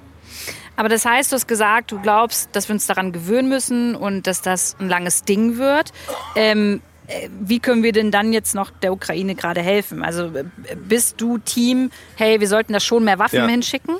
Aber 0.74 0.88
das 0.88 1.04
heißt, 1.04 1.32
du 1.32 1.36
hast 1.36 1.46
gesagt, 1.46 1.92
du 1.92 2.00
glaubst, 2.00 2.48
dass 2.52 2.68
wir 2.68 2.74
uns 2.74 2.86
daran 2.86 3.12
gewöhnen 3.12 3.48
müssen 3.48 3.94
und 3.94 4.26
dass 4.26 4.40
das 4.40 4.76
ein 4.80 4.88
langes 4.88 5.24
Ding 5.24 5.58
wird. 5.58 5.92
Ähm, 6.34 6.80
äh, 7.08 7.28
wie 7.40 7.60
können 7.60 7.82
wir 7.82 7.92
denn 7.92 8.10
dann 8.10 8.32
jetzt 8.32 8.54
noch 8.54 8.70
der 8.70 8.92
Ukraine 8.92 9.34
gerade 9.34 9.60
helfen? 9.60 10.02
Also 10.02 10.26
äh, 10.26 10.44
bist 10.76 11.20
du 11.20 11.38
Team, 11.38 11.90
hey, 12.16 12.40
wir 12.40 12.48
sollten 12.48 12.72
da 12.72 12.80
schon 12.80 13.04
mehr 13.04 13.18
Waffen 13.18 13.36
ja. 13.36 13.46
hinschicken? 13.46 13.96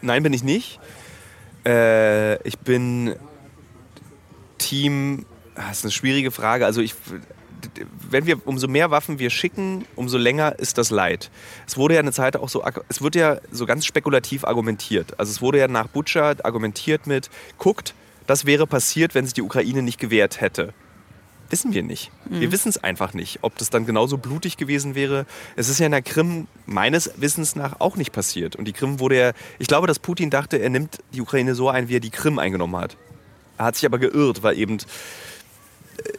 Nein, 0.00 0.22
bin 0.22 0.32
ich 0.32 0.44
nicht. 0.44 0.78
Äh, 1.64 2.42
ich 2.46 2.58
bin 2.58 3.14
Team, 4.58 5.26
ah, 5.54 5.68
das 5.68 5.78
ist 5.78 5.84
eine 5.84 5.92
schwierige 5.92 6.30
Frage. 6.30 6.66
Also 6.66 6.80
ich, 6.80 6.94
wenn 8.10 8.26
wir 8.26 8.46
umso 8.46 8.68
mehr 8.68 8.90
Waffen 8.90 9.18
wir 9.18 9.30
schicken, 9.30 9.84
umso 9.96 10.18
länger 10.18 10.58
ist 10.58 10.78
das 10.78 10.90
Leid. 10.90 11.30
Es 11.66 11.76
wurde 11.76 11.94
ja 11.94 12.00
eine 12.00 12.12
Zeit 12.12 12.36
auch 12.36 12.48
so, 12.48 12.64
es 12.88 13.02
wird 13.02 13.14
ja 13.14 13.38
so 13.50 13.66
ganz 13.66 13.84
spekulativ 13.86 14.44
argumentiert. 14.44 15.18
Also 15.18 15.30
es 15.30 15.42
wurde 15.42 15.58
ja 15.58 15.68
nach 15.68 15.88
Butcher 15.88 16.36
argumentiert 16.42 17.06
mit, 17.06 17.30
guckt, 17.58 17.94
das 18.26 18.44
wäre 18.44 18.66
passiert, 18.66 19.14
wenn 19.14 19.24
sich 19.24 19.34
die 19.34 19.42
Ukraine 19.42 19.82
nicht 19.82 19.98
gewehrt 19.98 20.40
hätte. 20.40 20.74
Wissen 21.50 21.72
wir 21.72 21.82
nicht. 21.82 22.10
Wir 22.26 22.52
wissen 22.52 22.68
es 22.68 22.82
einfach 22.82 23.14
nicht, 23.14 23.38
ob 23.42 23.56
das 23.58 23.70
dann 23.70 23.86
genauso 23.86 24.18
blutig 24.18 24.56
gewesen 24.56 24.94
wäre. 24.94 25.26
Es 25.56 25.68
ist 25.68 25.78
ja 25.78 25.86
in 25.86 25.92
der 25.92 26.02
Krim 26.02 26.46
meines 26.66 27.10
Wissens 27.16 27.56
nach 27.56 27.80
auch 27.80 27.96
nicht 27.96 28.12
passiert. 28.12 28.56
Und 28.56 28.66
die 28.66 28.72
Krim 28.72 29.00
wurde 29.00 29.18
ja, 29.18 29.32
ich 29.58 29.66
glaube, 29.66 29.86
dass 29.86 29.98
Putin 29.98 30.30
dachte, 30.30 30.58
er 30.58 30.70
nimmt 30.70 30.98
die 31.12 31.20
Ukraine 31.20 31.54
so 31.54 31.68
ein, 31.68 31.88
wie 31.88 31.96
er 31.96 32.00
die 32.00 32.10
Krim 32.10 32.38
eingenommen 32.38 32.76
hat. 32.76 32.96
Er 33.56 33.66
hat 33.66 33.76
sich 33.76 33.86
aber 33.86 33.98
geirrt, 33.98 34.42
weil 34.42 34.58
eben 34.58 34.78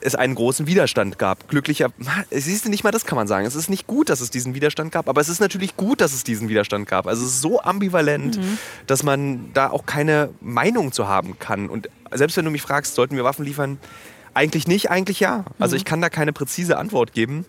es 0.01 0.15
einen 0.15 0.35
großen 0.35 0.67
Widerstand 0.67 1.17
gab. 1.17 1.47
Glücklicher, 1.47 1.91
siehst 2.31 2.65
du, 2.65 2.69
nicht 2.69 2.83
mal 2.83 2.91
das 2.91 3.05
kann 3.05 3.15
man 3.15 3.27
sagen. 3.27 3.45
Es 3.45 3.55
ist 3.55 3.69
nicht 3.69 3.87
gut, 3.87 4.09
dass 4.09 4.21
es 4.21 4.29
diesen 4.29 4.53
Widerstand 4.53 4.91
gab, 4.91 5.07
aber 5.07 5.21
es 5.21 5.29
ist 5.29 5.39
natürlich 5.39 5.77
gut, 5.77 6.01
dass 6.01 6.13
es 6.13 6.23
diesen 6.23 6.49
Widerstand 6.49 6.87
gab. 6.87 7.07
Also 7.07 7.25
es 7.25 7.33
ist 7.33 7.41
so 7.41 7.61
ambivalent, 7.61 8.39
dass 8.87 9.03
man 9.03 9.53
da 9.53 9.69
auch 9.69 9.85
keine 9.85 10.29
Meinung 10.41 10.91
zu 10.91 11.07
haben 11.07 11.39
kann. 11.39 11.69
Und 11.69 11.89
selbst 12.11 12.35
wenn 12.37 12.45
du 12.45 12.51
mich 12.51 12.61
fragst, 12.61 12.95
sollten 12.95 13.15
wir 13.15 13.23
Waffen 13.23 13.45
liefern, 13.45 13.79
eigentlich 14.33 14.67
nicht, 14.67 14.89
eigentlich 14.89 15.19
ja. 15.19 15.45
Also 15.57 15.75
ich 15.75 15.85
kann 15.85 16.01
da 16.01 16.09
keine 16.09 16.33
präzise 16.33 16.77
Antwort 16.77 17.13
geben. 17.13 17.45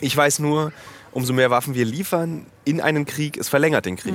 Ich 0.00 0.16
weiß 0.16 0.40
nur, 0.40 0.72
umso 1.12 1.32
mehr 1.32 1.50
Waffen 1.50 1.74
wir 1.74 1.84
liefern 1.84 2.46
in 2.64 2.80
einen 2.80 3.04
Krieg, 3.04 3.36
es 3.36 3.48
verlängert 3.48 3.86
den 3.86 3.96
Krieg. 3.96 4.14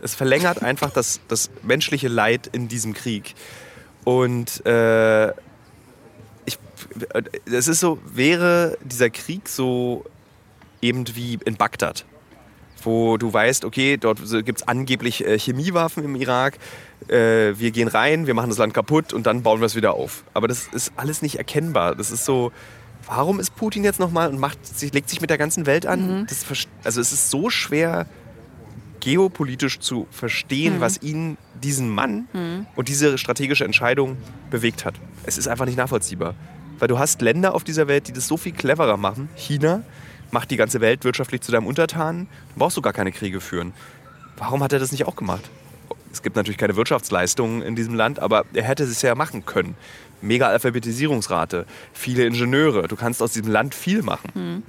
Es 0.00 0.14
verlängert 0.14 0.62
einfach 0.62 0.90
das, 0.90 1.20
das 1.28 1.50
menschliche 1.62 2.08
Leid 2.08 2.48
in 2.52 2.66
diesem 2.68 2.92
Krieg. 2.92 3.34
Und 4.04 4.64
äh, 4.66 5.28
ich, 6.44 6.58
es 7.44 7.68
ist 7.68 7.78
so, 7.78 8.00
wäre 8.04 8.76
dieser 8.82 9.10
Krieg 9.10 9.48
so 9.48 10.04
eben 10.80 11.04
wie 11.14 11.38
in 11.44 11.56
Bagdad, 11.56 12.04
wo 12.84 13.16
du 13.16 13.32
weißt, 13.32 13.64
okay, 13.64 13.96
dort 13.96 14.20
gibt 14.44 14.60
es 14.60 14.68
angeblich 14.68 15.26
äh, 15.26 15.38
Chemiewaffen 15.38 16.04
im 16.04 16.14
Irak, 16.16 16.58
äh, 17.08 17.52
wir 17.58 17.70
gehen 17.70 17.88
rein, 17.88 18.26
wir 18.26 18.34
machen 18.34 18.50
das 18.50 18.58
Land 18.58 18.74
kaputt 18.74 19.12
und 19.12 19.26
dann 19.26 19.42
bauen 19.42 19.60
wir 19.60 19.66
es 19.66 19.74
wieder 19.76 19.94
auf. 19.94 20.24
Aber 20.34 20.48
das 20.48 20.68
ist 20.68 20.92
alles 20.96 21.22
nicht 21.22 21.36
erkennbar. 21.36 21.94
Das 21.94 22.10
ist 22.10 22.24
so, 22.24 22.52
warum 23.06 23.40
ist 23.40 23.54
Putin 23.56 23.84
jetzt 23.84 23.98
nochmal 24.00 24.28
und 24.28 24.38
macht 24.38 24.64
sich, 24.66 24.92
legt 24.92 25.08
sich 25.10 25.20
mit 25.20 25.30
der 25.30 25.38
ganzen 25.38 25.66
Welt 25.66 25.86
an? 25.86 26.26
Das, 26.28 26.44
ver- 26.44 26.54
also 26.84 27.00
es 27.00 27.12
ist 27.12 27.30
so 27.30 27.50
schwer 27.50 28.06
geopolitisch 29.00 29.80
zu 29.80 30.06
verstehen, 30.10 30.74
was 30.80 31.02
ihn, 31.02 31.36
diesen 31.60 31.88
Mann 31.90 32.28
und 32.76 32.88
diese 32.88 33.18
strategische 33.18 33.64
Entscheidung 33.64 34.16
bewegt 34.50 34.84
hat. 34.84 34.94
Es 35.24 35.38
ist 35.38 35.48
einfach 35.48 35.66
nicht 35.66 35.76
nachvollziehbar. 35.76 36.34
Weil 36.78 36.88
du 36.88 36.98
hast 36.98 37.20
Länder 37.20 37.54
auf 37.54 37.64
dieser 37.64 37.88
Welt, 37.88 38.08
die 38.08 38.12
das 38.12 38.26
so 38.28 38.36
viel 38.36 38.52
cleverer 38.52 38.96
machen. 38.96 39.28
China 39.36 39.82
macht 40.32 40.50
die 40.50 40.56
ganze 40.56 40.80
Welt 40.80 41.04
wirtschaftlich 41.04 41.40
zu 41.42 41.52
deinem 41.52 41.66
Untertan. 41.66 42.26
Du 42.54 42.58
brauchst 42.58 42.74
sogar 42.74 42.92
keine 42.92 43.12
Kriege 43.12 43.40
führen. 43.40 43.72
Warum 44.36 44.62
hat 44.62 44.72
er 44.72 44.78
das 44.80 44.90
nicht 44.90 45.06
auch 45.06 45.14
gemacht? 45.14 45.48
Es 46.12 46.22
gibt 46.22 46.36
natürlich 46.36 46.58
keine 46.58 46.74
Wirtschaftsleistungen 46.76 47.62
in 47.62 47.76
diesem 47.76 47.94
Land, 47.94 48.18
aber 48.18 48.44
er 48.52 48.64
hätte 48.64 48.82
es 48.84 49.00
ja 49.02 49.14
machen 49.14 49.46
können. 49.46 49.76
Mega 50.20 50.48
Alphabetisierungsrate, 50.48 51.66
viele 51.92 52.24
Ingenieure. 52.26 52.86
Du 52.88 52.96
kannst 52.96 53.22
aus 53.22 53.32
diesem 53.32 53.50
Land 53.50 53.74
viel 53.74 54.02
machen. 54.02 54.62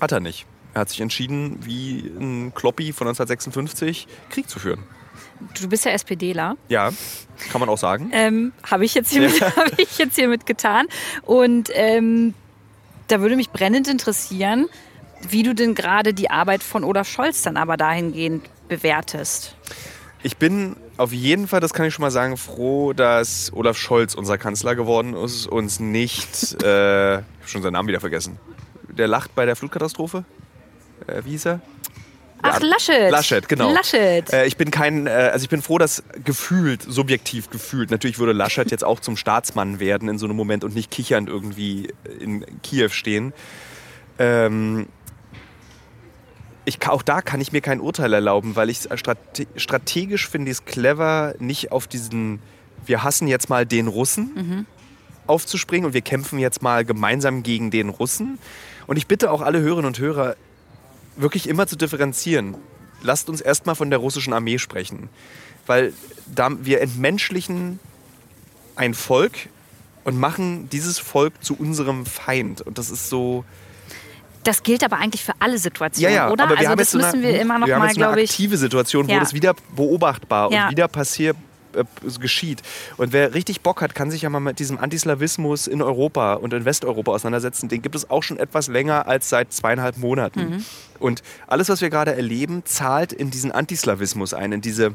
Hat 0.00 0.12
er 0.12 0.20
nicht. 0.20 0.46
Er 0.74 0.82
hat 0.82 0.88
sich 0.88 1.00
entschieden, 1.00 1.58
wie 1.62 1.98
ein 2.18 2.52
Kloppi 2.54 2.92
von 2.92 3.06
1956 3.06 4.06
Krieg 4.30 4.48
zu 4.48 4.58
führen. 4.58 4.82
Du 5.60 5.68
bist 5.68 5.84
ja 5.84 5.90
SPDler. 5.92 6.56
Ja, 6.68 6.90
kann 7.50 7.60
man 7.60 7.68
auch 7.68 7.78
sagen. 7.78 8.10
Ähm, 8.12 8.52
Habe 8.70 8.84
ich, 8.84 8.94
jetzt 8.94 9.10
hier 9.10 9.22
mit- 9.22 9.40
hab 9.56 9.78
ich 9.78 9.98
jetzt 9.98 10.14
hiermit 10.16 10.46
getan. 10.46 10.86
Und 11.22 11.70
ähm, 11.74 12.34
da 13.08 13.20
würde 13.20 13.36
mich 13.36 13.50
brennend 13.50 13.88
interessieren, 13.88 14.68
wie 15.30 15.42
du 15.42 15.54
denn 15.54 15.74
gerade 15.74 16.14
die 16.14 16.30
Arbeit 16.30 16.62
von 16.62 16.84
Olaf 16.84 17.08
Scholz 17.08 17.42
dann 17.42 17.56
aber 17.56 17.76
dahingehend 17.76 18.48
bewertest. 18.68 19.56
Ich 20.22 20.36
bin 20.36 20.76
auf 20.96 21.12
jeden 21.12 21.48
Fall, 21.48 21.60
das 21.60 21.72
kann 21.72 21.86
ich 21.86 21.94
schon 21.94 22.02
mal 22.02 22.10
sagen, 22.10 22.36
froh, 22.36 22.92
dass 22.92 23.52
Olaf 23.54 23.76
Scholz 23.76 24.14
unser 24.14 24.38
Kanzler 24.38 24.76
geworden 24.76 25.14
ist 25.14 25.46
und 25.46 25.80
nicht, 25.80 26.62
äh, 26.62 27.14
ich 27.18 27.24
hab 27.40 27.48
schon 27.48 27.62
seinen 27.62 27.72
Namen 27.72 27.88
wieder 27.88 28.00
vergessen. 28.00 28.38
Der 28.88 29.08
lacht 29.08 29.34
bei 29.34 29.46
der 29.46 29.56
Flutkatastrophe. 29.56 30.24
Äh, 31.06 31.24
wie 31.24 31.30
hieß 31.30 31.46
er? 31.46 31.60
Ach, 32.42 32.60
Laschet. 32.60 33.10
Laschet, 33.10 33.48
genau. 33.48 33.72
Laschet. 33.72 34.32
Äh, 34.32 34.46
ich 34.46 34.56
bin 34.56 34.70
kein, 34.70 35.06
äh, 35.06 35.30
also 35.32 35.44
ich 35.44 35.48
bin 35.48 35.62
froh, 35.62 35.78
dass 35.78 36.02
gefühlt, 36.24 36.82
subjektiv 36.82 37.50
gefühlt, 37.50 37.90
natürlich 37.90 38.18
würde 38.18 38.32
Laschet 38.32 38.70
jetzt 38.70 38.84
auch 38.84 39.00
zum 39.00 39.16
Staatsmann 39.16 39.78
werden 39.78 40.08
in 40.08 40.18
so 40.18 40.26
einem 40.26 40.36
Moment 40.36 40.64
und 40.64 40.74
nicht 40.74 40.90
kichernd 40.90 41.28
irgendwie 41.28 41.92
in 42.18 42.44
Kiew 42.62 42.88
stehen. 42.88 43.32
Ähm, 44.18 44.88
ich, 46.64 46.86
auch 46.88 47.02
da 47.02 47.22
kann 47.22 47.40
ich 47.40 47.52
mir 47.52 47.60
kein 47.60 47.80
Urteil 47.80 48.12
erlauben, 48.12 48.56
weil 48.56 48.70
ich 48.70 48.88
strate 48.94 49.46
strategisch 49.56 50.28
finde 50.28 50.50
ich 50.50 50.58
es 50.58 50.64
clever, 50.64 51.34
nicht 51.38 51.72
auf 51.72 51.86
diesen, 51.86 52.40
wir 52.86 53.02
hassen 53.02 53.28
jetzt 53.28 53.48
mal 53.48 53.66
den 53.66 53.88
Russen 53.88 54.66
aufzuspringen 55.26 55.86
und 55.86 55.94
wir 55.94 56.02
kämpfen 56.02 56.38
jetzt 56.38 56.62
mal 56.62 56.84
gemeinsam 56.84 57.42
gegen 57.42 57.70
den 57.70 57.88
Russen. 57.88 58.38
Und 58.86 58.96
ich 58.96 59.06
bitte 59.06 59.30
auch 59.30 59.40
alle 59.40 59.60
Hörerinnen 59.60 59.86
und 59.86 59.98
Hörer, 59.98 60.36
wirklich 61.16 61.48
immer 61.48 61.66
zu 61.66 61.76
differenzieren. 61.76 62.56
Lasst 63.02 63.28
uns 63.28 63.40
erstmal 63.40 63.74
von 63.74 63.90
der 63.90 63.98
russischen 63.98 64.32
Armee 64.32 64.58
sprechen. 64.58 65.08
Weil 65.66 65.92
da 66.26 66.50
wir 66.64 66.80
entmenschlichen 66.80 67.78
ein 68.76 68.94
Volk 68.94 69.48
und 70.04 70.18
machen 70.18 70.68
dieses 70.70 70.98
Volk 70.98 71.44
zu 71.44 71.54
unserem 71.56 72.06
Feind. 72.06 72.60
Und 72.60 72.78
das 72.78 72.90
ist 72.90 73.08
so. 73.08 73.44
Das 74.44 74.62
gilt 74.62 74.82
aber 74.84 74.96
eigentlich 74.98 75.22
für 75.22 75.34
alle 75.38 75.52
Ja, 75.54 75.58
Situationen, 75.58 76.14
ja, 76.14 76.30
oder? 76.30 76.44
aber 76.44 76.52
wir 76.54 76.58
also 76.58 76.70
haben 76.70 76.78
das 76.78 76.92
jetzt 76.92 77.02
müssen 77.02 77.18
eine, 77.20 77.22
wir 77.34 77.40
immer 77.40 77.58
noch 77.58 77.66
wir 77.66 77.74
haben 77.76 77.82
mal, 77.86 77.94
glaube 77.94 78.22
ich. 78.22 78.30
aktive 78.30 78.56
Situation, 78.56 79.06
wo 79.06 79.12
Ja. 79.12 79.20
das 79.20 79.34
wieder 79.34 79.54
beobachtbar 79.76 80.50
Ja. 80.52 80.64
und 80.64 80.70
wieder 80.72 80.88
passiert 80.88 81.36
äh, 81.74 81.84
geschieht. 82.20 82.60
Und 82.98 83.12
wer 83.12 83.32
richtig 83.34 83.62
Bock 83.62 83.80
hat, 83.80 83.94
kann 83.94 84.10
sich 84.10 84.22
ja 84.22 84.28
mal 84.30 84.40
mit 84.40 84.58
diesem 84.58 84.78
Antislawismus 84.78 85.66
in 85.68 85.80
Europa 85.80 86.34
und 86.34 86.52
in 86.52 86.64
Westeuropa 86.66 87.12
auseinandersetzen. 87.12 87.68
Den 87.70 87.80
gibt 87.80 87.94
es 87.94 88.10
auch 88.10 88.22
schon 88.22 88.36
etwas 88.36 88.68
länger 88.68 89.06
als 89.06 89.28
seit 89.30 89.52
zweieinhalb 89.54 89.96
Monaten. 89.96 90.40
Mhm. 90.40 90.64
Und 90.98 91.22
alles, 91.46 91.68
was 91.70 91.80
wir 91.80 91.88
gerade 91.88 92.14
erleben, 92.14 92.62
zahlt 92.66 93.12
in 93.12 93.30
diesen 93.30 93.52
Antislawismus 93.52 94.34
ein, 94.34 94.52
in 94.52 94.60
diese 94.60 94.94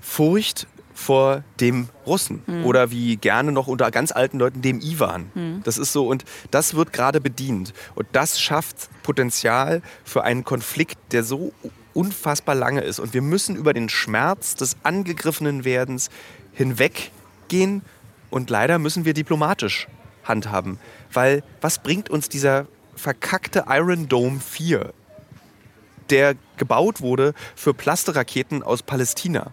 Furcht 0.00 0.66
vor 0.96 1.44
dem 1.60 1.88
Russen. 2.06 2.42
Oder 2.64 2.90
wie 2.90 3.16
gerne 3.16 3.52
noch 3.52 3.66
unter 3.66 3.90
ganz 3.90 4.12
alten 4.12 4.38
Leuten 4.38 4.62
dem 4.62 4.80
Iwan. 4.80 5.60
Das 5.62 5.76
ist 5.76 5.92
so 5.92 6.08
und 6.08 6.24
das 6.50 6.74
wird 6.74 6.92
gerade 6.92 7.20
bedient. 7.20 7.74
Und 7.94 8.08
das 8.12 8.40
schafft 8.40 8.88
Potenzial 9.02 9.82
für 10.04 10.24
einen 10.24 10.42
Konflikt, 10.42 10.98
der 11.12 11.22
so 11.22 11.52
unfassbar 11.92 12.54
lange 12.54 12.80
ist. 12.80 12.98
Und 12.98 13.12
wir 13.14 13.22
müssen 13.22 13.56
über 13.56 13.74
den 13.74 13.88
Schmerz 13.90 14.54
des 14.54 14.78
angegriffenen 14.82 15.64
Werdens 15.64 16.08
hinweggehen. 16.52 17.82
Und 18.30 18.48
leider 18.48 18.78
müssen 18.78 19.04
wir 19.04 19.12
diplomatisch 19.14 19.88
handhaben, 20.24 20.78
weil 21.12 21.44
was 21.60 21.78
bringt 21.82 22.10
uns 22.10 22.28
dieser 22.28 22.66
verkackte 22.96 23.66
Iron 23.68 24.08
Dome 24.08 24.40
4, 24.40 24.92
der 26.10 26.34
gebaut 26.56 27.00
wurde 27.00 27.34
für 27.54 27.74
Plasteraketen 27.74 28.62
aus 28.62 28.82
Palästina? 28.82 29.52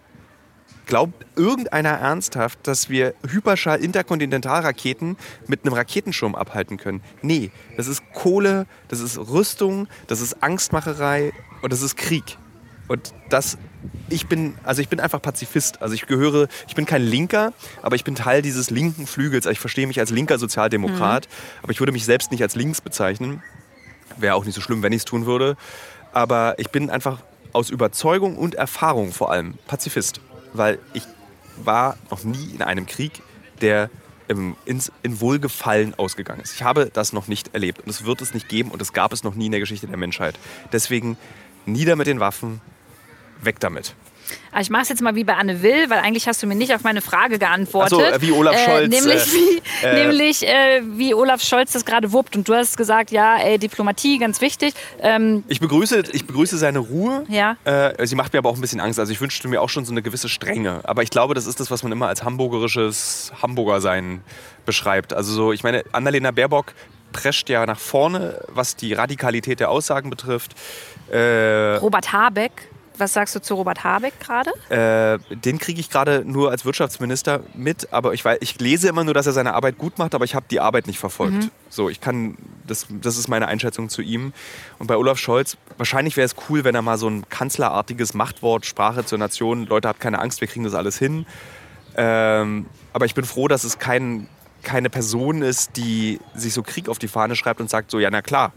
Glaubt 0.86 1.24
irgendeiner 1.36 1.90
ernsthaft, 1.90 2.58
dass 2.64 2.90
wir 2.90 3.14
Hyperschall-Interkontinentalraketen 3.26 5.16
mit 5.46 5.64
einem 5.64 5.74
Raketenschirm 5.74 6.34
abhalten 6.34 6.76
können? 6.76 7.00
Nee, 7.22 7.50
das 7.76 7.86
ist 7.86 8.02
Kohle, 8.12 8.66
das 8.88 9.00
ist 9.00 9.18
Rüstung, 9.18 9.88
das 10.06 10.20
ist 10.20 10.42
Angstmacherei 10.42 11.32
und 11.62 11.72
das 11.72 11.80
ist 11.80 11.96
Krieg. 11.96 12.36
Und 12.86 13.14
das, 13.30 13.56
ich 14.10 14.26
bin, 14.26 14.56
also 14.62 14.82
ich 14.82 14.88
bin 14.88 15.00
einfach 15.00 15.22
Pazifist. 15.22 15.80
Also 15.80 15.94
ich 15.94 16.06
gehöre, 16.06 16.48
ich 16.68 16.74
bin 16.74 16.84
kein 16.84 17.02
Linker, 17.02 17.54
aber 17.80 17.96
ich 17.96 18.04
bin 18.04 18.14
Teil 18.14 18.42
dieses 18.42 18.70
linken 18.70 19.06
Flügels. 19.06 19.46
Also 19.46 19.52
ich 19.52 19.60
verstehe 19.60 19.86
mich 19.86 20.00
als 20.00 20.10
linker 20.10 20.38
Sozialdemokrat, 20.38 21.28
aber 21.62 21.72
ich 21.72 21.80
würde 21.80 21.92
mich 21.92 22.04
selbst 22.04 22.30
nicht 22.30 22.42
als 22.42 22.56
links 22.56 22.82
bezeichnen. 22.82 23.42
Wäre 24.18 24.34
auch 24.34 24.44
nicht 24.44 24.54
so 24.54 24.60
schlimm, 24.60 24.82
wenn 24.82 24.92
ich 24.92 24.98
es 24.98 25.04
tun 25.06 25.24
würde. 25.24 25.56
Aber 26.12 26.58
ich 26.58 26.70
bin 26.70 26.90
einfach 26.90 27.22
aus 27.54 27.70
Überzeugung 27.70 28.36
und 28.36 28.54
Erfahrung 28.54 29.12
vor 29.12 29.30
allem 29.30 29.54
Pazifist. 29.66 30.20
Weil 30.54 30.78
ich 30.94 31.02
war 31.56 31.96
noch 32.10 32.24
nie 32.24 32.50
in 32.54 32.62
einem 32.62 32.86
Krieg, 32.86 33.22
der 33.60 33.90
im, 34.28 34.56
ins, 34.64 34.90
in 35.02 35.20
Wohlgefallen 35.20 35.94
ausgegangen 35.94 36.40
ist. 36.40 36.54
Ich 36.54 36.62
habe 36.62 36.90
das 36.92 37.12
noch 37.12 37.28
nicht 37.28 37.52
erlebt 37.54 37.80
und 37.80 37.88
es 37.88 38.04
wird 38.04 38.22
es 38.22 38.32
nicht 38.32 38.48
geben 38.48 38.70
und 38.70 38.80
es 38.80 38.92
gab 38.92 39.12
es 39.12 39.22
noch 39.22 39.34
nie 39.34 39.46
in 39.46 39.52
der 39.52 39.60
Geschichte 39.60 39.86
der 39.86 39.96
Menschheit. 39.96 40.38
Deswegen 40.72 41.18
nieder 41.66 41.96
mit 41.96 42.06
den 42.06 42.20
Waffen, 42.20 42.60
weg 43.42 43.60
damit. 43.60 43.94
Aber 44.52 44.60
ich 44.60 44.70
mache 44.70 44.82
es 44.82 44.88
jetzt 44.88 45.02
mal 45.02 45.14
wie 45.14 45.24
bei 45.24 45.34
Anne 45.34 45.62
Will, 45.62 45.90
weil 45.90 45.98
eigentlich 46.00 46.26
hast 46.28 46.42
du 46.42 46.46
mir 46.46 46.54
nicht 46.54 46.74
auf 46.74 46.82
meine 46.82 47.00
Frage 47.00 47.38
geantwortet. 47.38 47.98
Ach 48.00 48.10
so, 48.10 48.16
äh, 48.16 48.20
wie 48.22 48.32
Olaf 48.32 48.58
Scholz, 48.64 48.88
nämlich 48.88 49.22
äh, 49.22 49.32
wie, 49.32 49.86
äh, 49.86 50.06
nämlich 50.06 50.46
äh, 50.46 50.82
wie 50.84 51.14
Olaf 51.14 51.42
Scholz 51.42 51.72
das 51.72 51.84
gerade 51.84 52.12
wuppt. 52.12 52.36
Und 52.36 52.48
du 52.48 52.54
hast 52.54 52.76
gesagt, 52.76 53.10
ja, 53.10 53.36
ey, 53.36 53.58
Diplomatie, 53.58 54.18
ganz 54.18 54.40
wichtig. 54.40 54.74
Ähm, 55.00 55.44
Ich 55.48 55.60
begrüße, 55.60 56.04
ich 56.12 56.26
begrüße 56.26 56.56
seine 56.58 56.78
Ruhe. 56.78 57.24
Ja. 57.28 57.56
Äh, 57.64 58.06
sie 58.06 58.14
macht 58.16 58.32
mir 58.32 58.38
aber 58.38 58.50
auch 58.50 58.56
ein 58.56 58.60
bisschen 58.60 58.80
Angst. 58.80 58.98
Also 58.98 59.12
ich 59.12 59.20
wünschte 59.20 59.48
mir 59.48 59.60
auch 59.60 59.68
schon 59.68 59.84
so 59.84 59.92
eine 59.92 60.02
gewisse 60.02 60.28
Strenge. 60.28 60.80
Aber 60.84 61.02
ich 61.02 61.10
glaube, 61.10 61.34
das 61.34 61.46
ist 61.46 61.60
das, 61.60 61.70
was 61.70 61.82
man 61.82 61.92
immer 61.92 62.08
als 62.08 62.22
hamburgerisches 62.24 63.32
Hamburger-Sein 63.42 64.22
beschreibt. 64.66 65.12
Also 65.12 65.32
so, 65.32 65.52
ich 65.52 65.62
meine, 65.62 65.84
Annalena 65.92 66.30
Baerbock 66.30 66.74
prescht 67.12 67.48
ja 67.48 67.64
nach 67.64 67.78
vorne, 67.78 68.40
was 68.48 68.76
die 68.76 68.92
Radikalität 68.92 69.60
der 69.60 69.70
Aussagen 69.70 70.10
betrifft. 70.10 70.52
Äh, 71.10 71.76
Robert 71.76 72.12
Habeck 72.12 72.52
was 72.96 73.12
sagst 73.12 73.34
du 73.34 73.40
zu 73.40 73.54
Robert 73.54 73.84
Habeck 73.84 74.14
gerade? 74.20 74.50
Äh, 74.70 75.18
den 75.34 75.58
kriege 75.58 75.80
ich 75.80 75.90
gerade 75.90 76.24
nur 76.24 76.50
als 76.50 76.64
Wirtschaftsminister 76.64 77.40
mit, 77.54 77.92
aber 77.92 78.14
ich, 78.14 78.24
weiß, 78.24 78.38
ich 78.40 78.58
lese 78.60 78.88
immer 78.88 79.04
nur, 79.04 79.14
dass 79.14 79.26
er 79.26 79.32
seine 79.32 79.54
Arbeit 79.54 79.78
gut 79.78 79.98
macht, 79.98 80.14
aber 80.14 80.24
ich 80.24 80.34
habe 80.34 80.46
die 80.50 80.60
Arbeit 80.60 80.86
nicht 80.86 80.98
verfolgt. 80.98 81.34
Mhm. 81.34 81.50
So, 81.68 81.88
ich 81.88 82.00
kann, 82.00 82.36
das, 82.66 82.86
das 82.88 83.16
ist 83.16 83.28
meine 83.28 83.48
Einschätzung 83.48 83.88
zu 83.88 84.02
ihm. 84.02 84.32
Und 84.78 84.86
bei 84.86 84.96
Olaf 84.96 85.18
Scholz, 85.18 85.56
wahrscheinlich 85.76 86.16
wäre 86.16 86.26
es 86.26 86.36
cool, 86.48 86.64
wenn 86.64 86.74
er 86.74 86.82
mal 86.82 86.98
so 86.98 87.08
ein 87.08 87.28
kanzlerartiges 87.28 88.14
Machtwort, 88.14 88.66
Sprache 88.66 89.04
zur 89.04 89.18
Nation, 89.18 89.66
Leute, 89.66 89.88
habt 89.88 90.00
keine 90.00 90.20
Angst, 90.20 90.40
wir 90.40 90.48
kriegen 90.48 90.64
das 90.64 90.74
alles 90.74 90.98
hin. 90.98 91.26
Ähm, 91.96 92.66
aber 92.92 93.06
ich 93.06 93.14
bin 93.14 93.24
froh, 93.24 93.48
dass 93.48 93.64
es 93.64 93.78
kein, 93.78 94.28
keine 94.62 94.90
Person 94.90 95.42
ist, 95.42 95.76
die 95.76 96.20
sich 96.34 96.54
so 96.54 96.62
Krieg 96.62 96.88
auf 96.88 96.98
die 96.98 97.08
Fahne 97.08 97.36
schreibt 97.36 97.60
und 97.60 97.70
sagt 97.70 97.90
so, 97.90 97.98
ja 97.98 98.10
na 98.10 98.22
klar, 98.22 98.52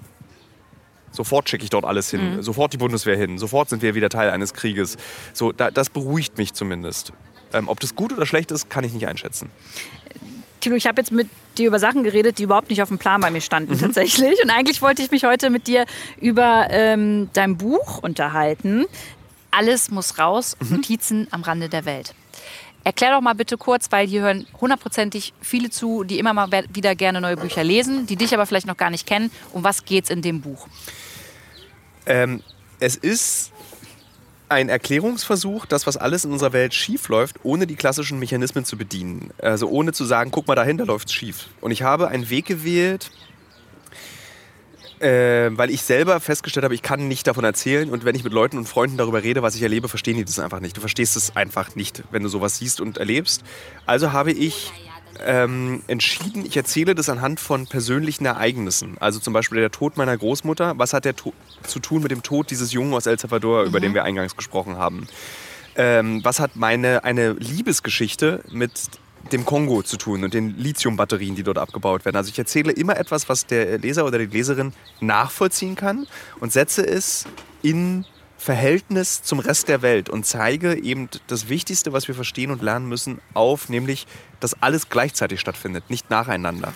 Sofort 1.12 1.50
schicke 1.50 1.64
ich 1.64 1.70
dort 1.70 1.86
alles 1.86 2.10
hin, 2.12 2.38
mhm. 2.38 2.42
sofort 2.42 2.74
die 2.74 2.78
Bundeswehr 2.78 3.18
hin, 3.18 3.38
sofort 3.38 3.70
sind 3.70 3.82
wir 3.82 3.96
wieder 3.96 4.10
Teil 4.10 4.30
eines 4.30 4.54
Krieges. 4.54 4.98
So, 5.34 5.52
da, 5.52 5.72
das 5.72 5.90
beruhigt 5.90 6.38
mich 6.38 6.54
zumindest. 6.54 7.14
Ähm, 7.54 7.70
ob 7.70 7.80
das 7.80 7.96
gut 7.96 8.14
oder 8.14 8.26
schlecht 8.26 8.52
ist, 8.52 8.70
kann 8.70 8.84
ich 8.84 8.94
nicht 8.94 9.08
einschätzen. 9.08 9.50
Tilo, 10.60 10.76
ich 10.76 10.88
habe 10.88 11.00
jetzt 11.02 11.12
mit 11.12 11.30
dir 11.58 11.68
über 11.68 11.80
Sachen 11.80 12.04
geredet, 12.04 12.40
die 12.40 12.44
überhaupt 12.44 12.70
nicht 12.70 12.82
auf 12.82 12.90
dem 12.90 12.98
Plan 12.98 13.22
bei 13.22 13.32
mir 13.32 13.42
standen 13.42 13.74
mhm. 13.74 13.80
tatsächlich. 13.80 14.44
Und 14.44 14.50
eigentlich 14.50 14.82
wollte 14.82 15.02
ich 15.02 15.12
mich 15.12 15.24
heute 15.24 15.50
mit 15.50 15.68
dir 15.68 15.86
über 16.20 16.68
ähm, 16.70 17.30
dein 17.34 17.58
Buch 17.58 18.00
unterhalten. 18.00 18.86
Alles 19.52 19.90
muss 19.90 20.20
raus, 20.20 20.58
mhm. 20.60 20.78
Notizen 20.78 21.28
am 21.32 21.42
Rande 21.42 21.70
der 21.70 21.86
Welt. 21.86 22.14
Erklär 22.88 23.12
doch 23.12 23.20
mal 23.20 23.34
bitte 23.34 23.58
kurz, 23.58 23.92
weil 23.92 24.08
hier 24.08 24.22
hören 24.22 24.48
hundertprozentig 24.62 25.34
viele 25.42 25.70
zu, 25.70 26.06
die 26.06 26.20
immer 26.20 26.32
mal 26.34 26.50
wieder 26.72 26.96
gerne 26.96 27.20
neue 27.20 27.36
Bücher 27.36 27.62
lesen, 27.62 28.06
die 28.06 28.16
dich 28.16 28.34
aber 28.34 28.46
vielleicht 28.46 28.66
noch 28.66 28.78
gar 28.78 28.90
nicht 28.90 29.06
kennen. 29.06 29.30
Um 29.52 29.66
was 29.66 29.84
geht 29.84 30.06
es 30.06 30.10
in 30.10 30.22
dem 30.22 30.40
Buch? 30.40 30.70
Ähm, 32.06 32.42
es 32.80 32.96
ist 32.96 33.52
ein 34.48 34.70
Erklärungsversuch, 34.70 35.66
das, 35.66 35.86
was 35.86 35.98
alles 35.98 36.24
in 36.24 36.32
unserer 36.32 36.54
Welt 36.54 36.74
schief 36.74 37.10
läuft, 37.10 37.44
ohne 37.44 37.68
die 37.68 37.76
klassischen 37.76 38.20
Mechanismen 38.20 38.64
zu 38.64 38.78
bedienen. 38.78 39.32
Also 39.42 39.68
ohne 39.68 39.92
zu 39.92 40.06
sagen, 40.06 40.32
guck 40.32 40.48
mal 40.48 40.56
dahinter 40.56 40.86
läuft 40.86 41.10
es 41.10 41.14
schief. 41.14 41.48
Und 41.60 41.72
ich 41.72 41.82
habe 41.82 42.08
einen 42.08 42.30
Weg 42.30 42.46
gewählt, 42.46 43.12
äh, 45.00 45.50
weil 45.52 45.70
ich 45.70 45.82
selber 45.82 46.20
festgestellt 46.20 46.64
habe, 46.64 46.76
ich 46.76 46.82
kann 46.82 47.08
nicht 47.08 47.28
davon 47.28 47.44
erzählen. 47.44 47.90
Und 47.90 48.06
wenn 48.06 48.16
ich 48.16 48.24
mit 48.24 48.34
Leuten 48.34 48.58
und 48.58 48.68
Freunden 48.68 48.98
darüber 48.98 49.24
rede, 49.24 49.42
was 49.42 49.56
ich 49.56 49.62
erlebe, 49.62 49.88
verstehen 49.88 50.18
die 50.18 50.26
das 50.26 50.40
einfach 50.40 50.60
nicht. 50.60 50.76
Du 50.76 50.82
verstehst 50.82 51.16
es 51.16 51.36
einfach 51.36 51.76
nicht, 51.76 52.04
wenn 52.12 52.24
du 52.24 52.30
sowas 52.30 52.58
siehst 52.58 52.82
und 52.82 52.98
erlebst. 52.98 53.44
Also 53.86 54.12
habe 54.12 54.32
ich 54.32 54.72
ähm, 55.26 55.82
entschieden, 55.88 56.46
ich 56.46 56.58
erzähle 56.58 56.96
das 56.96 57.10
anhand 57.10 57.40
von 57.40 57.68
persönlichen 57.68 58.26
Ereignissen. 58.26 58.98
Also 59.00 59.20
zum 59.20 59.34
Beispiel 59.34 59.60
der 59.60 59.72
Tod 59.72 59.98
meiner 59.98 60.18
Großmutter. 60.18 60.74
Was 60.78 60.94
hat 60.94 61.06
der 61.06 61.16
to 61.16 61.34
zu 61.64 61.80
tun 61.80 62.02
mit 62.02 62.12
dem 62.12 62.24
Tod 62.24 62.52
dieses 62.52 62.72
Jungen 62.72 62.94
aus 62.94 63.06
El 63.06 63.20
Salvador, 63.20 63.64
mhm. 63.64 63.68
über 63.68 63.80
den 63.80 63.94
wir 63.94 64.04
eingangs 64.04 64.36
gesprochen 64.36 64.78
haben? 64.78 65.08
Ähm, 65.76 66.24
was 66.24 66.40
hat 66.40 66.56
meine 66.56 67.04
eine 67.04 67.34
Liebesgeschichte 67.34 68.44
mit 68.50 68.72
dem 69.32 69.46
Kongo 69.46 69.84
zu 69.84 69.98
tun 69.98 70.24
und 70.24 70.34
den 70.34 70.58
Lithiumbatterien, 70.58 71.36
die 71.36 71.44
dort 71.44 71.58
abgebaut 71.58 72.06
werden. 72.06 72.16
Also 72.16 72.30
ich 72.30 72.40
erzähle 72.40 72.72
immer 72.72 72.98
etwas, 72.98 73.28
was 73.30 73.46
der 73.46 73.78
Leser 73.78 74.06
oder 74.06 74.20
die 74.20 74.26
Leserin 74.26 74.74
nachvollziehen 75.02 75.76
kann 75.76 76.08
und 76.40 76.54
setze 76.54 76.86
es 76.86 77.26
in 77.62 78.06
Verhältnis 78.38 79.24
zum 79.24 79.40
Rest 79.40 79.68
der 79.68 79.82
Welt 79.82 80.10
und 80.10 80.26
zeige 80.26 80.82
eben 80.82 81.10
das 81.28 81.50
Wichtigste, 81.50 81.92
was 81.92 82.08
wir 82.08 82.16
verstehen 82.16 82.52
und 82.52 82.62
lernen 82.62 82.88
müssen, 82.88 83.20
auf, 83.34 83.68
nämlich, 83.68 84.06
dass 84.40 84.62
alles 84.62 84.90
gleichzeitig 84.90 85.40
stattfindet, 85.40 85.90
nicht 85.90 86.10
nacheinander. 86.10 86.72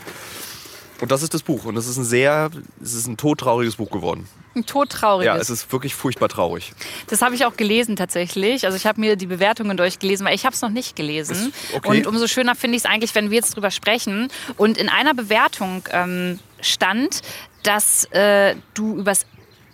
Und 1.01 1.11
das 1.11 1.23
ist 1.23 1.33
das 1.33 1.41
Buch. 1.41 1.65
Und 1.65 1.75
es 1.77 1.87
ist 1.87 1.97
ein 1.97 2.03
sehr, 2.03 2.49
es 2.81 2.93
ist 2.93 3.07
ein 3.07 3.17
todtrauriges 3.17 3.75
Buch 3.75 3.89
geworden. 3.89 4.27
Ein 4.55 4.65
todtrauriges. 4.65 5.25
Ja, 5.25 5.37
es 5.37 5.49
ist 5.49 5.71
wirklich 5.71 5.95
furchtbar 5.95 6.29
traurig. 6.29 6.73
Das 7.07 7.21
habe 7.21 7.33
ich 7.35 7.45
auch 7.45 7.57
gelesen 7.57 7.95
tatsächlich. 7.95 8.65
Also 8.65 8.77
ich 8.77 8.85
habe 8.85 8.99
mir 8.99 9.15
die 9.15 9.25
Bewertungen 9.25 9.77
durchgelesen, 9.77 10.25
weil 10.25 10.35
ich 10.35 10.45
habe 10.45 10.53
es 10.53 10.61
noch 10.61 10.69
nicht 10.69 10.95
gelesen. 10.95 11.53
Okay. 11.73 11.87
Und 11.89 12.07
umso 12.07 12.27
schöner 12.27 12.55
finde 12.55 12.77
ich 12.77 12.83
es 12.83 12.89
eigentlich, 12.89 13.15
wenn 13.15 13.31
wir 13.31 13.37
jetzt 13.37 13.55
drüber 13.55 13.71
sprechen. 13.71 14.29
Und 14.57 14.77
in 14.77 14.89
einer 14.89 15.13
Bewertung 15.13 15.83
ähm, 15.91 16.39
stand, 16.61 17.21
dass 17.63 18.05
äh, 18.11 18.55
du 18.73 18.97
übers 18.97 19.25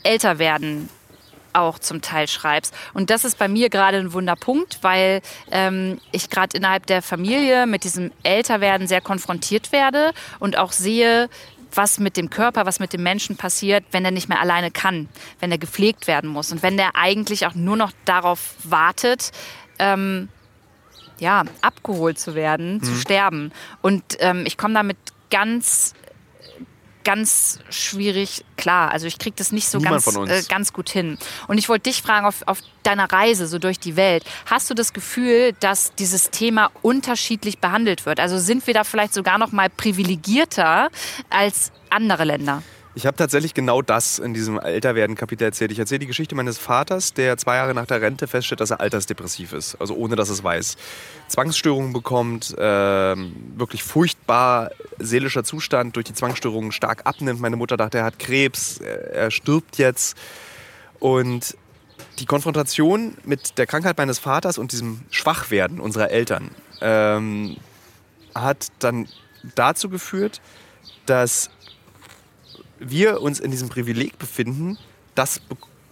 Älterwerden 0.04 0.90
auch 1.58 1.80
zum 1.80 2.02
Teil 2.02 2.28
schreibst. 2.28 2.74
Und 2.94 3.10
das 3.10 3.26
ist 3.26 3.38
bei 3.38 3.48
mir 3.48 3.70
gerade 3.70 3.98
ein 3.98 4.14
Wunderpunkt, 4.14 4.80
weil 4.82 5.22
ähm, 5.52 6.00
ich 6.12 6.30
gerade 6.30 6.56
innerhalb 6.56 6.86
der 6.86 7.02
Familie 7.02 7.66
mit 7.66 7.84
diesem 7.84 8.12
Älterwerden 8.24 8.88
sehr 8.88 9.02
konfrontiert 9.02 9.72
werde 9.72 10.12
und 10.40 10.58
auch 10.58 10.72
sehe, 10.72 11.30
was 11.74 12.00
mit 12.00 12.18
dem 12.18 12.30
Körper, 12.30 12.66
was 12.66 12.80
mit 12.80 12.94
dem 12.94 13.04
Menschen 13.04 13.38
passiert, 13.38 13.84
wenn 13.92 14.06
er 14.06 14.12
nicht 14.12 14.30
mehr 14.30 14.42
alleine 14.42 14.72
kann, 14.72 15.10
wenn 15.40 15.52
er 15.52 15.58
gepflegt 15.58 16.08
werden 16.08 16.30
muss 16.30 16.52
und 16.52 16.64
wenn 16.64 16.80
er 16.80 16.96
eigentlich 16.96 17.46
auch 17.46 17.56
nur 17.56 17.76
noch 17.76 17.92
darauf 18.06 18.56
wartet, 18.64 19.32
ähm, 19.80 20.30
ja, 21.20 21.44
abgeholt 21.62 22.20
zu 22.20 22.36
werden, 22.36 22.76
mhm. 22.76 22.84
zu 22.84 22.96
sterben. 22.96 23.52
Und 23.82 24.04
ähm, 24.20 24.44
ich 24.46 24.58
komme 24.58 24.74
damit 24.74 24.98
ganz 25.30 25.94
ganz 27.08 27.60
schwierig 27.70 28.44
klar. 28.58 28.92
Also 28.92 29.08
ich 29.08 29.18
kriege 29.18 29.34
das 29.38 29.54
nicht 29.54 29.70
so 29.70 29.80
ganz, 29.80 30.06
äh, 30.08 30.44
ganz 30.50 30.74
gut 30.74 30.90
hin. 30.90 31.18
Und 31.48 31.58
ich 31.58 31.70
wollte 31.70 31.90
dich 31.90 32.02
fragen, 32.02 32.26
auf, 32.26 32.44
auf 32.48 32.60
deiner 32.84 33.10
Reise 33.10 33.48
so 33.48 33.60
durch 33.60 33.80
die 33.80 33.96
Welt, 33.96 34.26
hast 34.46 34.70
du 34.70 34.74
das 34.74 34.92
Gefühl, 34.92 35.54
dass 35.62 35.96
dieses 35.96 36.32
Thema 36.32 36.70
unterschiedlich 36.82 37.60
behandelt 37.60 38.06
wird? 38.06 38.20
Also 38.20 38.38
sind 38.38 38.68
wir 38.68 38.74
da 38.74 38.84
vielleicht 38.84 39.14
sogar 39.14 39.38
noch 39.38 39.54
mal 39.54 39.70
privilegierter 39.70 40.90
als 41.30 41.72
andere 41.90 42.26
Länder? 42.26 42.62
Ich 42.98 43.06
habe 43.06 43.16
tatsächlich 43.16 43.54
genau 43.54 43.84
das 43.84 44.18
in 44.18 44.34
diesem 44.34 44.60
Älterwerden-Kapitel 44.60 45.44
erzählt. 45.44 45.72
Ich 45.72 45.78
erzähle 45.78 46.00
die 46.00 46.08
Geschichte 46.08 46.34
meines 46.34 46.58
Vaters, 46.58 47.14
der 47.14 47.38
zwei 47.38 47.58
Jahre 47.58 47.76
nach 47.76 47.86
der 47.86 48.02
Rente 48.02 48.26
feststellt, 48.26 48.60
dass 48.60 48.72
er 48.72 48.82
altersdepressiv 48.82 49.54
ist, 49.54 49.76
also 49.76 49.94
ohne 49.94 50.16
dass 50.16 50.30
es 50.30 50.44
weiß. 50.44 50.78
Zwangsstörungen 51.28 51.94
bekommt, 51.94 52.58
äh, 52.58 53.16
wirklich 53.56 53.84
furchtbar 53.84 54.72
seelischer 54.98 55.44
Zustand 55.44 55.96
durch 55.96 56.06
die 56.06 56.16
Zwangsstörungen 56.16 56.72
stark 56.72 57.06
abnimmt. 57.06 57.40
Meine 57.40 57.56
Mutter 57.56 57.78
dachte, 57.78 58.00
er 58.00 58.04
hat 58.04 58.18
Krebs, 58.18 58.80
er 58.80 59.30
stirbt 59.30 59.78
jetzt. 59.78 60.18
Und 60.98 61.56
die 62.18 62.26
Konfrontation 62.26 63.16
mit 63.26 63.60
der 63.60 63.68
Krankheit 63.68 64.00
meines 64.00 64.18
Vaters 64.18 64.58
und 64.58 64.72
diesem 64.72 65.02
Schwachwerden 65.12 65.80
unserer 65.80 66.10
Eltern 66.10 66.50
ähm, 66.82 67.58
hat 68.34 68.70
dann 68.80 69.08
dazu 69.54 69.88
geführt, 69.88 70.42
dass 71.06 71.52
wir 72.80 73.22
uns 73.22 73.40
in 73.40 73.52
diesem 73.52 73.70
Privileg 73.70 74.18
befinden, 74.20 74.78
das 75.16 75.42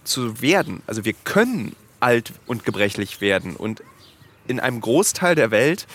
zu 0.04 0.40
werden. 0.40 0.82
Also 0.86 1.04
wir 1.04 1.14
können 1.24 1.74
alt 2.00 2.32
und 2.46 2.64
gebrechlich 2.64 3.20
werden. 3.20 3.56
Und 3.56 3.82
in 4.46 4.60
einem 4.60 4.80
Großteil 4.80 5.34
der 5.34 5.50
Welt 5.50 5.86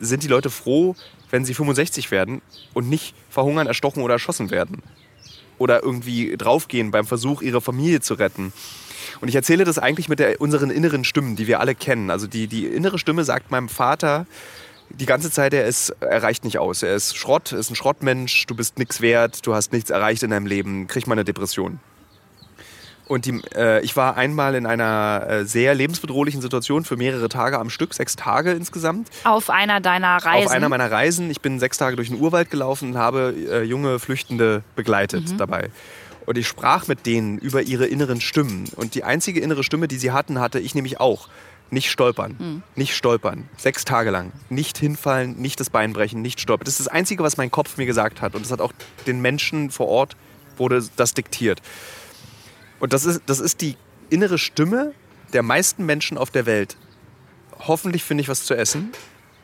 sind 0.00 0.22
die 0.22 0.28
Leute 0.28 0.50
froh, 0.50 0.96
wenn 1.30 1.44
sie 1.44 1.54
65 1.54 2.10
werden 2.10 2.42
und 2.74 2.88
nicht 2.88 3.14
verhungern, 3.28 3.66
erstochen 3.66 4.02
oder 4.02 4.14
erschossen 4.14 4.50
werden. 4.50 4.82
Oder 5.58 5.82
irgendwie 5.82 6.36
draufgehen 6.36 6.90
beim 6.90 7.06
Versuch, 7.06 7.42
ihre 7.42 7.60
Familie 7.60 8.00
zu 8.00 8.14
retten. 8.14 8.52
Und 9.20 9.28
ich 9.28 9.34
erzähle 9.34 9.64
das 9.64 9.78
eigentlich 9.78 10.08
mit 10.08 10.18
der, 10.18 10.40
unseren 10.40 10.70
inneren 10.70 11.04
Stimmen, 11.04 11.36
die 11.36 11.46
wir 11.46 11.60
alle 11.60 11.74
kennen. 11.74 12.10
Also 12.10 12.26
die, 12.26 12.46
die 12.46 12.66
innere 12.66 12.98
Stimme 12.98 13.24
sagt 13.24 13.50
meinem 13.50 13.68
Vater, 13.68 14.26
die 14.90 15.06
ganze 15.06 15.30
Zeit, 15.30 15.54
er, 15.54 15.66
ist, 15.66 15.94
er 16.00 16.22
reicht 16.22 16.44
nicht 16.44 16.58
aus. 16.58 16.82
Er 16.82 16.94
ist 16.94 17.16
Schrott, 17.16 17.52
ist 17.52 17.70
ein 17.70 17.76
Schrottmensch, 17.76 18.46
du 18.46 18.54
bist 18.54 18.78
nichts 18.78 19.00
wert, 19.00 19.46
du 19.46 19.54
hast 19.54 19.72
nichts 19.72 19.90
erreicht 19.90 20.22
in 20.22 20.30
deinem 20.30 20.46
Leben, 20.46 20.86
krieg 20.86 21.06
mal 21.06 21.14
eine 21.14 21.24
Depression. 21.24 21.80
Und 23.10 23.26
die, 23.26 23.42
äh, 23.56 23.82
ich 23.82 23.96
war 23.96 24.16
einmal 24.16 24.54
in 24.54 24.66
einer 24.66 25.26
äh, 25.28 25.44
sehr 25.44 25.74
lebensbedrohlichen 25.74 26.40
Situation 26.40 26.84
für 26.84 26.96
mehrere 26.96 27.28
Tage 27.28 27.58
am 27.58 27.68
Stück, 27.68 27.92
sechs 27.92 28.14
Tage 28.14 28.52
insgesamt. 28.52 29.08
Auf 29.24 29.50
einer 29.50 29.80
deiner 29.80 30.18
Reisen? 30.18 30.46
Auf 30.46 30.52
einer 30.52 30.68
meiner 30.68 30.92
Reisen. 30.92 31.28
Ich 31.28 31.40
bin 31.40 31.58
sechs 31.58 31.76
Tage 31.76 31.96
durch 31.96 32.08
den 32.08 32.20
Urwald 32.20 32.52
gelaufen 32.52 32.90
und 32.90 32.98
habe 32.98 33.34
äh, 33.50 33.62
junge 33.64 33.98
Flüchtende 33.98 34.62
begleitet 34.76 35.28
mhm. 35.28 35.38
dabei. 35.38 35.70
Und 36.24 36.38
ich 36.38 36.46
sprach 36.46 36.86
mit 36.86 37.04
denen 37.04 37.38
über 37.38 37.62
ihre 37.62 37.86
inneren 37.86 38.20
Stimmen. 38.20 38.70
Und 38.76 38.94
die 38.94 39.02
einzige 39.02 39.40
innere 39.40 39.64
Stimme, 39.64 39.88
die 39.88 39.98
sie 39.98 40.12
hatten, 40.12 40.38
hatte 40.38 40.60
ich 40.60 40.76
nämlich 40.76 41.00
auch. 41.00 41.26
Nicht 41.70 41.90
stolpern. 41.90 42.36
Mhm. 42.38 42.62
Nicht 42.74 42.96
stolpern. 42.96 43.48
Sechs 43.56 43.84
Tage 43.84 44.10
lang. 44.10 44.32
Nicht 44.48 44.78
hinfallen, 44.78 45.40
nicht 45.40 45.60
das 45.60 45.70
Bein 45.70 45.92
brechen, 45.92 46.20
nicht 46.20 46.40
stolpern. 46.40 46.64
Das 46.64 46.74
ist 46.74 46.86
das 46.86 46.88
Einzige, 46.88 47.22
was 47.22 47.36
mein 47.36 47.50
Kopf 47.50 47.76
mir 47.76 47.86
gesagt 47.86 48.20
hat. 48.20 48.34
Und 48.34 48.44
das 48.44 48.50
hat 48.50 48.60
auch 48.60 48.72
den 49.06 49.20
Menschen 49.20 49.70
vor 49.70 49.86
Ort, 49.88 50.16
wurde 50.56 50.84
das 50.96 51.14
diktiert. 51.14 51.62
Und 52.80 52.92
das 52.92 53.04
ist, 53.04 53.22
das 53.26 53.38
ist 53.38 53.60
die 53.60 53.76
innere 54.08 54.38
Stimme 54.38 54.92
der 55.32 55.42
meisten 55.42 55.86
Menschen 55.86 56.18
auf 56.18 56.30
der 56.30 56.46
Welt. 56.46 56.76
Hoffentlich 57.58 58.02
finde 58.02 58.22
ich 58.22 58.28
was 58.28 58.44
zu 58.44 58.54
essen. 58.54 58.90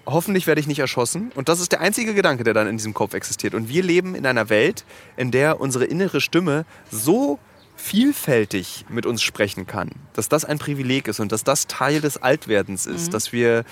Hoffentlich 0.05 0.47
werde 0.47 0.61
ich 0.61 0.67
nicht 0.67 0.79
erschossen. 0.79 1.31
Und 1.35 1.49
das 1.49 1.61
ist 1.61 1.73
der 1.73 1.81
einzige 1.81 2.15
Gedanke, 2.15 2.45
der 2.45 2.55
dann 2.55 2.67
in 2.67 2.77
diesem 2.77 2.95
Kopf 2.95 3.15
existiert. 3.15 3.55
Und 3.55 3.69
wir 3.69 3.83
leben 3.83 4.15
in 4.15 4.27
einer 4.27 4.49
Welt, 4.49 4.85
in 5.17 5.31
der 5.31 5.61
unsere 5.61 5.85
innere 5.85 6.21
Stimme 6.21 6.65
so 6.91 7.39
vielfältig 7.87 8.85
mit 8.89 9.07
uns 9.07 9.23
sprechen 9.23 9.67
kann, 9.67 9.91
dass 10.13 10.29
das 10.29 10.45
ein 10.45 10.59
Privileg 10.59 11.07
ist 11.09 11.21
und 11.21 11.31
dass 11.31 11.45
das 11.45 11.67
Teil 11.67 12.01
des 12.01 12.21
Altwerdens 12.21 12.87
ist, 12.87 13.09
mhm. 13.09 13.11
dass 13.13 13.33
wir 13.33 13.65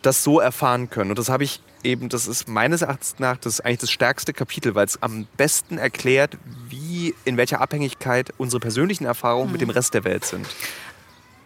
das 0.00 0.24
so 0.24 0.40
erfahren 0.40 0.88
können. 0.90 1.10
Und 1.10 1.18
das 1.18 1.28
habe 1.28 1.44
ich 1.44 1.60
eben, 1.84 2.08
das 2.08 2.26
ist 2.26 2.48
meines 2.48 2.82
Erachtens 2.82 3.16
nach 3.18 3.36
das 3.36 3.60
eigentlich 3.60 3.80
das 3.80 3.90
stärkste 3.90 4.32
Kapitel, 4.32 4.74
weil 4.74 4.86
es 4.86 5.02
am 5.02 5.26
besten 5.36 5.76
erklärt, 5.76 6.38
wie, 6.68 7.14
in 7.24 7.36
welcher 7.36 7.60
Abhängigkeit 7.60 8.32
unsere 8.38 8.60
persönlichen 8.60 9.04
Erfahrungen 9.04 9.48
mhm. 9.48 9.52
mit 9.52 9.60
dem 9.60 9.70
Rest 9.70 9.92
der 9.92 10.04
Welt 10.04 10.24
sind. 10.24 10.46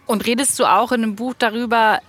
Und 0.05 0.25
redest 0.25 0.57
du 0.59 0.65
auch 0.65 0.91
in 0.91 1.03
einem 1.03 1.15
Buch 1.15 1.33
darüber, 1.37 1.99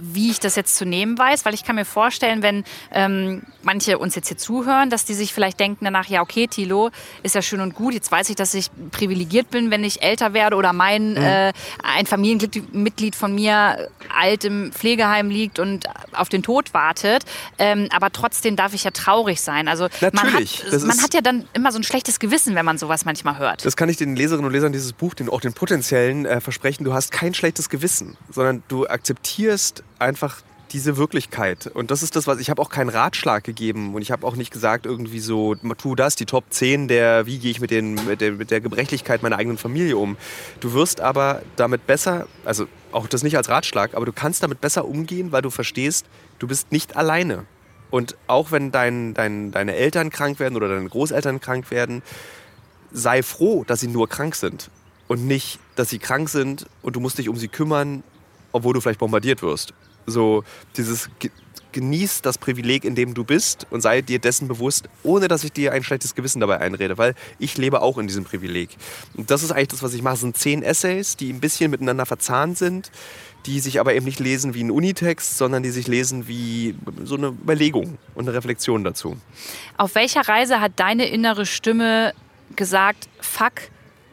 wie 0.00 0.30
ich 0.30 0.40
das 0.40 0.56
jetzt 0.56 0.76
zu 0.76 0.84
nehmen 0.84 1.18
weiß, 1.18 1.44
weil 1.44 1.54
ich 1.54 1.64
kann 1.64 1.76
mir 1.76 1.84
vorstellen, 1.84 2.42
wenn 2.42 2.64
ähm, 2.92 3.42
manche 3.62 3.98
uns 3.98 4.14
jetzt 4.14 4.28
hier 4.28 4.38
zuhören, 4.38 4.90
dass 4.90 5.04
die 5.04 5.14
sich 5.14 5.32
vielleicht 5.32 5.60
denken 5.60 5.84
danach, 5.84 6.06
ja 6.06 6.22
okay, 6.22 6.46
Tilo, 6.46 6.90
ist 7.22 7.34
ja 7.34 7.42
schön 7.42 7.60
und 7.60 7.74
gut, 7.74 7.94
jetzt 7.94 8.10
weiß 8.10 8.30
ich, 8.30 8.36
dass 8.36 8.54
ich 8.54 8.70
privilegiert 8.90 9.50
bin, 9.50 9.70
wenn 9.70 9.84
ich 9.84 10.02
älter 10.02 10.32
werde 10.32 10.56
oder 10.56 10.72
mein 10.72 11.12
mhm. 11.12 11.16
äh, 11.16 11.52
ein 11.82 12.06
Familienmitglied 12.06 13.14
von 13.14 13.34
mir 13.34 13.88
alt 14.14 14.44
im 14.44 14.72
Pflegeheim 14.72 15.30
liegt 15.30 15.58
und 15.58 15.86
auf 16.12 16.28
den 16.28 16.42
Tod 16.42 16.74
wartet, 16.74 17.24
ähm, 17.58 17.88
aber 17.92 18.10
trotzdem 18.10 18.56
darf 18.56 18.74
ich 18.74 18.84
ja 18.84 18.90
traurig 18.90 19.40
sein. 19.40 19.68
Also 19.68 19.88
Natürlich, 20.00 20.64
man, 20.64 20.72
hat, 20.72 20.82
man 20.82 21.02
hat 21.02 21.14
ja 21.14 21.20
dann 21.20 21.46
immer 21.52 21.72
so 21.72 21.78
ein 21.78 21.84
schlechtes 21.84 22.18
Gewissen, 22.18 22.54
wenn 22.54 22.64
man 22.64 22.78
sowas 22.78 23.04
manchmal 23.04 23.38
hört. 23.38 23.64
Das 23.64 23.76
kann 23.76 23.88
ich 23.88 23.96
den 23.96 24.16
Leserinnen 24.16 24.46
und 24.46 24.52
Lesern 24.52 24.72
dieses 24.72 24.92
Buch, 24.92 25.14
den, 25.14 25.28
auch 25.28 25.40
den 25.40 25.52
potenziellen 25.52 26.26
äh, 26.26 26.40
versprechen, 26.40 26.84
du 26.84 26.94
hast 26.94 27.12
kein 27.12 27.34
schlechtes 27.34 27.68
Gewissen, 27.68 28.16
sondern 28.30 28.62
du 28.68 28.86
akzeptierst 28.86 29.84
einfach 30.00 30.42
diese 30.72 30.96
Wirklichkeit. 30.96 31.66
Und 31.66 31.90
das 31.90 32.02
ist 32.02 32.16
das, 32.16 32.26
was 32.26 32.38
ich 32.38 32.50
habe 32.50 32.62
auch 32.62 32.70
keinen 32.70 32.90
Ratschlag 32.90 33.44
gegeben 33.44 33.94
und 33.94 34.02
ich 34.02 34.10
habe 34.10 34.26
auch 34.26 34.36
nicht 34.36 34.52
gesagt, 34.52 34.86
irgendwie 34.86 35.20
so, 35.20 35.54
tu 35.76 35.94
das, 35.94 36.16
die 36.16 36.26
Top 36.26 36.44
10 36.50 36.88
der, 36.88 37.26
wie 37.26 37.38
gehe 37.38 37.50
ich 37.50 37.60
mit, 37.60 37.70
den, 37.70 37.94
mit, 38.06 38.20
der, 38.20 38.32
mit 38.32 38.50
der 38.50 38.60
Gebrechlichkeit 38.60 39.22
meiner 39.22 39.36
eigenen 39.36 39.58
Familie 39.58 39.96
um. 39.96 40.16
Du 40.60 40.72
wirst 40.72 41.00
aber 41.00 41.42
damit 41.56 41.86
besser, 41.86 42.26
also 42.44 42.66
auch 42.92 43.06
das 43.08 43.22
nicht 43.22 43.36
als 43.36 43.48
Ratschlag, 43.48 43.94
aber 43.94 44.06
du 44.06 44.12
kannst 44.12 44.42
damit 44.42 44.60
besser 44.60 44.84
umgehen, 44.84 45.32
weil 45.32 45.42
du 45.42 45.50
verstehst, 45.50 46.06
du 46.38 46.46
bist 46.46 46.70
nicht 46.72 46.96
alleine. 46.96 47.46
Und 47.90 48.16
auch 48.28 48.52
wenn 48.52 48.70
dein, 48.70 49.14
dein, 49.14 49.50
deine 49.50 49.74
Eltern 49.74 50.10
krank 50.10 50.38
werden 50.38 50.54
oder 50.56 50.68
deine 50.68 50.88
Großeltern 50.88 51.40
krank 51.40 51.72
werden, 51.72 52.02
sei 52.92 53.22
froh, 53.22 53.64
dass 53.64 53.80
sie 53.80 53.88
nur 53.88 54.08
krank 54.08 54.36
sind. 54.36 54.70
Und 55.08 55.26
nicht, 55.26 55.58
dass 55.74 55.90
sie 55.90 55.98
krank 55.98 56.28
sind 56.28 56.66
und 56.82 56.94
du 56.94 57.00
musst 57.00 57.18
dich 57.18 57.28
um 57.28 57.36
sie 57.36 57.48
kümmern, 57.48 58.04
obwohl 58.52 58.74
du 58.74 58.80
vielleicht 58.80 59.00
bombardiert 59.00 59.42
wirst. 59.42 59.74
So 60.10 60.44
dieses 60.76 61.08
genieß 61.72 62.22
das 62.22 62.38
Privileg, 62.38 62.84
in 62.84 62.94
dem 62.94 63.14
du 63.14 63.24
bist 63.24 63.66
und 63.70 63.80
sei 63.80 64.02
dir 64.02 64.18
dessen 64.18 64.48
bewusst, 64.48 64.88
ohne 65.02 65.28
dass 65.28 65.44
ich 65.44 65.52
dir 65.52 65.72
ein 65.72 65.84
schlechtes 65.84 66.14
Gewissen 66.14 66.40
dabei 66.40 66.58
einrede, 66.58 66.98
weil 66.98 67.14
ich 67.38 67.56
lebe 67.56 67.82
auch 67.82 67.98
in 67.98 68.06
diesem 68.06 68.24
Privileg. 68.24 68.70
Und 69.16 69.30
das 69.30 69.42
ist 69.42 69.52
eigentlich 69.52 69.68
das, 69.68 69.82
was 69.82 69.94
ich 69.94 70.02
mache. 70.02 70.14
Es 70.14 70.20
sind 70.20 70.36
zehn 70.36 70.62
Essays, 70.62 71.16
die 71.16 71.32
ein 71.32 71.40
bisschen 71.40 71.70
miteinander 71.70 72.06
verzahnt 72.06 72.58
sind, 72.58 72.90
die 73.46 73.60
sich 73.60 73.80
aber 73.80 73.94
eben 73.94 74.04
nicht 74.04 74.20
lesen 74.20 74.54
wie 74.54 74.62
ein 74.62 74.70
Unitext, 74.70 75.38
sondern 75.38 75.62
die 75.62 75.70
sich 75.70 75.86
lesen 75.86 76.28
wie 76.28 76.74
so 77.04 77.16
eine 77.16 77.28
Überlegung 77.28 77.98
und 78.14 78.28
eine 78.28 78.36
Reflexion 78.36 78.84
dazu. 78.84 79.16
Auf 79.76 79.94
welcher 79.94 80.22
Reise 80.28 80.60
hat 80.60 80.72
deine 80.76 81.08
innere 81.08 81.46
Stimme 81.46 82.12
gesagt, 82.56 83.08
fuck, 83.20 83.52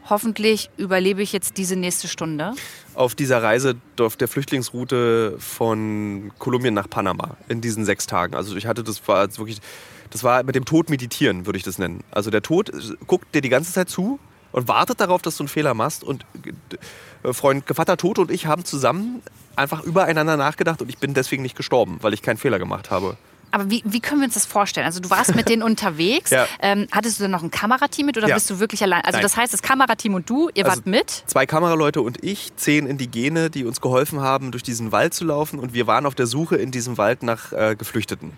hoffentlich 0.10 0.70
überlebe 0.78 1.22
ich 1.22 1.32
jetzt 1.34 1.58
diese 1.58 1.76
nächste 1.76 2.08
Stunde? 2.08 2.54
Auf 2.94 3.16
dieser 3.16 3.42
Reise 3.42 3.76
auf 4.00 4.16
der 4.16 4.28
Flüchtlingsroute 4.28 5.36
von 5.40 6.32
Kolumbien 6.40 6.74
nach 6.74 6.90
Panama 6.90 7.38
in 7.48 7.62
diesen 7.62 7.86
sechs 7.86 8.08
Tagen. 8.08 8.36
Also 8.36 8.56
ich 8.56 8.66
hatte 8.66 8.84
das 8.84 9.08
war 9.08 9.28
wirklich, 9.38 9.60
das 10.10 10.24
war 10.24 10.44
mit 10.44 10.56
dem 10.56 10.66
Tod 10.66 10.90
meditieren, 10.90 11.46
würde 11.46 11.58
ich 11.58 11.64
das 11.64 11.78
nennen. 11.78 12.04
Also 12.12 12.30
der 12.30 12.42
Tod 12.42 12.72
guckt 13.08 13.34
dir 13.36 13.42
die 13.42 13.50
ganze 13.50 13.72
Zeit 13.72 13.90
zu 13.90 14.20
und 14.52 14.68
wartet 14.68 15.00
darauf, 15.00 15.22
dass 15.22 15.38
du 15.38 15.44
einen 15.44 15.50
Fehler 15.50 15.74
machst. 15.74 16.04
Und 16.04 16.26
äh, 17.24 17.34
Freund 17.34 17.66
Gevatter 17.66 17.98
Tod 17.98 18.20
und 18.20 18.32
ich 18.32 18.46
haben 18.46 18.66
zusammen 18.66 19.22
einfach 19.56 19.84
übereinander 19.84 20.38
nachgedacht 20.38 20.82
und 20.82 20.90
ich 20.90 20.98
bin 20.98 21.14
deswegen 21.14 21.44
nicht 21.44 21.56
gestorben, 21.56 21.98
weil 22.02 22.14
ich 22.14 22.22
keinen 22.22 22.38
Fehler 22.38 22.60
gemacht 22.60 22.92
habe. 22.92 23.18
Aber 23.52 23.70
wie, 23.70 23.82
wie 23.86 24.00
können 24.00 24.22
wir 24.22 24.26
uns 24.26 24.34
das 24.34 24.46
vorstellen? 24.46 24.86
Also 24.86 25.00
du 25.00 25.10
warst 25.10 25.36
mit 25.36 25.50
denen 25.50 25.64
unterwegs. 25.64 26.32
Ja. 26.32 26.48
Ähm, 26.62 26.88
hattest 26.92 27.20
du 27.20 27.24
dann 27.24 27.32
noch 27.32 27.44
ein 27.44 27.52
Kamerateam 27.52 28.06
mit 28.06 28.18
oder 28.18 28.28
ja. 28.28 28.36
bist 28.36 28.50
du 28.50 28.60
wirklich 28.60 28.84
allein? 28.84 29.02
Also 29.02 29.18
Nein. 29.18 29.24
das 29.24 29.38
heißt, 29.38 29.54
das 29.54 29.62
Kamerateam 29.62 30.14
und 30.14 30.30
du, 30.30 30.50
ihr 30.54 30.66
also 30.66 30.78
wart 30.78 30.88
mit? 30.88 31.24
Zwei 31.28 31.46
Kameraleute 31.46 32.02
und 32.02 32.24
ich, 32.24 32.56
zehn 32.56 32.88
Indigene, 32.88 33.50
die 33.50 33.66
uns 33.66 33.82
geholfen 33.82 34.22
haben, 34.22 34.52
durch 34.52 34.64
diesen 34.64 34.92
Wald 34.92 35.14
zu 35.14 35.26
laufen. 35.26 35.60
Und 35.60 35.74
wir 35.74 35.88
waren 35.88 36.06
auf 36.06 36.16
der 36.16 36.28
Suche 36.28 36.58
in 36.58 36.72
diesem 36.72 36.98
Wald 36.98 37.24
nach 37.24 37.54
äh, 37.54 37.76
Geflüchteten. 37.76 38.34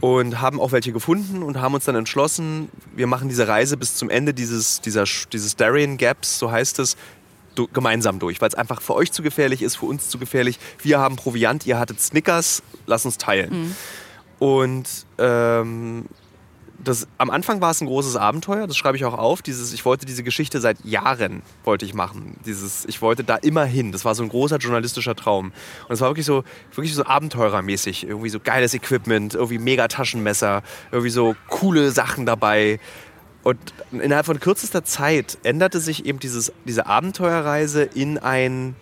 Und 0.00 0.40
haben 0.40 0.60
auch 0.60 0.72
welche 0.72 0.92
gefunden 0.92 1.42
und 1.42 1.60
haben 1.60 1.74
uns 1.74 1.84
dann 1.84 1.96
entschlossen, 1.96 2.70
wir 2.94 3.08
machen 3.08 3.28
diese 3.28 3.48
Reise 3.48 3.76
bis 3.76 3.96
zum 3.96 4.08
Ende 4.08 4.32
dieses, 4.32 4.80
dieser, 4.80 5.04
dieses 5.32 5.56
Darien 5.56 5.98
Gaps, 5.98 6.38
so 6.38 6.50
heißt 6.50 6.78
es, 6.78 6.96
gemeinsam 7.72 8.18
durch, 8.18 8.40
weil 8.40 8.48
es 8.48 8.54
einfach 8.54 8.80
für 8.80 8.94
euch 8.94 9.12
zu 9.12 9.22
gefährlich 9.22 9.62
ist, 9.62 9.76
für 9.76 9.86
uns 9.86 10.08
zu 10.08 10.18
gefährlich. 10.18 10.58
Wir 10.82 10.98
haben 10.98 11.16
Proviant, 11.16 11.66
ihr 11.66 11.78
hattet 11.78 12.00
Snickers, 12.00 12.62
lass 12.86 13.04
uns 13.04 13.18
teilen. 13.18 13.64
Mhm. 13.64 13.76
Und 14.40 15.06
ähm, 15.18 16.06
das, 16.82 17.06
am 17.18 17.28
Anfang 17.28 17.60
war 17.60 17.70
es 17.70 17.80
ein 17.82 17.86
großes 17.86 18.16
Abenteuer, 18.16 18.66
das 18.66 18.76
schreibe 18.76 18.96
ich 18.96 19.04
auch 19.04 19.16
auf. 19.16 19.42
Dieses, 19.42 19.74
ich 19.74 19.84
wollte 19.84 20.06
diese 20.06 20.22
Geschichte 20.22 20.60
seit 20.60 20.82
Jahren 20.82 21.42
wollte 21.62 21.84
ich 21.84 21.92
machen. 21.92 22.38
Dieses, 22.46 22.86
ich 22.86 23.02
wollte 23.02 23.22
da 23.22 23.36
immer 23.36 23.66
hin. 23.66 23.92
Das 23.92 24.06
war 24.06 24.14
so 24.14 24.22
ein 24.22 24.30
großer 24.30 24.56
journalistischer 24.56 25.14
Traum. 25.14 25.52
Und 25.88 25.92
es 25.92 26.00
war 26.00 26.08
wirklich 26.08 26.24
so, 26.24 26.42
wirklich 26.74 26.94
so 26.94 27.04
abenteurermäßig. 27.04 28.04
Irgendwie 28.04 28.30
so 28.30 28.40
geiles 28.40 28.72
Equipment, 28.72 29.34
irgendwie 29.34 29.58
mega 29.58 29.88
Taschenmesser, 29.88 30.62
irgendwie 30.90 31.10
so 31.10 31.36
coole 31.48 31.90
Sachen 31.90 32.24
dabei. 32.24 32.80
Und 33.42 33.58
innerhalb 33.92 34.24
von 34.24 34.40
kürzester 34.40 34.84
Zeit 34.84 35.36
änderte 35.42 35.80
sich 35.80 36.06
eben 36.06 36.18
dieses, 36.18 36.50
diese 36.64 36.86
Abenteuerreise 36.86 37.82
in 37.82 38.16
ein, 38.16 38.74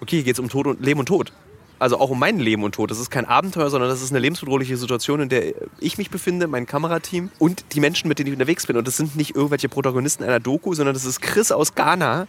okay, 0.00 0.16
hier 0.16 0.24
geht 0.24 0.34
es 0.34 0.40
um 0.40 0.48
Tod 0.48 0.66
und 0.66 0.84
Leben 0.84 0.98
und 0.98 1.06
Tod 1.06 1.32
also 1.78 1.98
auch 1.98 2.10
um 2.10 2.18
mein 2.18 2.38
Leben 2.38 2.62
und 2.62 2.74
Tod. 2.74 2.90
Das 2.90 2.98
ist 2.98 3.10
kein 3.10 3.26
Abenteuer, 3.26 3.70
sondern 3.70 3.90
das 3.90 4.02
ist 4.02 4.10
eine 4.10 4.20
lebensbedrohliche 4.20 4.76
Situation, 4.76 5.20
in 5.20 5.28
der 5.28 5.54
ich 5.80 5.98
mich 5.98 6.10
befinde, 6.10 6.46
mein 6.46 6.66
Kamerateam 6.66 7.30
und 7.38 7.64
die 7.74 7.80
Menschen, 7.80 8.08
mit 8.08 8.18
denen 8.18 8.28
ich 8.28 8.32
unterwegs 8.34 8.66
bin. 8.66 8.76
Und 8.76 8.86
das 8.86 8.96
sind 8.96 9.16
nicht 9.16 9.34
irgendwelche 9.34 9.68
Protagonisten 9.68 10.24
einer 10.24 10.40
Doku, 10.40 10.74
sondern 10.74 10.94
das 10.94 11.04
ist 11.04 11.20
Chris 11.20 11.52
aus 11.52 11.74
Ghana, 11.74 12.26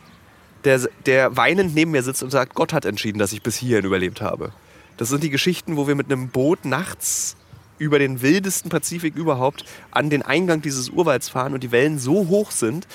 der, 0.63 0.81
der 1.05 1.37
weinend 1.37 1.75
neben 1.75 1.91
mir 1.91 2.03
sitzt 2.03 2.23
und 2.23 2.31
sagt, 2.31 2.55
Gott 2.55 2.73
hat 2.73 2.85
entschieden, 2.85 3.19
dass 3.19 3.33
ich 3.33 3.41
bis 3.41 3.55
hierhin 3.55 3.85
überlebt 3.85 4.21
habe. 4.21 4.51
Das 4.97 5.09
sind 5.09 5.23
die 5.23 5.29
Geschichten, 5.29 5.77
wo 5.77 5.87
wir 5.87 5.95
mit 5.95 6.11
einem 6.11 6.29
Boot 6.29 6.65
nachts 6.65 7.35
über 7.77 7.99
den 7.99 8.21
wildesten 8.21 8.69
Pazifik 8.69 9.15
überhaupt 9.15 9.65
an 9.91 10.09
den 10.09 10.21
Eingang 10.21 10.61
dieses 10.61 10.89
Urwalds 10.89 11.29
fahren 11.29 11.53
und 11.53 11.61
die 11.61 11.71
Wellen 11.71 11.99
so 11.99 12.27
hoch 12.27 12.51
sind, 12.51 12.87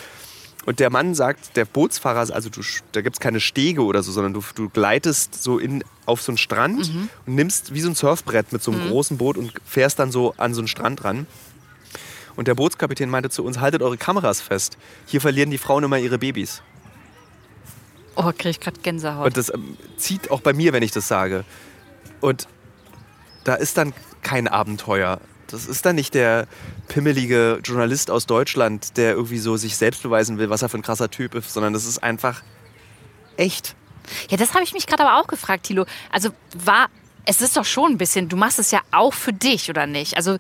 und 0.67 0.79
der 0.79 0.91
Mann 0.91 1.15
sagt, 1.15 1.57
der 1.57 1.65
Bootsfahrer, 1.65 2.33
also 2.35 2.51
du, 2.51 2.61
da 2.93 3.01
gibt 3.01 3.17
es 3.17 3.21
keine 3.21 3.41
Stege 3.41 3.83
oder 3.83 4.03
so, 4.03 4.13
sondern 4.13 4.35
du, 4.35 4.43
du 4.55 4.69
gleitest 4.69 5.43
so 5.43 5.59
in, 5.59 5.83
auf 6.05 6.21
so 6.21 6.33
einen 6.33 6.39
Strand 6.39 6.93
mhm. 6.93 7.09
und 7.27 7.35
nimmst 7.35 7.73
wie 7.73 7.81
so 7.81 7.89
ein 7.89 7.95
Surfbrett 7.95 8.53
mit 8.53 8.63
so 8.63 8.71
einem 8.71 8.85
mhm. 8.85 8.91
großen 8.91 9.17
Boot 9.17 9.39
und 9.39 9.53
fährst 9.65 9.99
dann 9.99 10.13
so 10.13 10.35
an 10.37 10.53
so 10.53 10.61
einen 10.61 10.69
Strand 10.69 11.03
ran. 11.05 11.27
Und 12.37 12.47
der 12.47 12.55
Bootskapitän 12.55 13.09
meinte 13.09 13.31
zu 13.31 13.45
uns, 13.45 13.59
haltet 13.59 13.83
eure 13.83 13.97
Kameras 13.97 14.41
fest. 14.41 14.77
Hier 15.07 15.21
verlieren 15.21 15.51
die 15.51 15.59
Frauen 15.59 15.83
immer 15.85 15.99
ihre 15.99 16.19
Babys. 16.19 16.63
Oh, 18.17 18.33
krieg 18.37 18.51
ich 18.51 18.61
gerade 18.61 18.81
Gänsehaut. 18.81 19.27
Und 19.27 19.37
das 19.37 19.53
ähm, 19.53 19.77
zieht 19.97 20.31
auch 20.31 20.41
bei 20.41 20.53
mir, 20.53 20.73
wenn 20.73 20.83
ich 20.83 20.91
das 20.91 21.09
sage. 21.09 21.45
Und 22.21 22.49
da 23.45 23.55
ist 23.55 23.79
dann 23.79 23.95
kein 24.23 24.47
Abenteuer, 24.47 25.21
das 25.53 25.67
ist 25.67 25.85
dann 25.87 25.97
nicht 25.97 26.15
der 26.15 26.47
pimmelige 26.89 27.61
Journalist 27.65 28.11
aus 28.11 28.27
Deutschland, 28.27 28.97
der 28.97 29.13
irgendwie 29.13 29.39
so 29.39 29.57
sich 29.57 29.77
selbst 29.77 30.03
beweisen 30.03 30.39
will, 30.39 30.51
was 30.51 30.63
er 30.63 30.69
für 30.69 30.79
ein 30.79 30.83
krasser 30.83 31.11
Typ 31.11 31.35
ist, 31.35 31.53
sondern 31.53 31.73
das 31.73 31.85
ist 31.85 32.03
einfach 32.03 32.43
echt. 33.37 33.75
Ja, 34.29 34.37
das 34.37 34.55
habe 34.55 34.65
ich 34.65 34.73
mich 34.73 34.87
gerade 34.87 35.05
aber 35.05 35.21
auch 35.21 35.27
gefragt, 35.27 35.65
Thilo. 35.65 35.87
Also 36.11 36.31
war, 36.65 36.89
es 37.25 37.41
ist 37.41 37.57
doch 37.57 37.65
schon 37.65 37.93
ein 37.93 37.99
bisschen, 37.99 38.29
du 38.29 38.37
machst 38.37 38.59
es 38.59 38.71
ja 38.71 38.81
auch 38.91 39.15
für 39.15 39.33
dich, 39.33 39.71
oder 39.71 39.87
nicht? 39.87 40.17
Also 40.17 40.37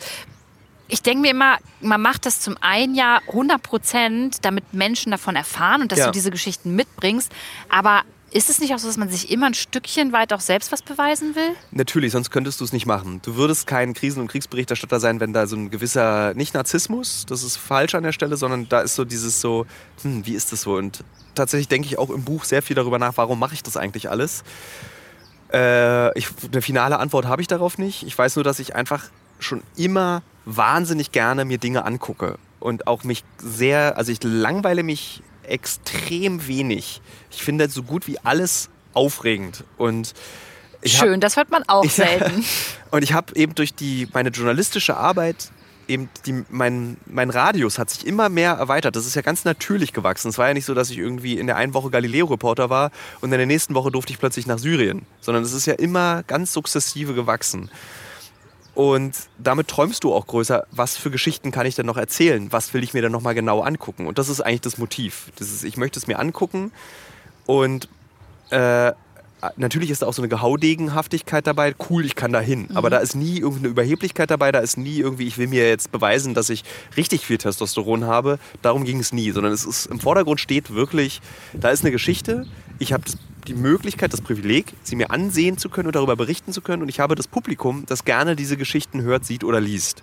ich 0.89 1.03
denke 1.03 1.23
mir 1.23 1.31
immer, 1.31 1.59
man 1.81 2.03
macht 2.03 2.27
das 2.27 2.41
zum 2.41 2.57
einen 2.61 2.95
ja 2.95 3.21
100 3.29 3.63
Prozent, 3.63 4.45
damit 4.45 4.75
Menschen 4.75 5.13
davon 5.13 5.37
erfahren 5.37 5.83
und 5.83 5.93
dass 5.93 6.01
ja. 6.01 6.07
du 6.07 6.13
diese 6.13 6.31
Geschichten 6.31 6.75
mitbringst. 6.75 7.33
Aber 7.69 8.03
ist 8.33 8.51
es 8.51 8.61
nicht 8.61 8.75
auch 8.75 8.79
so, 8.79 8.87
dass 8.87 8.97
man 8.97 9.09
sich 9.09 9.31
immer 9.31 9.47
ein 9.47 9.55
Stückchen 9.55 10.13
weit 10.13 10.33
auch 10.33 10.41
selbst 10.41 10.73
was 10.73 10.83
beweisen 10.83 11.35
will? 11.35 11.51
Natürlich, 11.73 12.13
sonst 12.13 12.31
könntest 12.31 12.61
du 12.61 12.65
es 12.65 12.73
nicht 12.73 12.87
machen. 12.87 13.21
Du 13.25 13.37
würdest 13.37 13.67
kein 13.67 13.95
Krisen- 13.95 14.21
und 14.21 14.29
Kriegsberichterstatter 14.29 15.01
sein, 15.01 15.21
wenn 15.21 15.33
da 15.33 15.47
so 15.47 15.57
ein 15.57 15.71
gewisser, 15.71 16.35
nicht 16.35 16.55
Narzissmus, 16.55 17.27
das 17.27 17.43
ist 17.43 17.57
falsch 17.57 17.95
an 17.95 18.03
der 18.03 18.13
Stelle, 18.13 18.37
sondern 18.37 18.69
da 18.69 18.81
ist 18.81 18.95
so 18.95 19.05
dieses 19.05 19.41
so, 19.41 19.67
hm, 20.03 20.27
wie 20.27 20.35
ist 20.35 20.53
das 20.53 20.63
so? 20.63 20.75
Und 20.75 21.05
tatsächlich 21.35 21.69
denke 21.69 21.87
ich 21.87 21.99
auch 21.99 22.11
im 22.11 22.25
Buch 22.25 22.45
sehr 22.45 22.63
viel 22.63 22.77
darüber 22.77 22.99
nach, 22.99 23.17
warum 23.17 23.39
mache 23.39 23.55
ich 23.55 23.63
das 23.63 23.77
eigentlich 23.77 24.11
alles? 24.11 24.45
Äh, 25.53 26.17
ich, 26.19 26.29
eine 26.51 26.63
finale 26.63 26.99
Antwort 26.99 27.27
habe 27.27 27.43
ich 27.43 27.49
darauf 27.49 27.79
nicht. 27.79 28.05
Ich 28.05 28.17
weiß 28.17 28.37
nur, 28.37 28.45
dass 28.45 28.59
ich 28.59 28.75
einfach 28.77 29.05
schon 29.39 29.63
immer 29.77 30.23
wahnsinnig 30.45 31.13
gerne 31.13 31.45
mir 31.45 31.59
Dinge 31.59 31.85
angucke 31.85 32.39
und 32.61 32.87
auch 32.87 33.05
mich 33.05 33.25
sehr, 33.39 33.97
also 33.97 34.13
ich 34.13 34.23
langweile 34.23 34.83
mich 34.83 35.23
extrem 35.45 36.47
wenig. 36.47 37.01
Ich 37.31 37.43
finde 37.43 37.69
so 37.69 37.83
gut 37.83 38.07
wie 38.07 38.19
alles 38.19 38.71
aufregend 38.93 39.65
und 39.77 40.15
Schön, 40.85 41.15
hab, 41.15 41.21
das 41.21 41.37
hört 41.37 41.51
man 41.51 41.63
auch 41.69 41.85
selten. 41.91 42.45
und 42.91 43.03
ich 43.03 43.13
habe 43.13 43.35
eben 43.37 43.55
durch 43.55 43.75
die, 43.75 44.09
meine 44.13 44.31
journalistische 44.31 44.97
Arbeit 44.97 45.51
eben 45.91 46.09
die, 46.25 46.45
mein, 46.49 46.97
mein 47.07 47.29
Radius 47.31 47.79
hat 47.79 47.91
sich 47.91 48.07
immer 48.07 48.29
mehr 48.29 48.53
erweitert. 48.53 48.97
Das 48.97 49.07
ist 49.07 49.17
ja 49.17 49.23
ganz 49.23 49.45
natürlich 49.45 49.93
gewachsen. 49.93 50.29
Es 50.29 50.39
war 50.39 50.49
ja 50.49 50.55
nicht 50.55 50.65
so, 50.65 50.73
dass 50.73 50.89
ich 50.91 50.99
irgendwie 50.99 51.39
in 51.39 51.47
der 51.47 51.57
einen 51.57 51.75
Woche 51.75 51.91
Galileo-Reporter 51.91 52.71
war 52.71 52.91
und 53.21 53.33
in 53.33 53.39
der 53.39 53.47
nächsten 53.47 53.75
Woche 53.75 53.91
durfte 53.91 54.13
ich 54.13 54.19
plötzlich 54.19 54.47
nach 54.47 54.59
Syrien, 54.59 55.05
sondern 55.21 55.43
es 55.43 55.53
ist 55.53 55.67
ja 55.67 55.75
immer 55.75 56.23
ganz 56.23 56.53
sukzessive 56.53 57.13
gewachsen. 57.13 57.71
Und 58.75 59.15
damit 59.39 59.69
träumst 59.69 60.05
du 60.05 60.15
auch 60.15 60.27
größer, 60.27 60.65
was 60.71 60.97
für 60.97 61.11
Geschichten 61.11 61.51
kann 61.51 61.67
ich 61.67 61.75
denn 61.75 61.87
noch 61.87 61.97
erzählen? 61.97 62.53
Was 62.53 62.73
will 62.73 62.83
ich 62.83 62.95
mir 62.95 63.03
dann 63.03 63.13
nochmal 63.13 63.35
genau 63.35 63.61
angucken? 63.61 64.07
Und 64.07 64.19
das 64.19 64.29
ist 64.29 64.41
eigentlich 64.41 64.61
das 64.61 64.79
Motiv. 64.79 65.33
Das 65.37 65.51
ist, 65.51 65.65
ich 65.65 65.77
möchte 65.77 65.99
es 65.99 66.07
mir 66.07 66.19
angucken 66.19 66.73
und 67.47 67.89
äh, 68.51 68.93
natürlich 69.57 69.91
ist 69.91 70.03
da 70.03 70.07
auch 70.07 70.13
so 70.13 70.23
eine 70.23 70.29
Gehaudegenhaftigkeit 70.29 71.47
dabei. 71.47 71.75
Cool, 71.89 72.05
ich 72.05 72.15
kann 72.15 72.33
da 72.33 72.41
hin. 72.41 72.67
Mhm. 72.69 72.77
Aber 72.77 72.91
da 72.91 72.99
ist 72.99 73.15
nie 73.15 73.39
irgendeine 73.39 73.69
Überheblichkeit 73.69 74.31
dabei. 74.31 74.53
Da 74.53 74.61
ist 74.61 74.77
nie 74.77 74.99
irgendwie, 74.99 75.27
ich 75.27 75.39
will 75.39 75.47
mir 75.47 75.69
jetzt 75.69 75.93
beweisen, 75.93 76.35
dass 76.35 76.51
ich 76.51 76.65
richtig 76.97 77.25
viel 77.27 77.39
Testosteron 77.39 78.05
habe. 78.05 78.39
Darum 78.63 78.85
ging 78.85 79.01
es 79.01 79.13
nie. 79.13 79.31
Sondern 79.31 79.53
es 79.53 79.65
ist 79.65 79.87
im 79.87 80.01
Vordergrund 80.01 80.41
steht 80.41 80.73
wirklich, 80.73 81.21
da 81.53 81.71
ist 81.71 81.83
eine 81.83 81.91
Geschichte. 81.91 82.47
Ich 82.81 82.93
habe 82.93 83.05
die 83.47 83.55
Möglichkeit, 83.55 84.13
das 84.13 84.21
Privileg, 84.21 84.73
sie 84.83 84.97
mir 84.97 85.11
ansehen 85.13 85.57
zu 85.59 85.69
können 85.69 85.87
und 85.87 85.95
darüber 85.95 86.17
berichten 86.17 86.53
zu 86.53 86.61
können. 86.61 86.83
Und 86.83 86.89
ich 86.89 86.99
habe 86.99 87.15
das 87.15 87.29
Publikum, 87.29 87.85
das 87.87 88.05
gerne 88.05 88.35
diese 88.35 88.57
Geschichten 88.57 89.03
hört, 89.03 89.25
sieht 89.25 89.45
oder 89.45 89.61
liest. 89.61 90.03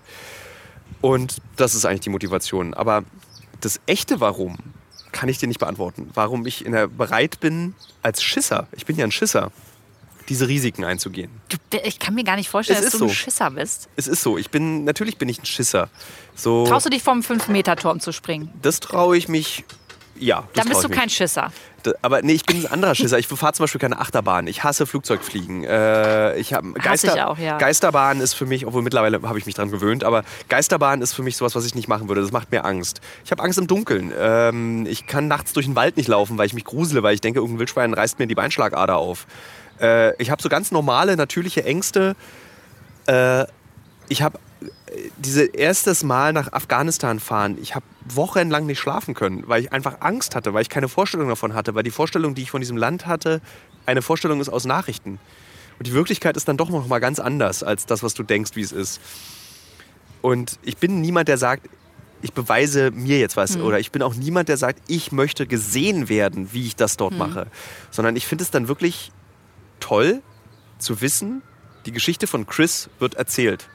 Und 1.02 1.38
das 1.58 1.76
ist 1.76 1.86
eigentlich 1.86 2.02
die 2.02 2.10
Motivation. 2.10 2.74
Aber 2.74 3.04
das 3.62 3.82
echte 3.86 4.20
Warum 4.22 4.58
kann 5.12 5.30
ich 5.30 5.38
dir 5.38 5.48
nicht 5.48 5.60
beantworten. 5.60 6.10
Warum 6.14 6.46
ich 6.46 6.66
in 6.66 6.72
der, 6.74 6.88
bereit 6.88 7.40
bin, 7.40 7.74
als 8.04 8.22
Schisser, 8.22 8.68
ich 8.74 8.86
bin 8.86 8.96
ja 8.98 9.06
ein 9.06 9.12
Schisser, 9.12 9.52
diese 10.30 10.48
Risiken 10.48 10.84
einzugehen. 10.84 11.32
Du, 11.50 11.58
ich 11.84 11.98
kann 12.00 12.14
mir 12.14 12.24
gar 12.24 12.36
nicht 12.36 12.50
vorstellen, 12.50 12.80
Es 12.80 12.86
dass 12.86 12.94
ist 12.96 13.00
du 13.00 13.06
ein 13.06 13.10
so. 13.10 13.16
Schisser 13.16 13.52
bist. 13.52 13.90
Es 13.96 14.08
ist 14.08 14.22
so, 14.22 14.38
ich 14.38 14.52
bin, 14.52 14.84
natürlich 14.84 15.18
bin 15.18 15.30
ich 15.30 15.40
ein 15.42 15.46
Schisser. 15.46 15.90
So, 16.36 16.66
Traust 16.68 16.86
du 16.86 16.90
dich 16.90 17.02
vom 17.02 17.22
5-Meter-Turm 17.22 18.00
zu 18.00 18.12
springen? 18.12 18.52
das 18.62 18.80
traue 18.82 19.18
ich 19.18 19.28
mich, 19.30 19.64
ja. 20.20 20.48
Dann 20.54 20.68
bist 20.68 20.82
du 20.82 20.88
ich 20.88 20.90
mich. 20.90 21.00
kein 21.00 21.10
Schisser. 21.10 21.52
Aber 22.02 22.22
nee, 22.22 22.34
ich 22.34 22.46
bin 22.46 22.58
ein 22.58 22.72
anderer 22.72 22.96
Schisser. 22.96 23.18
Ich 23.20 23.28
fahre 23.28 23.54
zum 23.54 23.64
Beispiel 23.64 23.80
keine 23.80 24.00
Achterbahn. 24.00 24.48
Ich 24.48 24.64
hasse 24.64 24.86
Flugzeugfliegen. 24.86 25.64
Äh, 25.64 26.38
ich 26.38 26.54
hab, 26.54 26.64
Geister, 26.76 27.16
ich 27.16 27.22
auch, 27.22 27.38
ja. 27.38 27.58
Geisterbahn 27.58 28.22
ist 28.22 28.34
für 28.34 28.46
mich, 28.46 28.66
obwohl 28.66 28.82
mittlerweile 28.82 29.22
habe 29.24 29.40
ich 29.40 29.46
mich 29.46 29.56
dran 29.56 29.72
gewöhnt, 29.72 30.04
aber 30.04 30.24
Geisterbahn 30.50 31.02
ist 31.02 31.14
für 31.14 31.24
mich 31.24 31.38
sowas, 31.38 31.56
was 31.56 31.66
ich 31.66 31.76
nicht 31.76 31.88
machen 31.88 32.08
würde. 32.08 32.22
Das 32.22 32.32
macht 32.32 32.52
mir 32.52 32.66
Angst. 32.66 33.02
Ich 33.26 33.32
habe 33.32 33.44
Angst 33.44 33.58
im 33.60 33.68
Dunkeln. 33.68 34.12
Ähm, 34.18 34.86
ich 34.86 35.08
kann 35.08 35.28
nachts 35.28 35.54
durch 35.54 35.66
den 35.66 35.76
Wald 35.76 35.98
nicht 35.98 36.08
laufen, 36.08 36.38
weil 36.38 36.46
ich 36.46 36.54
mich 36.54 36.66
grusele, 36.66 37.04
weil 37.04 37.14
ich 37.14 37.22
denke, 37.22 37.40
irgendein 37.40 37.60
Wildschwein 37.60 37.94
reißt 37.94 38.20
mir 38.20 38.28
die 38.28 38.36
Beinschlagader 38.36 38.98
auf. 38.98 39.28
Äh, 39.80 40.16
ich 40.22 40.32
habe 40.32 40.42
so 40.42 40.50
ganz 40.50 40.72
normale, 40.72 41.16
natürliche 41.16 41.64
Ängste. 41.64 42.16
Äh, 43.06 43.46
ich 44.10 44.22
habe 44.22 44.40
diese 45.18 45.46
erstes 45.46 46.04
Mal 46.04 46.34
nach 46.34 46.54
Afghanistan 46.54 47.20
fahren, 47.20 47.58
ich 47.62 47.76
habe 47.76 47.86
wochenlang 48.06 48.66
nicht 48.66 48.80
schlafen 48.80 49.14
können, 49.14 49.44
weil 49.48 49.62
ich 49.62 49.74
einfach 49.74 49.98
Angst 50.02 50.36
hatte, 50.36 50.54
weil 50.54 50.62
ich 50.62 50.70
keine 50.70 50.88
Vorstellung 50.88 51.30
davon 51.30 51.54
hatte, 51.54 51.76
weil 51.76 51.84
die 51.84 51.92
Vorstellung, 51.92 52.36
die 52.36 52.44
ich 52.44 52.52
von 52.52 52.62
diesem 52.62 52.78
Land 52.78 53.06
hatte, 53.06 53.42
eine 53.86 54.02
Vorstellung 54.02 54.42
ist 54.42 54.50
aus 54.50 54.66
Nachrichten. 54.66 55.20
Und 55.78 55.88
die 55.88 55.94
Wirklichkeit 55.94 56.38
ist 56.38 56.48
dann 56.48 56.58
doch 56.58 56.70
noch 56.70 56.88
mal 56.88 57.00
ganz 57.00 57.20
anders 57.20 57.64
als 57.64 57.86
das, 57.86 58.02
was 58.02 58.14
du 58.14 58.24
denkst, 58.24 58.52
wie 58.56 58.62
es 58.62 58.72
ist. 58.72 59.00
Und 60.22 60.58
ich 60.64 60.78
bin 60.78 61.02
niemand, 61.02 61.28
der 61.28 61.38
sagt, 61.38 61.70
ich 62.24 62.34
beweise 62.34 62.90
mir 62.90 63.20
jetzt 63.20 63.38
was. 63.38 63.58
Oder 63.58 63.80
ich 63.80 63.92
bin 63.92 64.02
auch 64.02 64.16
niemand, 64.16 64.50
der 64.50 64.58
sagt, 64.58 64.82
ich 64.88 65.12
möchte 65.12 65.46
gesehen 65.46 66.10
werden, 66.10 66.52
wie 66.52 66.66
ich 66.66 66.76
das 66.76 66.98
dort 66.98 67.16
mache. 67.16 67.46
Sondern 67.92 68.16
ich 68.16 68.26
finde 68.26 68.44
es 68.44 68.50
dann 68.50 68.68
wirklich 68.68 69.12
toll 69.80 70.24
zu 70.80 71.00
wissen, 71.02 71.44
die 71.86 71.92
Geschichte 71.92 72.26
von 72.26 72.48
Chris 72.48 72.90
wird 72.98 73.14
erzählt 73.14 73.70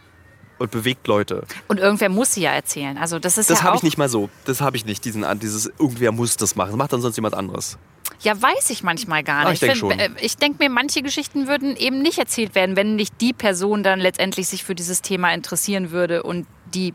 und 0.62 0.70
bewegt 0.70 1.06
Leute. 1.06 1.44
Und 1.68 1.78
irgendwer 1.78 2.08
muss 2.08 2.34
sie 2.34 2.42
ja 2.42 2.52
erzählen. 2.52 2.96
Also 2.98 3.18
das 3.18 3.36
ist 3.38 3.50
Das 3.50 3.58
ja 3.60 3.64
habe 3.64 3.76
ich 3.76 3.82
nicht 3.82 3.98
mal 3.98 4.08
so. 4.08 4.30
Das 4.46 4.60
habe 4.60 4.76
ich 4.76 4.84
nicht, 4.86 5.04
diesen, 5.04 5.24
dieses 5.40 5.66
irgendwer 5.78 6.12
muss 6.12 6.36
das 6.36 6.56
machen. 6.56 6.70
Das 6.70 6.76
macht 6.78 6.92
dann 6.92 7.02
sonst 7.02 7.16
jemand 7.16 7.34
anderes. 7.34 7.76
Ja, 8.20 8.40
weiß 8.40 8.70
ich 8.70 8.82
manchmal 8.82 9.22
gar 9.24 9.46
Ah, 9.46 9.50
nicht. 9.50 9.62
ich 9.62 9.68
denk 9.68 9.78
find- 9.78 9.92
schon. 9.92 9.98
äh, 10.00 10.10
ich 10.20 10.36
denke 10.36 10.62
mir, 10.62 10.70
manche 10.70 11.02
Geschichten 11.02 11.48
würden 11.48 11.76
eben 11.76 12.00
nicht 12.00 12.18
erzählt 12.18 12.54
werden, 12.54 12.76
wenn 12.76 12.94
nicht 12.96 13.20
die 13.20 13.32
Person 13.32 13.82
dann 13.82 14.00
letztendlich 14.00 14.48
sich 14.48 14.64
für 14.64 14.74
dieses 14.74 15.02
Thema 15.02 15.32
interessieren 15.34 15.90
würde 15.90 16.22
und 16.22 16.46
die 16.72 16.94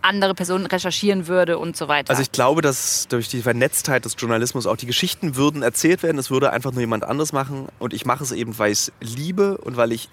andere 0.00 0.34
Person 0.34 0.64
recherchieren 0.66 1.26
würde 1.26 1.58
und 1.58 1.76
so 1.76 1.88
weiter. 1.88 2.10
Also 2.10 2.22
ich 2.22 2.30
glaube, 2.30 2.62
dass 2.62 3.08
durch 3.08 3.28
die 3.28 3.42
Vernetztheit 3.42 4.04
des 4.04 4.14
Journalismus 4.16 4.66
auch 4.68 4.76
die 4.76 4.86
Geschichten 4.86 5.34
würden 5.34 5.62
erzählt 5.62 6.04
werden. 6.04 6.18
Es 6.18 6.30
würde 6.30 6.52
einfach 6.52 6.70
nur 6.70 6.80
jemand 6.80 7.02
anderes 7.02 7.32
machen. 7.32 7.66
Und 7.80 7.92
ich 7.92 8.06
mache 8.06 8.22
es 8.22 8.30
eben, 8.30 8.56
weil 8.58 8.70
ich 8.70 8.78
es 8.78 8.92
liebe 9.00 9.58
und 9.58 9.76
weil 9.76 9.90
ich 9.90 10.08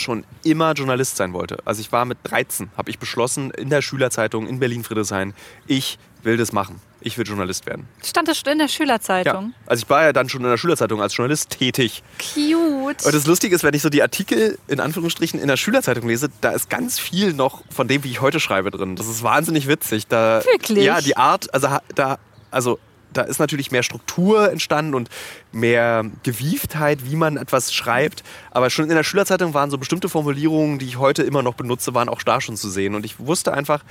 schon 0.00 0.24
immer 0.44 0.72
Journalist 0.72 1.16
sein 1.16 1.32
wollte. 1.32 1.58
Also 1.64 1.80
ich 1.80 1.92
war 1.92 2.04
mit 2.04 2.18
13, 2.24 2.70
habe 2.76 2.90
ich 2.90 2.98
beschlossen, 2.98 3.50
in 3.50 3.70
der 3.70 3.82
Schülerzeitung 3.82 4.46
in 4.46 4.58
Berlin-Friedrichshain, 4.60 5.34
ich 5.66 5.98
will 6.22 6.36
das 6.36 6.52
machen. 6.52 6.80
Ich 7.00 7.16
will 7.16 7.24
Journalist 7.24 7.64
werden. 7.66 7.86
Stand 8.04 8.26
das 8.26 8.38
in 8.38 8.58
der 8.58 8.66
Ja. 8.66 8.68
Schülerzeitung? 8.68 9.54
Also 9.66 9.84
ich 9.84 9.90
war 9.90 10.02
ja 10.02 10.12
dann 10.12 10.28
schon 10.28 10.42
in 10.42 10.48
der 10.50 10.56
Schülerzeitung 10.56 11.00
als 11.00 11.16
Journalist 11.16 11.50
tätig. 11.50 12.02
Cute. 12.18 13.04
Und 13.06 13.14
das 13.14 13.24
Lustige 13.26 13.54
ist, 13.54 13.62
wenn 13.62 13.72
ich 13.74 13.82
so 13.82 13.88
die 13.88 14.02
Artikel 14.02 14.58
in 14.66 14.80
Anführungsstrichen 14.80 15.38
in 15.38 15.46
der 15.46 15.56
Schülerzeitung 15.56 16.08
lese, 16.08 16.28
da 16.40 16.50
ist 16.50 16.68
ganz 16.68 16.98
viel 16.98 17.34
noch 17.34 17.62
von 17.70 17.86
dem, 17.86 18.02
wie 18.02 18.10
ich 18.10 18.20
heute 18.20 18.40
schreibe, 18.40 18.72
drin. 18.72 18.96
Das 18.96 19.06
ist 19.06 19.22
wahnsinnig 19.22 19.68
witzig. 19.68 20.08
Da, 20.08 20.42
Wirklich? 20.44 20.84
Ja, 20.84 21.00
die 21.00 21.16
Art, 21.16 21.54
also 21.54 21.68
da, 21.94 22.18
also 22.50 22.80
da 23.12 23.22
ist 23.22 23.38
natürlich 23.38 23.70
mehr 23.70 23.82
Struktur 23.82 24.50
entstanden 24.50 24.94
und 24.94 25.08
mehr 25.52 26.04
Gewieftheit, 26.22 27.10
wie 27.10 27.16
man 27.16 27.36
etwas 27.36 27.72
schreibt. 27.72 28.22
Aber 28.50 28.70
schon 28.70 28.88
in 28.88 28.96
der 28.96 29.04
Schülerzeitung 29.04 29.54
waren 29.54 29.70
so 29.70 29.78
bestimmte 29.78 30.08
Formulierungen, 30.08 30.78
die 30.78 30.86
ich 30.86 30.98
heute 30.98 31.22
immer 31.22 31.42
noch 31.42 31.54
benutze, 31.54 31.94
waren 31.94 32.08
auch 32.08 32.22
da 32.22 32.40
schon 32.40 32.56
zu 32.56 32.68
sehen. 32.70 32.94
Und 32.94 33.04
ich 33.04 33.18
wusste 33.18 33.52
einfach, 33.52 33.82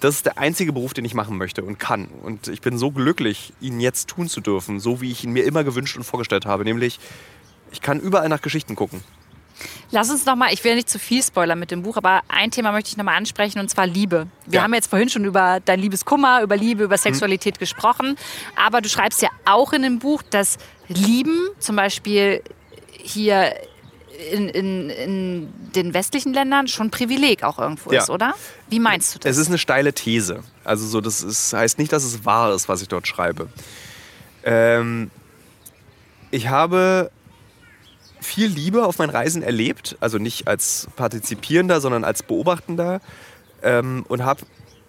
das 0.00 0.16
ist 0.16 0.26
der 0.26 0.38
einzige 0.38 0.72
Beruf, 0.72 0.94
den 0.94 1.04
ich 1.04 1.14
machen 1.14 1.36
möchte 1.36 1.62
und 1.64 1.78
kann. 1.78 2.06
Und 2.06 2.48
ich 2.48 2.60
bin 2.60 2.78
so 2.78 2.90
glücklich, 2.90 3.52
ihn 3.60 3.80
jetzt 3.80 4.08
tun 4.08 4.28
zu 4.28 4.40
dürfen, 4.40 4.80
so 4.80 5.00
wie 5.00 5.10
ich 5.10 5.24
ihn 5.24 5.32
mir 5.32 5.44
immer 5.44 5.64
gewünscht 5.64 5.96
und 5.96 6.04
vorgestellt 6.04 6.46
habe. 6.46 6.64
Nämlich, 6.64 7.00
ich 7.72 7.80
kann 7.80 8.00
überall 8.00 8.28
nach 8.28 8.42
Geschichten 8.42 8.76
gucken. 8.76 9.02
Lass 9.90 10.10
uns 10.10 10.26
noch 10.26 10.36
mal, 10.36 10.52
ich 10.52 10.62
will 10.64 10.74
nicht 10.74 10.90
zu 10.90 10.98
viel 10.98 11.22
spoilern 11.22 11.58
mit 11.58 11.70
dem 11.70 11.82
Buch, 11.82 11.96
aber 11.96 12.20
ein 12.28 12.50
Thema 12.50 12.72
möchte 12.72 12.90
ich 12.90 12.96
noch 12.98 13.04
mal 13.04 13.16
ansprechen 13.16 13.58
und 13.58 13.70
zwar 13.70 13.86
Liebe. 13.86 14.26
Wir 14.46 14.58
Ja. 14.58 14.62
haben 14.64 14.74
jetzt 14.74 14.90
vorhin 14.90 15.08
schon 15.08 15.24
über 15.24 15.60
dein 15.64 15.80
Liebeskummer, 15.80 16.42
über 16.42 16.56
Liebe, 16.56 16.84
über 16.84 16.98
Sexualität 16.98 17.58
gesprochen, 17.58 18.16
aber 18.54 18.82
du 18.82 18.88
schreibst 18.90 19.22
ja 19.22 19.30
auch 19.46 19.72
in 19.72 19.80
dem 19.82 19.98
Buch, 19.98 20.22
dass 20.28 20.58
Lieben 20.88 21.48
zum 21.58 21.76
Beispiel 21.76 22.42
hier 22.90 23.54
in, 24.32 24.48
in, 24.50 24.90
in 24.90 25.52
den 25.74 25.94
westlichen 25.94 26.34
Ländern 26.34 26.68
schon 26.68 26.90
Privileg 26.90 27.42
auch 27.44 27.58
irgendwo 27.58 27.90
Ja. 27.92 28.02
ist, 28.02 28.10
oder? 28.10 28.34
Wie 28.68 28.80
meinst 28.80 29.14
du 29.14 29.18
das? 29.20 29.30
Es 29.30 29.38
ist 29.38 29.48
eine 29.48 29.58
steile 29.58 29.92
These. 29.94 30.42
Also 30.64 30.86
so, 30.86 31.00
das 31.00 31.22
ist, 31.22 31.52
heißt 31.54 31.78
nicht, 31.78 31.92
dass 31.92 32.04
es 32.04 32.24
wahr 32.26 32.52
ist, 32.54 32.68
was 32.68 32.82
ich 32.82 32.88
dort 32.88 33.06
schreibe. 33.06 33.48
Ähm, 34.44 35.10
ich 36.30 36.48
habe 36.48 37.10
viel 38.20 38.48
Liebe 38.48 38.84
auf 38.84 38.98
meinen 38.98 39.10
Reisen 39.10 39.42
erlebt, 39.42 39.96
also 40.00 40.18
nicht 40.18 40.48
als 40.48 40.88
Partizipierender, 40.96 41.80
sondern 41.80 42.04
als 42.04 42.22
Beobachtender 42.22 43.00
ähm, 43.62 44.04
und 44.08 44.24
hab, 44.24 44.38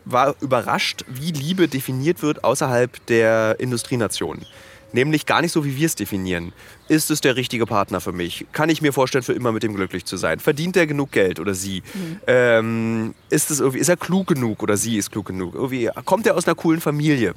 war 0.06 0.36
überrascht, 0.42 1.06
wie 1.08 1.32
Liebe 1.32 1.68
definiert 1.68 2.22
wird 2.22 2.44
außerhalb 2.44 3.06
der 3.08 3.58
Industrienationen. 3.60 4.46
Nämlich 4.92 5.28
gar 5.28 5.42
nicht 5.42 5.52
so, 5.52 5.66
wie 5.66 5.78
wir 5.78 5.86
es 5.86 5.94
definieren. 5.94 6.52
Ist 6.88 7.12
es 7.12 7.22
der 7.22 7.36
richtige 7.36 7.68
Partner 7.68 8.02
für 8.02 8.12
mich? 8.12 8.48
Kann 8.54 8.70
ich 8.70 8.82
mir 8.82 8.92
vorstellen, 8.92 9.24
für 9.24 9.34
immer 9.34 9.52
mit 9.52 9.62
dem 9.62 9.76
glücklich 9.76 10.06
zu 10.06 10.18
sein? 10.18 10.40
Verdient 10.40 10.76
er 10.78 10.88
genug 10.88 11.12
Geld 11.12 11.40
oder 11.40 11.54
sie? 11.54 11.84
Ähm, 12.26 13.14
ist, 13.30 13.52
es 13.52 13.60
irgendwie, 13.60 13.80
ist 13.80 13.90
er 13.90 13.98
klug 13.98 14.26
genug 14.28 14.64
oder 14.64 14.78
sie 14.78 14.98
ist 14.98 15.12
klug 15.12 15.28
genug? 15.28 15.54
Irgendwie, 15.54 15.92
kommt 16.06 16.26
er 16.26 16.36
aus 16.36 16.48
einer 16.48 16.56
coolen 16.56 16.82
Familie? 16.82 17.36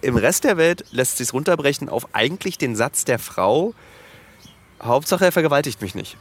Im 0.00 0.16
Rest 0.16 0.44
der 0.44 0.56
Welt 0.56 0.84
lässt 0.90 1.18
sich 1.18 1.32
runterbrechen 1.32 1.88
auf 1.88 2.08
eigentlich 2.12 2.58
den 2.58 2.74
Satz 2.74 3.04
der 3.04 3.20
Frau, 3.20 3.74
Hauptsache 4.82 5.24
er 5.26 5.32
vergewaltigt 5.32 5.80
mich 5.82 5.94
nicht. 5.94 6.16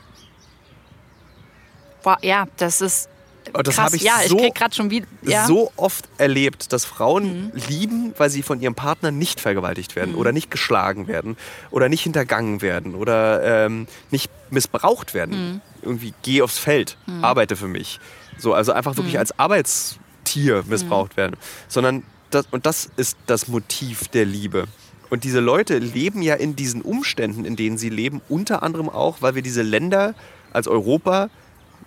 Boah, 2.03 2.17
ja, 2.21 2.45
das 2.57 2.81
ist 2.81 3.09
Und 3.53 3.67
das 3.67 3.75
krass. 3.75 3.85
habe 3.85 3.95
ich 3.97 4.01
ja, 4.03 4.19
so 4.27 4.35
ich 4.37 4.43
krieg 4.43 4.55
gerade 4.55 4.75
schon 4.75 4.89
wieder. 4.89 5.07
Ja. 5.23 5.43
Mhm. 5.43 5.47
so 5.47 5.71
oft 5.75 6.07
erlebt, 6.17 6.71
dass 6.73 6.85
Frauen 6.85 7.51
lieben, 7.67 8.13
weil 8.17 8.29
sie 8.29 8.43
von 8.43 8.61
ihrem 8.61 8.75
Partner 8.75 9.11
nicht 9.11 9.39
vergewaltigt 9.39 9.95
werden 9.95 10.15
oder 10.15 10.31
nicht 10.31 10.49
geschlagen 10.51 11.07
werden 11.07 11.37
oder 11.71 11.89
nicht 11.89 12.01
hintergangen 12.03 12.61
werden 12.61 12.95
oder 12.95 13.65
ähm, 13.65 13.87
nicht 14.11 14.29
missbraucht 14.51 15.13
werden. 15.13 15.51
Mhm. 15.53 15.61
Irgendwie 15.81 16.13
geh 16.23 16.41
aufs 16.41 16.57
Feld, 16.57 16.97
arbeite 17.21 17.55
für 17.55 17.67
mich. 17.67 17.99
So, 18.37 18.53
also 18.53 18.71
einfach 18.71 18.95
wirklich 18.97 19.13
Mhm. 19.15 19.19
als 19.19 19.37
Arbeitstier 19.39 20.63
missbraucht 20.67 21.17
werden. 21.17 21.35
Sondern 21.67 22.03
das, 22.29 22.45
und 22.51 22.65
das 22.65 22.89
ist 22.97 23.17
das 23.25 23.47
Motiv 23.47 24.07
der 24.09 24.25
Liebe. 24.25 24.65
Und 25.09 25.23
diese 25.23 25.39
Leute 25.39 25.77
leben 25.77 26.21
ja 26.21 26.35
in 26.35 26.55
diesen 26.55 26.81
Umständen, 26.81 27.45
in 27.45 27.55
denen 27.55 27.77
sie 27.77 27.89
leben, 27.89 28.21
unter 28.29 28.63
anderem 28.63 28.89
auch, 28.89 29.21
weil 29.21 29.35
wir 29.35 29.41
diese 29.41 29.61
Länder 29.61 30.15
als 30.51 30.67
Europa 30.67 31.29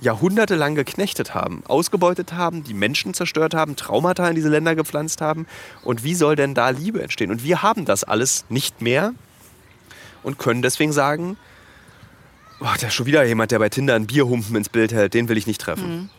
jahrhundertelang 0.01 0.75
geknechtet 0.75 1.35
haben, 1.35 1.63
ausgebeutet 1.67 2.33
haben, 2.33 2.65
die 2.65 2.75
Menschen 2.75 3.13
zerstört 3.13 3.55
haben, 3.55 3.77
Traumata 3.77 4.29
in 4.29 4.35
diese 4.35 4.49
Länder 4.49 4.75
gepflanzt 4.75 5.21
haben. 5.21 5.47
Und 5.83 6.05
wie 6.05 6.15
soll 6.15 6.37
denn 6.37 6.55
da 6.55 6.71
Liebe 6.71 7.03
entstehen? 7.03 7.31
Und 7.31 7.45
wir 7.45 7.63
haben 7.63 7.85
das 7.85 8.05
alles 8.05 8.47
nicht 8.49 8.81
mehr 8.81 9.13
und 10.23 10.39
können 10.39 10.63
deswegen 10.63 10.93
sagen, 10.93 11.37
oh, 12.61 12.67
da 12.81 12.87
ist 12.87 12.95
schon 12.95 13.07
wieder 13.07 13.25
jemand, 13.25 13.51
der 13.51 13.59
bei 13.59 13.69
Tinder 13.69 13.95
einen 13.95 14.07
Bierhumpen 14.07 14.57
ins 14.57 14.69
Bild 14.69 14.93
hält, 14.93 15.13
den 15.15 15.29
will 15.29 15.37
ich 15.37 15.47
nicht 15.47 15.61
treffen. 15.61 16.11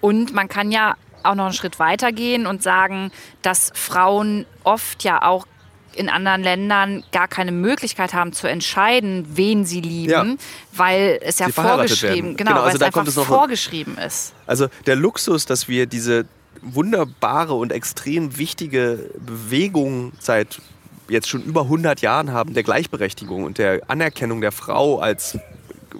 Und 0.00 0.34
man 0.34 0.48
kann 0.48 0.70
ja 0.70 0.96
auch 1.22 1.34
noch 1.34 1.44
einen 1.44 1.54
Schritt 1.54 1.78
weiter 1.78 2.12
gehen 2.12 2.46
und 2.46 2.62
sagen, 2.62 3.10
dass 3.40 3.72
Frauen 3.74 4.44
oft 4.62 5.04
ja 5.04 5.22
auch 5.22 5.46
in 5.94 6.08
anderen 6.08 6.42
Ländern 6.42 7.04
gar 7.12 7.28
keine 7.28 7.52
Möglichkeit 7.52 8.14
haben 8.14 8.32
zu 8.32 8.46
entscheiden, 8.46 9.26
wen 9.34 9.64
sie 9.64 9.80
lieben, 9.80 10.10
Ja. 10.10 10.24
weil 10.72 11.18
es 11.22 11.38
ja 11.38 11.46
Sie 11.46 11.52
vorgeschrieben, 11.52 12.36
genau, 12.36 12.50
Genau, 12.50 12.50
weil 12.56 12.64
also 12.64 12.74
es 12.74 12.78
da 12.80 12.86
einfach 12.86 12.98
kommt 13.00 13.08
es 13.08 13.16
noch- 13.16 13.26
vorgeschrieben 13.26 13.96
ist. 13.98 14.32
Also 14.46 14.68
der 14.86 14.96
Luxus, 14.96 15.46
dass 15.46 15.68
wir 15.68 15.86
diese 15.86 16.26
wunderbare 16.62 17.54
und 17.54 17.72
extrem 17.72 18.38
wichtige 18.38 19.10
Bewegung 19.18 20.12
seit 20.18 20.60
jetzt 21.08 21.28
schon 21.28 21.42
über 21.42 21.62
100 21.64 22.00
Jahren 22.00 22.32
haben 22.32 22.54
der 22.54 22.62
Gleichberechtigung 22.62 23.44
und 23.44 23.58
der 23.58 23.82
Anerkennung 23.88 24.40
der 24.40 24.52
Frau 24.52 24.98
als 25.00 25.38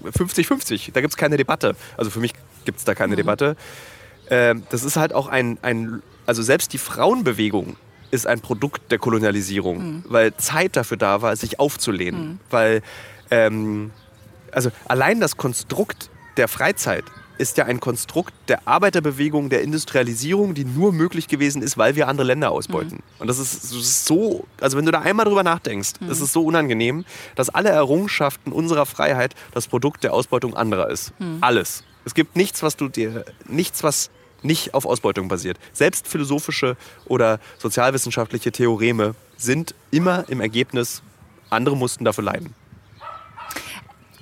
50-50. 0.02 0.92
Da 0.92 1.00
gibt 1.00 1.12
es 1.12 1.16
keine 1.16 1.36
Debatte. 1.36 1.76
Also 1.96 2.10
für 2.10 2.20
mich 2.20 2.32
gibt 2.64 2.78
es 2.78 2.84
da 2.84 2.94
keine 2.94 3.12
mhm. 3.12 3.16
Debatte. 3.18 3.56
Äh, 4.26 4.54
das 4.70 4.82
ist 4.84 4.96
halt 4.96 5.12
auch 5.12 5.28
ein, 5.28 5.58
ein, 5.62 6.02
also 6.26 6.42
selbst 6.42 6.72
die 6.72 6.78
Frauenbewegung 6.78 7.76
ist 8.14 8.26
ein 8.26 8.40
Produkt 8.40 8.92
der 8.92 8.98
Kolonialisierung, 8.98 9.78
mhm. 9.78 10.04
weil 10.06 10.34
Zeit 10.36 10.76
dafür 10.76 10.96
da 10.96 11.20
war, 11.20 11.34
sich 11.34 11.58
aufzulehnen. 11.58 12.28
Mhm. 12.28 12.38
Weil, 12.48 12.82
ähm, 13.30 13.90
also 14.52 14.70
allein 14.86 15.20
das 15.20 15.36
Konstrukt 15.36 16.10
der 16.36 16.46
Freizeit 16.46 17.04
ist 17.36 17.56
ja 17.56 17.64
ein 17.64 17.80
Konstrukt 17.80 18.32
der 18.46 18.68
Arbeiterbewegung, 18.68 19.50
der 19.50 19.62
Industrialisierung, 19.62 20.54
die 20.54 20.64
nur 20.64 20.92
möglich 20.92 21.26
gewesen 21.26 21.62
ist, 21.62 21.76
weil 21.76 21.96
wir 21.96 22.06
andere 22.06 22.28
Länder 22.28 22.52
ausbeuten. 22.52 22.98
Mhm. 22.98 23.20
Und 23.20 23.26
das 23.26 23.40
ist, 23.40 23.64
das 23.64 23.72
ist, 23.72 24.06
so, 24.06 24.46
also 24.60 24.78
wenn 24.78 24.84
du 24.84 24.92
da 24.92 25.00
einmal 25.00 25.26
drüber 25.26 25.42
nachdenkst, 25.42 25.94
mhm. 26.00 26.10
ist 26.10 26.20
es 26.20 26.32
so 26.32 26.44
unangenehm, 26.44 27.04
dass 27.34 27.50
alle 27.50 27.70
Errungenschaften 27.70 28.52
unserer 28.52 28.86
Freiheit 28.86 29.34
das 29.52 29.66
Produkt 29.66 30.04
der 30.04 30.12
Ausbeutung 30.12 30.54
anderer 30.54 30.88
ist. 30.88 31.12
Mhm. 31.18 31.38
Alles. 31.40 31.82
Es 32.04 32.14
gibt 32.14 32.36
nichts, 32.36 32.62
was 32.62 32.76
du 32.76 32.88
dir, 32.88 33.24
nichts, 33.48 33.82
was 33.82 34.10
nicht 34.44 34.74
auf 34.74 34.86
Ausbeutung 34.86 35.28
basiert. 35.28 35.58
Selbst 35.72 36.06
philosophische 36.06 36.76
oder 37.06 37.40
sozialwissenschaftliche 37.58 38.52
Theoreme 38.52 39.14
sind 39.36 39.74
immer 39.90 40.28
im 40.28 40.40
Ergebnis, 40.40 41.02
andere 41.50 41.76
mussten 41.76 42.04
dafür 42.04 42.24
leiden. 42.24 42.54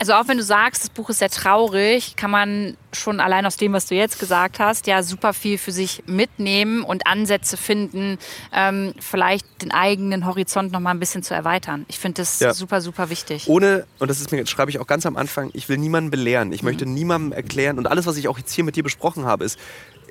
Also 0.03 0.15
auch 0.15 0.27
wenn 0.27 0.37
du 0.37 0.43
sagst, 0.43 0.83
das 0.83 0.91
Buch 0.91 1.11
ist 1.11 1.21
sehr 1.21 1.31
traurig, 1.31 2.17
kann 2.17 2.33
man 2.33 2.77
schon 2.93 3.21
allein 3.21 3.47
aus 3.47 3.57
dem, 3.57 3.73
was 3.73 3.87
du 3.87 3.95
jetzt 3.95 4.19
gesagt 4.19 4.59
hast, 4.59 4.89
ja 4.89 5.01
super 5.05 5.33
viel 5.33 5.59
für 5.59 5.71
sich 5.71 6.03
mitnehmen 6.07 6.83
und 6.83 7.07
Ansätze 7.07 7.57
finden, 7.57 8.19
ähm, 8.53 8.95
vielleicht 8.99 9.47
den 9.63 9.71
eigenen 9.71 10.27
Horizont 10.27 10.73
noch 10.73 10.81
mal 10.81 10.91
ein 10.91 10.99
bisschen 10.99 11.23
zu 11.23 11.35
erweitern. 11.35 11.87
Ich 11.87 12.01
finde 12.01 12.23
das 12.23 12.41
ja. 12.41 12.53
super, 12.53 12.81
super 12.81 13.11
wichtig. 13.11 13.47
Ohne, 13.47 13.87
und 14.01 14.11
das 14.11 14.21
ist 14.21 14.33
mir, 14.33 14.45
schreibe 14.45 14.73
ich 14.73 14.81
auch 14.81 14.89
ganz 14.89 15.07
am 15.07 15.17
Anfang, 15.17 15.51
ich 15.53 15.69
will 15.69 15.79
niemanden 15.79 16.11
belehren. 16.11 16.53
Ich 16.53 16.63
mhm. 16.63 16.71
möchte 16.71 16.85
niemandem 16.85 17.31
erklären 17.31 17.79
und 17.79 17.87
alles, 17.87 18.05
was 18.05 18.17
ich 18.17 18.27
auch 18.27 18.39
jetzt 18.39 18.53
hier 18.53 18.65
mit 18.65 18.75
dir 18.75 18.83
besprochen 18.83 19.25
habe, 19.25 19.45
ist, 19.45 19.57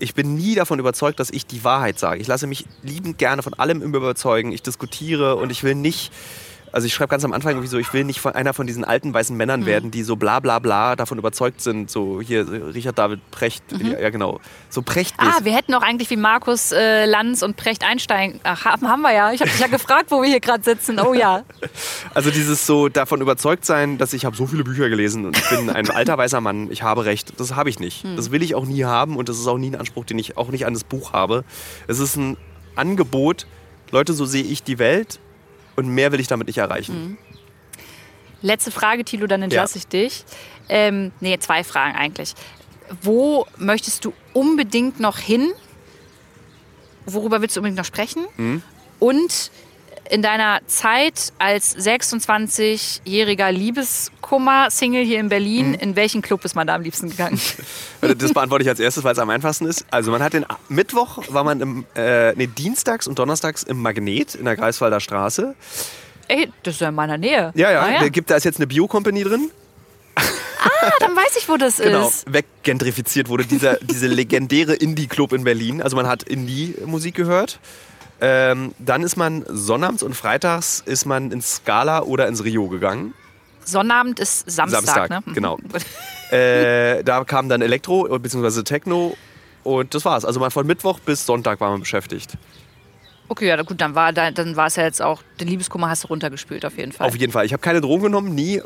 ich 0.01 0.15
bin 0.15 0.35
nie 0.35 0.55
davon 0.55 0.79
überzeugt, 0.79 1.19
dass 1.19 1.29
ich 1.29 1.45
die 1.45 1.63
Wahrheit 1.63 1.99
sage. 1.99 2.19
Ich 2.19 2.27
lasse 2.27 2.47
mich 2.47 2.65
liebend 2.81 3.17
gerne 3.17 3.43
von 3.43 3.53
allem 3.53 3.81
überzeugen. 3.81 4.51
Ich 4.51 4.63
diskutiere 4.63 5.35
und 5.35 5.51
ich 5.51 5.63
will 5.63 5.75
nicht 5.75 6.11
also 6.71 6.87
ich 6.87 6.93
schreibe 6.93 7.09
ganz 7.09 7.25
am 7.25 7.33
Anfang 7.33 7.51
irgendwie 7.53 7.67
so, 7.67 7.77
ich 7.77 7.91
will 7.93 8.03
nicht 8.03 8.19
von 8.19 8.33
einer 8.33 8.53
von 8.53 8.67
diesen 8.67 8.83
alten 8.85 9.13
weißen 9.13 9.35
Männern 9.35 9.61
mhm. 9.61 9.65
werden, 9.65 9.91
die 9.91 10.03
so 10.03 10.15
bla 10.15 10.39
bla 10.39 10.59
bla 10.59 10.95
davon 10.95 11.17
überzeugt 11.17 11.61
sind. 11.61 11.89
So 11.91 12.21
hier 12.21 12.47
Richard 12.73 12.97
David 12.97 13.19
Precht, 13.31 13.63
mhm. 13.71 13.95
ja, 13.99 14.09
genau. 14.09 14.39
So 14.69 14.81
Precht. 14.81 15.15
Ah, 15.17 15.39
wir 15.43 15.53
hätten 15.53 15.73
auch 15.73 15.81
eigentlich 15.81 16.09
wie 16.09 16.17
Markus 16.17 16.71
äh, 16.71 17.05
Lanz 17.05 17.41
und 17.41 17.57
Precht 17.57 17.83
Einstein. 17.83 18.39
Ach, 18.43 18.65
haben, 18.65 18.87
haben 18.87 19.01
wir 19.01 19.13
ja. 19.13 19.31
Ich 19.33 19.41
habe 19.41 19.51
dich 19.51 19.59
ja 19.59 19.67
gefragt, 19.71 20.07
wo 20.09 20.21
wir 20.21 20.29
hier 20.29 20.39
gerade 20.39 20.63
sitzen. 20.63 20.99
Oh 20.99 21.13
ja. 21.13 21.43
Also 22.13 22.29
dieses 22.29 22.65
so 22.65 22.89
davon 22.89 23.21
überzeugt 23.21 23.65
sein, 23.65 23.97
dass 23.97 24.13
ich 24.13 24.25
habe 24.25 24.35
so 24.35 24.45
viele 24.45 24.63
Bücher 24.63 24.89
gelesen 24.89 25.25
und 25.25 25.37
ich 25.37 25.49
bin 25.49 25.69
ein 25.69 25.89
alter 25.91 26.17
weißer 26.17 26.41
Mann, 26.41 26.69
ich 26.69 26.83
habe 26.83 27.05
recht. 27.05 27.39
Das 27.39 27.55
habe 27.55 27.69
ich 27.69 27.79
nicht. 27.79 28.03
Mhm. 28.03 28.15
Das 28.15 28.31
will 28.31 28.43
ich 28.43 28.55
auch 28.55 28.65
nie 28.65 28.83
haben 28.83 29.17
und 29.17 29.29
das 29.29 29.39
ist 29.39 29.47
auch 29.47 29.57
nie 29.57 29.69
ein 29.69 29.75
Anspruch, 29.75 30.05
den 30.05 30.19
ich 30.19 30.37
auch 30.37 30.49
nicht 30.49 30.65
an 30.65 30.73
das 30.73 30.83
Buch 30.83 31.13
habe. 31.13 31.43
Es 31.87 31.99
ist 31.99 32.17
ein 32.17 32.37
Angebot, 32.75 33.47
Leute, 33.91 34.13
so 34.13 34.25
sehe 34.25 34.43
ich 34.43 34.63
die 34.63 34.79
Welt 34.79 35.19
und 35.81 35.93
mehr 35.93 36.11
will 36.11 36.19
ich 36.19 36.27
damit 36.27 36.47
nicht 36.47 36.57
erreichen. 36.57 36.93
Mhm. 36.93 37.17
Letzte 38.41 38.71
Frage, 38.71 39.03
Thilo, 39.05 39.27
dann 39.27 39.43
entlasse 39.43 39.75
ja. 39.75 39.79
ich 39.79 39.87
dich. 39.87 40.25
Ähm, 40.69 41.11
nee, 41.19 41.37
zwei 41.39 41.63
Fragen 41.63 41.95
eigentlich. 41.95 42.33
Wo 43.01 43.45
möchtest 43.57 44.05
du 44.05 44.13
unbedingt 44.33 44.99
noch 44.99 45.17
hin? 45.17 45.51
Worüber 47.05 47.41
willst 47.41 47.55
du 47.55 47.59
unbedingt 47.59 47.77
noch 47.77 47.85
sprechen? 47.85 48.25
Mhm. 48.37 48.63
Und 48.99 49.51
in 50.11 50.21
deiner 50.21 50.59
Zeit 50.67 51.31
als 51.39 51.75
26-jähriger 51.77 53.49
Liebeskummer-Single 53.49 55.05
hier 55.05 55.21
in 55.21 55.29
Berlin, 55.29 55.69
mhm. 55.69 55.75
in 55.75 55.95
welchen 55.95 56.21
Club 56.21 56.43
ist 56.43 56.53
man 56.53 56.67
da 56.67 56.75
am 56.75 56.81
liebsten 56.81 57.09
gegangen? 57.09 57.39
Das 58.01 58.33
beantworte 58.33 58.63
ich 58.63 58.69
als 58.69 58.81
erstes, 58.81 59.05
weil 59.05 59.13
es 59.13 59.19
am 59.19 59.29
einfachsten 59.29 59.65
ist. 59.65 59.85
Also 59.89 60.11
man 60.11 60.21
hat 60.21 60.33
den 60.33 60.45
Mittwoch, 60.67 61.19
war 61.29 61.45
man 61.45 61.61
im, 61.61 61.85
äh, 61.95 62.33
nee, 62.33 62.47
dienstags 62.47 63.07
und 63.07 63.19
donnerstags 63.19 63.63
im 63.63 63.81
Magnet 63.81 64.35
in 64.35 64.43
der 64.43 64.57
Greifswalder 64.57 64.99
Straße. 64.99 65.55
Ey, 66.27 66.51
das 66.63 66.75
ist 66.75 66.81
ja 66.81 66.89
in 66.89 66.95
meiner 66.95 67.17
Nähe. 67.17 67.51
Ja, 67.55 67.71
ja, 67.71 67.81
ah, 67.81 68.03
ja. 68.03 68.09
Gibt, 68.09 68.31
da 68.31 68.35
ist 68.35 68.43
jetzt 68.43 68.57
eine 68.57 68.67
Bio-Company 68.67 69.23
drin. 69.23 69.49
Ah, 70.15 70.91
dann 70.99 71.15
weiß 71.15 71.37
ich, 71.37 71.47
wo 71.47 71.55
das 71.55 71.77
genau, 71.81 72.09
ist. 72.09 72.25
Genau, 72.25 72.37
weggentrifiziert 72.37 73.29
wurde 73.29 73.45
dieser, 73.45 73.77
diese 73.77 74.07
legendäre 74.07 74.73
Indie-Club 74.73 75.31
in 75.31 75.45
Berlin. 75.45 75.81
Also 75.81 75.95
man 75.95 76.07
hat 76.07 76.23
Indie-Musik 76.23 77.15
gehört. 77.15 77.59
Ähm, 78.21 78.73
dann 78.77 79.01
ist 79.01 79.17
man 79.17 79.43
sonnabends 79.47 80.03
und 80.03 80.15
freitags 80.15 80.83
ist 80.85 81.05
man 81.05 81.31
ins 81.31 81.55
Scala 81.55 82.03
oder 82.03 82.27
ins 82.27 82.43
Rio 82.43 82.67
gegangen. 82.67 83.15
Sonnabend 83.65 84.19
ist 84.19 84.49
Samstag, 84.49 84.81
Samstag 84.81 85.09
ne? 85.09 85.33
genau. 85.33 85.57
äh, 86.31 87.03
da 87.03 87.23
kam 87.23 87.49
dann 87.49 87.61
Elektro 87.61 88.03
bzw. 88.19 88.63
Techno 88.63 89.15
und 89.63 89.93
das 89.93 90.05
war's. 90.05 90.23
Also 90.23 90.39
mal 90.39 90.51
von 90.51 90.67
Mittwoch 90.67 90.99
bis 90.99 91.25
Sonntag 91.25 91.59
war 91.59 91.71
man 91.71 91.79
beschäftigt. 91.79 92.37
Okay, 93.27 93.47
ja 93.47 93.61
gut, 93.61 93.79
dann 93.79 93.95
war, 93.95 94.11
dann 94.11 94.57
war 94.57 94.67
es 94.67 94.75
ja 94.75 94.83
jetzt 94.83 95.01
auch, 95.01 95.23
den 95.39 95.47
Liebeskummer 95.47 95.89
hast 95.89 96.03
du 96.03 96.09
runtergespült 96.09 96.65
auf 96.65 96.77
jeden 96.77 96.91
Fall. 96.91 97.07
Auf 97.07 97.15
jeden 97.15 97.31
Fall. 97.31 97.45
Ich 97.45 97.53
habe 97.53 97.61
keine 97.61 97.79
Drogen 97.79 98.03
genommen, 98.03 98.35
nie, 98.35 98.61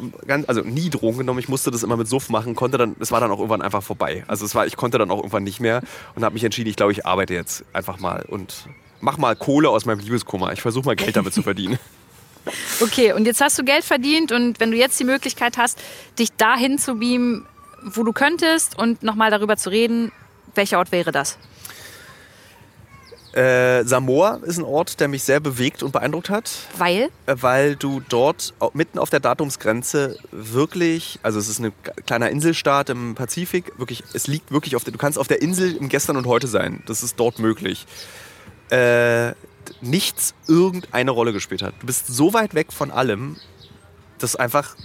also 0.48 0.62
nie 0.62 0.90
Drogen 0.90 1.20
genommen. 1.20 1.38
Ich 1.40 1.48
musste 1.48 1.70
das 1.70 1.84
immer 1.84 1.98
mit 1.98 2.08
Suff 2.08 2.30
machen, 2.30 2.56
konnte 2.56 2.80
dann, 2.80 2.96
es 3.00 3.12
war 3.12 3.20
dann 3.20 3.30
auch 3.30 3.38
irgendwann 3.38 3.62
einfach 3.62 3.84
vorbei. 3.84 4.24
Also 4.28 4.44
es 4.44 4.56
war, 4.56 4.66
ich 4.66 4.76
konnte 4.76 4.98
dann 4.98 5.12
auch 5.12 5.18
irgendwann 5.18 5.44
nicht 5.44 5.60
mehr 5.60 5.82
und 6.16 6.24
habe 6.24 6.34
mich 6.34 6.44
entschieden, 6.44 6.68
ich 6.68 6.76
glaube, 6.76 6.94
ich 6.94 7.06
arbeite 7.06 7.36
jetzt 7.36 7.64
einfach 7.74 8.00
mal 8.00 8.26
und 8.28 8.66
mach 9.06 9.18
mal 9.18 9.36
Kohle 9.36 9.70
aus 9.70 9.86
meinem 9.86 10.00
Liebeskummer. 10.00 10.52
Ich 10.52 10.62
versuche 10.62 10.86
mal 10.86 10.96
Geld 10.96 11.16
damit 11.16 11.34
zu 11.34 11.42
verdienen. 11.42 11.80
Okay, 12.80 13.12
und 13.12 13.26
jetzt 13.26 13.42
hast 13.42 13.58
du 13.58 13.64
Geld 13.64 13.84
verdient 13.84 14.32
und 14.32 14.60
wenn 14.60 14.70
du 14.70 14.78
jetzt 14.78 15.00
die 15.00 15.04
Möglichkeit 15.04 15.58
hast, 15.58 15.80
dich 16.20 16.32
dahin 16.34 16.78
zu 16.78 17.00
beamen, 17.00 17.48
wo 17.82 18.04
du 18.04 18.14
könntest 18.14 18.78
und 18.78 19.02
nochmal 19.02 19.32
darüber 19.32 19.58
zu 19.58 19.72
reden, 19.72 20.12
welcher 20.54 20.78
Ort 20.78 20.92
wäre 20.92 21.12
das? 21.12 21.40
Äh, 23.34 23.84
Samoa 23.84 24.42
ist 24.44 24.60
ein 24.60 24.64
Ort, 24.64 25.00
der 25.00 25.08
mich 25.08 25.24
sehr 25.24 25.40
bewegt 25.40 25.82
und 25.82 25.92
beeindruckt 25.92 26.30
hat. 26.30 26.52
Weil? 26.78 27.10
Äh, 27.26 27.36
weil 27.42 27.76
du 27.76 28.00
dort 28.10 28.54
mitten 28.74 29.00
auf 29.00 29.10
der 29.10 29.22
Datumsgrenze 29.22 30.20
wirklich, 30.32 31.18
also 31.24 31.40
es 31.40 31.50
ist 31.50 31.60
ein 31.60 31.74
kleiner 32.06 32.30
Inselstaat 32.30 32.92
im 32.92 33.16
Pazifik, 33.16 33.74
wirklich, 33.80 34.04
es 34.14 34.28
liegt 34.28 34.52
wirklich 34.52 34.76
auf 34.76 34.84
der, 34.84 34.94
du 34.94 35.00
kannst 35.00 35.18
auf 35.18 35.28
der 35.28 35.42
Insel 35.42 35.76
im 35.76 35.90
Gestern 35.90 36.16
und 36.16 36.28
Heute 36.28 36.46
sein. 36.46 36.84
Das 36.86 37.02
ist 37.02 37.20
dort 37.20 37.40
möglich. 37.40 37.88
Äh, 38.70 39.34
nichts 39.82 40.34
irgendeine 40.48 41.12
Rolle 41.12 41.34
gespielt 41.34 41.62
hat. 41.62 41.74
Du 41.80 41.88
bist 41.88 42.08
so 42.08 42.34
weit 42.34 42.54
weg 42.54 42.72
von 42.72 42.92
allem, 42.92 43.38
dass 44.20 44.36
einfach 44.36 44.76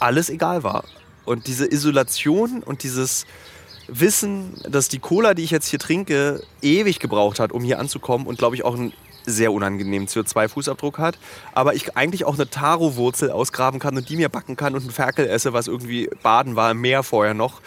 alles 0.00 0.30
egal 0.30 0.62
war. 0.62 0.84
Und 1.24 1.46
diese 1.46 1.70
Isolation 1.70 2.62
und 2.62 2.82
dieses 2.82 3.26
Wissen, 3.88 4.54
dass 4.68 4.88
die 4.88 4.98
Cola, 4.98 5.34
die 5.34 5.44
ich 5.44 5.50
jetzt 5.50 5.68
hier 5.68 5.78
trinke, 5.78 6.42
ewig 6.62 7.00
gebraucht 7.00 7.40
hat, 7.40 7.52
um 7.52 7.62
hier 7.62 7.78
anzukommen 7.78 8.26
und 8.26 8.38
glaube 8.38 8.56
ich 8.56 8.64
auch 8.64 8.74
einen 8.74 8.92
sehr 9.24 9.52
unangenehmen 9.52 10.08
CO2-Fußabdruck 10.08 10.98
hat, 10.98 11.18
aber 11.52 11.74
ich 11.74 11.96
eigentlich 11.96 12.24
auch 12.24 12.34
eine 12.34 12.48
Taro-Wurzel 12.48 13.30
ausgraben 13.30 13.78
kann 13.78 13.96
und 13.96 14.08
die 14.08 14.16
mir 14.16 14.28
backen 14.28 14.56
kann 14.56 14.74
und 14.74 14.82
einen 14.82 14.90
Ferkel 14.90 15.26
esse, 15.26 15.52
was 15.52 15.66
irgendwie 15.66 16.08
baden 16.22 16.56
war 16.56 16.70
im 16.70 16.80
Meer 16.80 17.02
vorher 17.02 17.34
noch. 17.34 17.60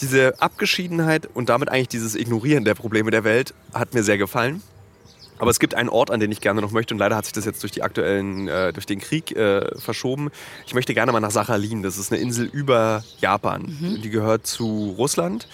Diese 0.00 0.40
Abgeschiedenheit 0.40 1.28
und 1.32 1.48
damit 1.48 1.68
eigentlich 1.68 1.88
dieses 1.88 2.14
Ignorieren 2.14 2.64
der 2.64 2.74
Probleme 2.74 3.10
der 3.10 3.24
Welt 3.24 3.54
hat 3.72 3.94
mir 3.94 4.02
sehr 4.02 4.18
gefallen. 4.18 4.62
Aber 5.38 5.50
es 5.50 5.58
gibt 5.58 5.74
einen 5.74 5.88
Ort, 5.88 6.10
an 6.10 6.20
den 6.20 6.30
ich 6.30 6.40
gerne 6.40 6.60
noch 6.60 6.70
möchte 6.70 6.94
und 6.94 6.98
leider 6.98 7.16
hat 7.16 7.24
sich 7.24 7.32
das 7.32 7.44
jetzt 7.44 7.62
durch 7.62 7.72
die 7.72 7.82
aktuellen, 7.82 8.46
äh, 8.48 8.72
durch 8.72 8.86
den 8.86 9.00
Krieg 9.00 9.36
äh, 9.36 9.78
verschoben. 9.78 10.30
Ich 10.66 10.74
möchte 10.74 10.94
gerne 10.94 11.10
mal 11.10 11.20
nach 11.20 11.32
Sachalin. 11.32 11.82
Das 11.82 11.98
ist 11.98 12.12
eine 12.12 12.20
Insel 12.20 12.46
über 12.46 13.02
Japan. 13.20 13.76
Mhm. 13.80 14.02
Die 14.02 14.10
gehört 14.10 14.46
zu 14.46 14.94
Russland 14.96 15.48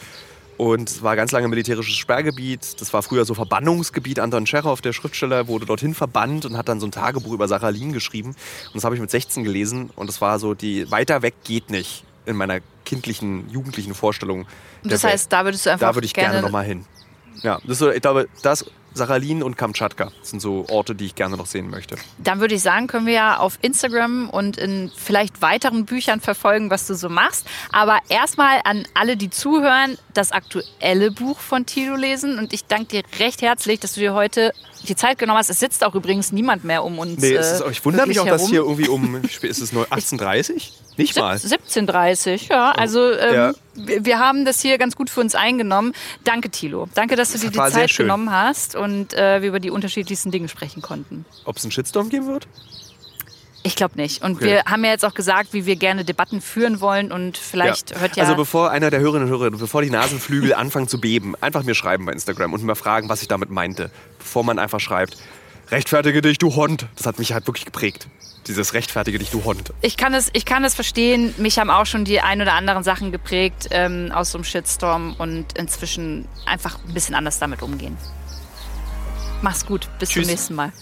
und 0.59 0.91
es 0.91 1.03
war 1.03 1.16
ganz 1.16 1.32
lange 1.32 1.49
militärisches 1.49 1.97
Sperrgebiet. 1.97 2.80
Das 2.80 2.93
war 2.93 3.03
früher 3.03 3.24
so 3.24 3.32
Verbannungsgebiet. 3.32 4.20
Anton 4.20 4.45
Tschechow, 4.45 4.78
der 4.82 4.93
Schriftsteller, 4.93 5.49
wurde 5.49 5.64
dorthin 5.64 5.95
verbannt 5.95 6.45
und 6.45 6.59
hat 6.59 6.68
dann 6.68 6.80
so 6.80 6.86
ein 6.86 6.93
Tagebuch 6.93 7.32
über 7.32 7.49
Sachalin 7.49 7.93
geschrieben. 7.93 8.28
Und 8.28 8.74
das 8.74 8.84
habe 8.84 8.95
ich 8.95 9.01
mit 9.01 9.11
16 9.11 9.45
gelesen 9.45 9.88
und 9.97 10.09
das 10.09 10.20
war 10.20 10.38
so 10.38 10.53
die 10.53 10.91
weiter 10.91 11.22
weg 11.22 11.34
geht 11.45 11.70
nicht 11.70 12.05
in 12.27 12.37
meiner 12.37 12.61
kindlichen, 12.85 13.49
jugendlichen 13.51 13.95
Vorstellung. 13.95 14.47
Das 14.83 15.05
heißt, 15.05 15.33
da 15.33 15.45
würdest 15.45 15.66
du 15.66 15.71
einfach 15.71 15.89
Da 15.89 15.95
würde 15.95 16.07
ich 16.07 16.14
gerne, 16.14 16.31
gerne 16.33 16.43
nochmal 16.43 16.64
hin. 16.64 16.85
Ja, 17.43 17.59
das 17.62 17.73
ist 17.73 17.79
so, 17.79 17.91
ich 17.91 18.01
glaube, 18.01 18.29
das 18.43 18.64
Sachalin 18.95 19.43
und 19.43 19.57
Kamtschatka 19.57 20.11
sind 20.22 20.41
so 20.41 20.66
Orte, 20.68 20.95
die 20.95 21.07
ich 21.07 21.14
gerne 21.14 21.36
noch 21.36 21.47
sehen 21.47 21.70
möchte. 21.70 21.97
Dann 22.18 22.41
würde 22.41 22.55
ich 22.55 22.62
sagen, 22.62 22.86
können 22.86 23.07
wir 23.07 23.14
ja 23.14 23.36
auf 23.38 23.59
Instagram 23.62 24.28
und 24.30 24.57
in 24.57 24.91
vielleicht 24.97 25.43
weiteren 25.43 25.84
Büchern 25.84 26.20
verfolgen, 26.20 26.70
was 26.70 26.86
du 26.86 26.95
so 26.95 27.09
machst. 27.09 27.47
Aber 27.72 27.99
erstmal 28.09 28.61
an 28.64 28.86
alle, 28.95 29.16
die 29.16 29.30
zuhören, 29.30 29.97
das 30.14 30.32
aktuelle 30.32 31.11
Buch 31.11 31.38
von 31.38 31.66
Tilo 31.66 31.97
lesen. 31.97 32.38
Und 32.38 32.53
ich 32.53 32.64
danke 32.66 33.03
dir 33.03 33.03
recht 33.18 33.43
herzlich, 33.43 33.80
dass 33.80 33.95
du 33.95 34.01
dir 34.01 34.14
heute 34.14 34.53
die 34.88 34.97
Zeit 34.97 35.18
genommen 35.18 35.38
hast. 35.38 35.51
Es 35.51 35.61
sitzt 35.61 35.84
auch 35.84 35.95
übrigens 35.95 36.32
niemand 36.32 36.64
mehr 36.64 36.84
um 36.84 36.99
uns. 36.99 37.20
Nee, 37.20 37.32
ist, 37.32 37.62
ich 37.70 37.84
wundere 37.84 38.07
mich 38.07 38.18
auch, 38.20 38.26
herum. 38.26 38.41
dass 38.41 38.49
hier 38.49 38.61
irgendwie 38.62 38.88
um, 38.88 39.16
ist 39.43 39.61
es 39.61 39.72
18.30 39.72 40.55
Uhr? 40.55 40.61
Nicht 40.97 41.16
mal. 41.16 41.36
17.30 41.36 42.51
ja. 42.51 42.72
Also 42.72 43.12
ähm, 43.12 43.34
Ja. 43.34 43.53
Wir, 43.87 44.18
haben 44.18 44.45
das 44.45 44.61
hier 44.61 44.78
ganz 44.78 44.97
gut 44.97 45.11
für 45.11 45.20
uns 45.20 45.35
eingenommen. 45.35 45.93
Danke, 46.24 46.51
Thilo. 46.51 46.89
Danke, 46.95 47.16
dass 47.16 47.33
du 47.33 47.39
dir 47.39 47.51
die 47.51 47.59
Zeit 47.72 47.97
genommen 47.97 48.31
hast 48.31 48.76
und 48.76 49.14
äh, 49.14 49.43
wir 49.43 49.49
über 49.49 49.61
die 49.61 49.70
unterschiedlichsten 49.70 50.31
Dinge 50.31 50.49
sprechen 50.49 50.83
konnten. 50.83 51.24
Ob 51.45 51.57
es 51.57 51.64
einen 51.64 51.72
Shitstorm 51.72 52.09
geben 52.09 52.26
wird? 52.26 52.49
Ich 53.62 53.76
glaube 53.76 53.97
nicht. 53.97 54.22
Und 54.22 54.37
Okay. 54.37 54.45
wir 54.47 54.64
haben 54.64 54.85
ja 54.85 54.91
jetzt 54.91 55.05
auch 55.05 55.12
gesagt, 55.12 55.53
wie 55.53 55.66
wir 55.66 55.76
gerne 55.76 56.05
Debatten 56.05 56.41
führen 56.41 56.81
wollen 56.81 57.12
und 57.12 57.37
vielleicht 57.37 57.99
hört 57.99 58.16
ja... 58.16 58.22
Also 58.24 58.35
bevor 58.35 58.70
einer 58.70 58.91
der 58.91 59.01
Hörerinnen 59.01 59.31
und 59.31 59.39
Hörer, 59.39 59.51
bevor 59.51 59.83
die 59.83 59.91
Nasenflügel 59.91 60.55
anfangen 60.55 60.89
zu 60.89 60.99
beben, 61.01 61.35
einfach 61.41 61.62
mir 61.62 61.74
schreiben 61.74 62.07
bei 62.07 62.12
Instagram 62.12 62.55
und 62.55 62.64
mir 62.64 62.74
fragen, 62.76 63.09
was 63.11 63.20
ich 63.20 63.28
damit 63.28 63.51
meinte. 63.51 63.91
Bevor 64.18 64.45
man 64.45 64.59
einfach 64.59 64.81
schreibt, 64.81 65.18
rechtfertige 65.71 66.23
dich, 66.23 66.39
du 66.39 66.55
Hund. 66.55 66.87
Das 66.97 67.07
hat 67.07 67.18
mich 67.18 67.33
halt 67.33 67.47
wirklich 67.47 67.64
geprägt. 67.64 68.09
Dieses 68.47 68.75
rechtfertige 68.75 69.18
dich, 69.18 69.31
du 69.31 69.45
Hund. 69.45 69.73
Ich 69.83 69.97
kann 69.97 70.14
es, 70.14 70.31
ich 70.33 70.45
kann 70.45 70.64
es 70.64 70.75
verstehen. 70.75 71.35
Mich 71.39 71.59
haben 71.59 71.71
auch 71.71 71.87
schon 71.87 72.05
die 72.05 72.21
ein 72.21 72.41
oder 72.41 72.55
anderen 72.55 72.83
Sachen 72.83 73.12
geprägt 73.12 73.68
ähm, 73.71 74.11
aus 74.12 74.33
so 74.33 74.39
einem 74.39 74.45
Shitstorm 74.45 75.14
und 75.18 75.57
inzwischen 75.59 76.27
einfach 76.47 76.79
ein 76.87 76.95
bisschen 76.95 77.14
anders 77.14 77.39
damit 77.39 77.62
umgehen. 77.62 77.97
Mach's 79.43 79.64
gut. 79.64 79.89
Bis 79.99 80.11
Tschüss. 80.11 80.25
zum 80.25 80.31
nächsten 80.31 80.55
Mal. 80.55 80.73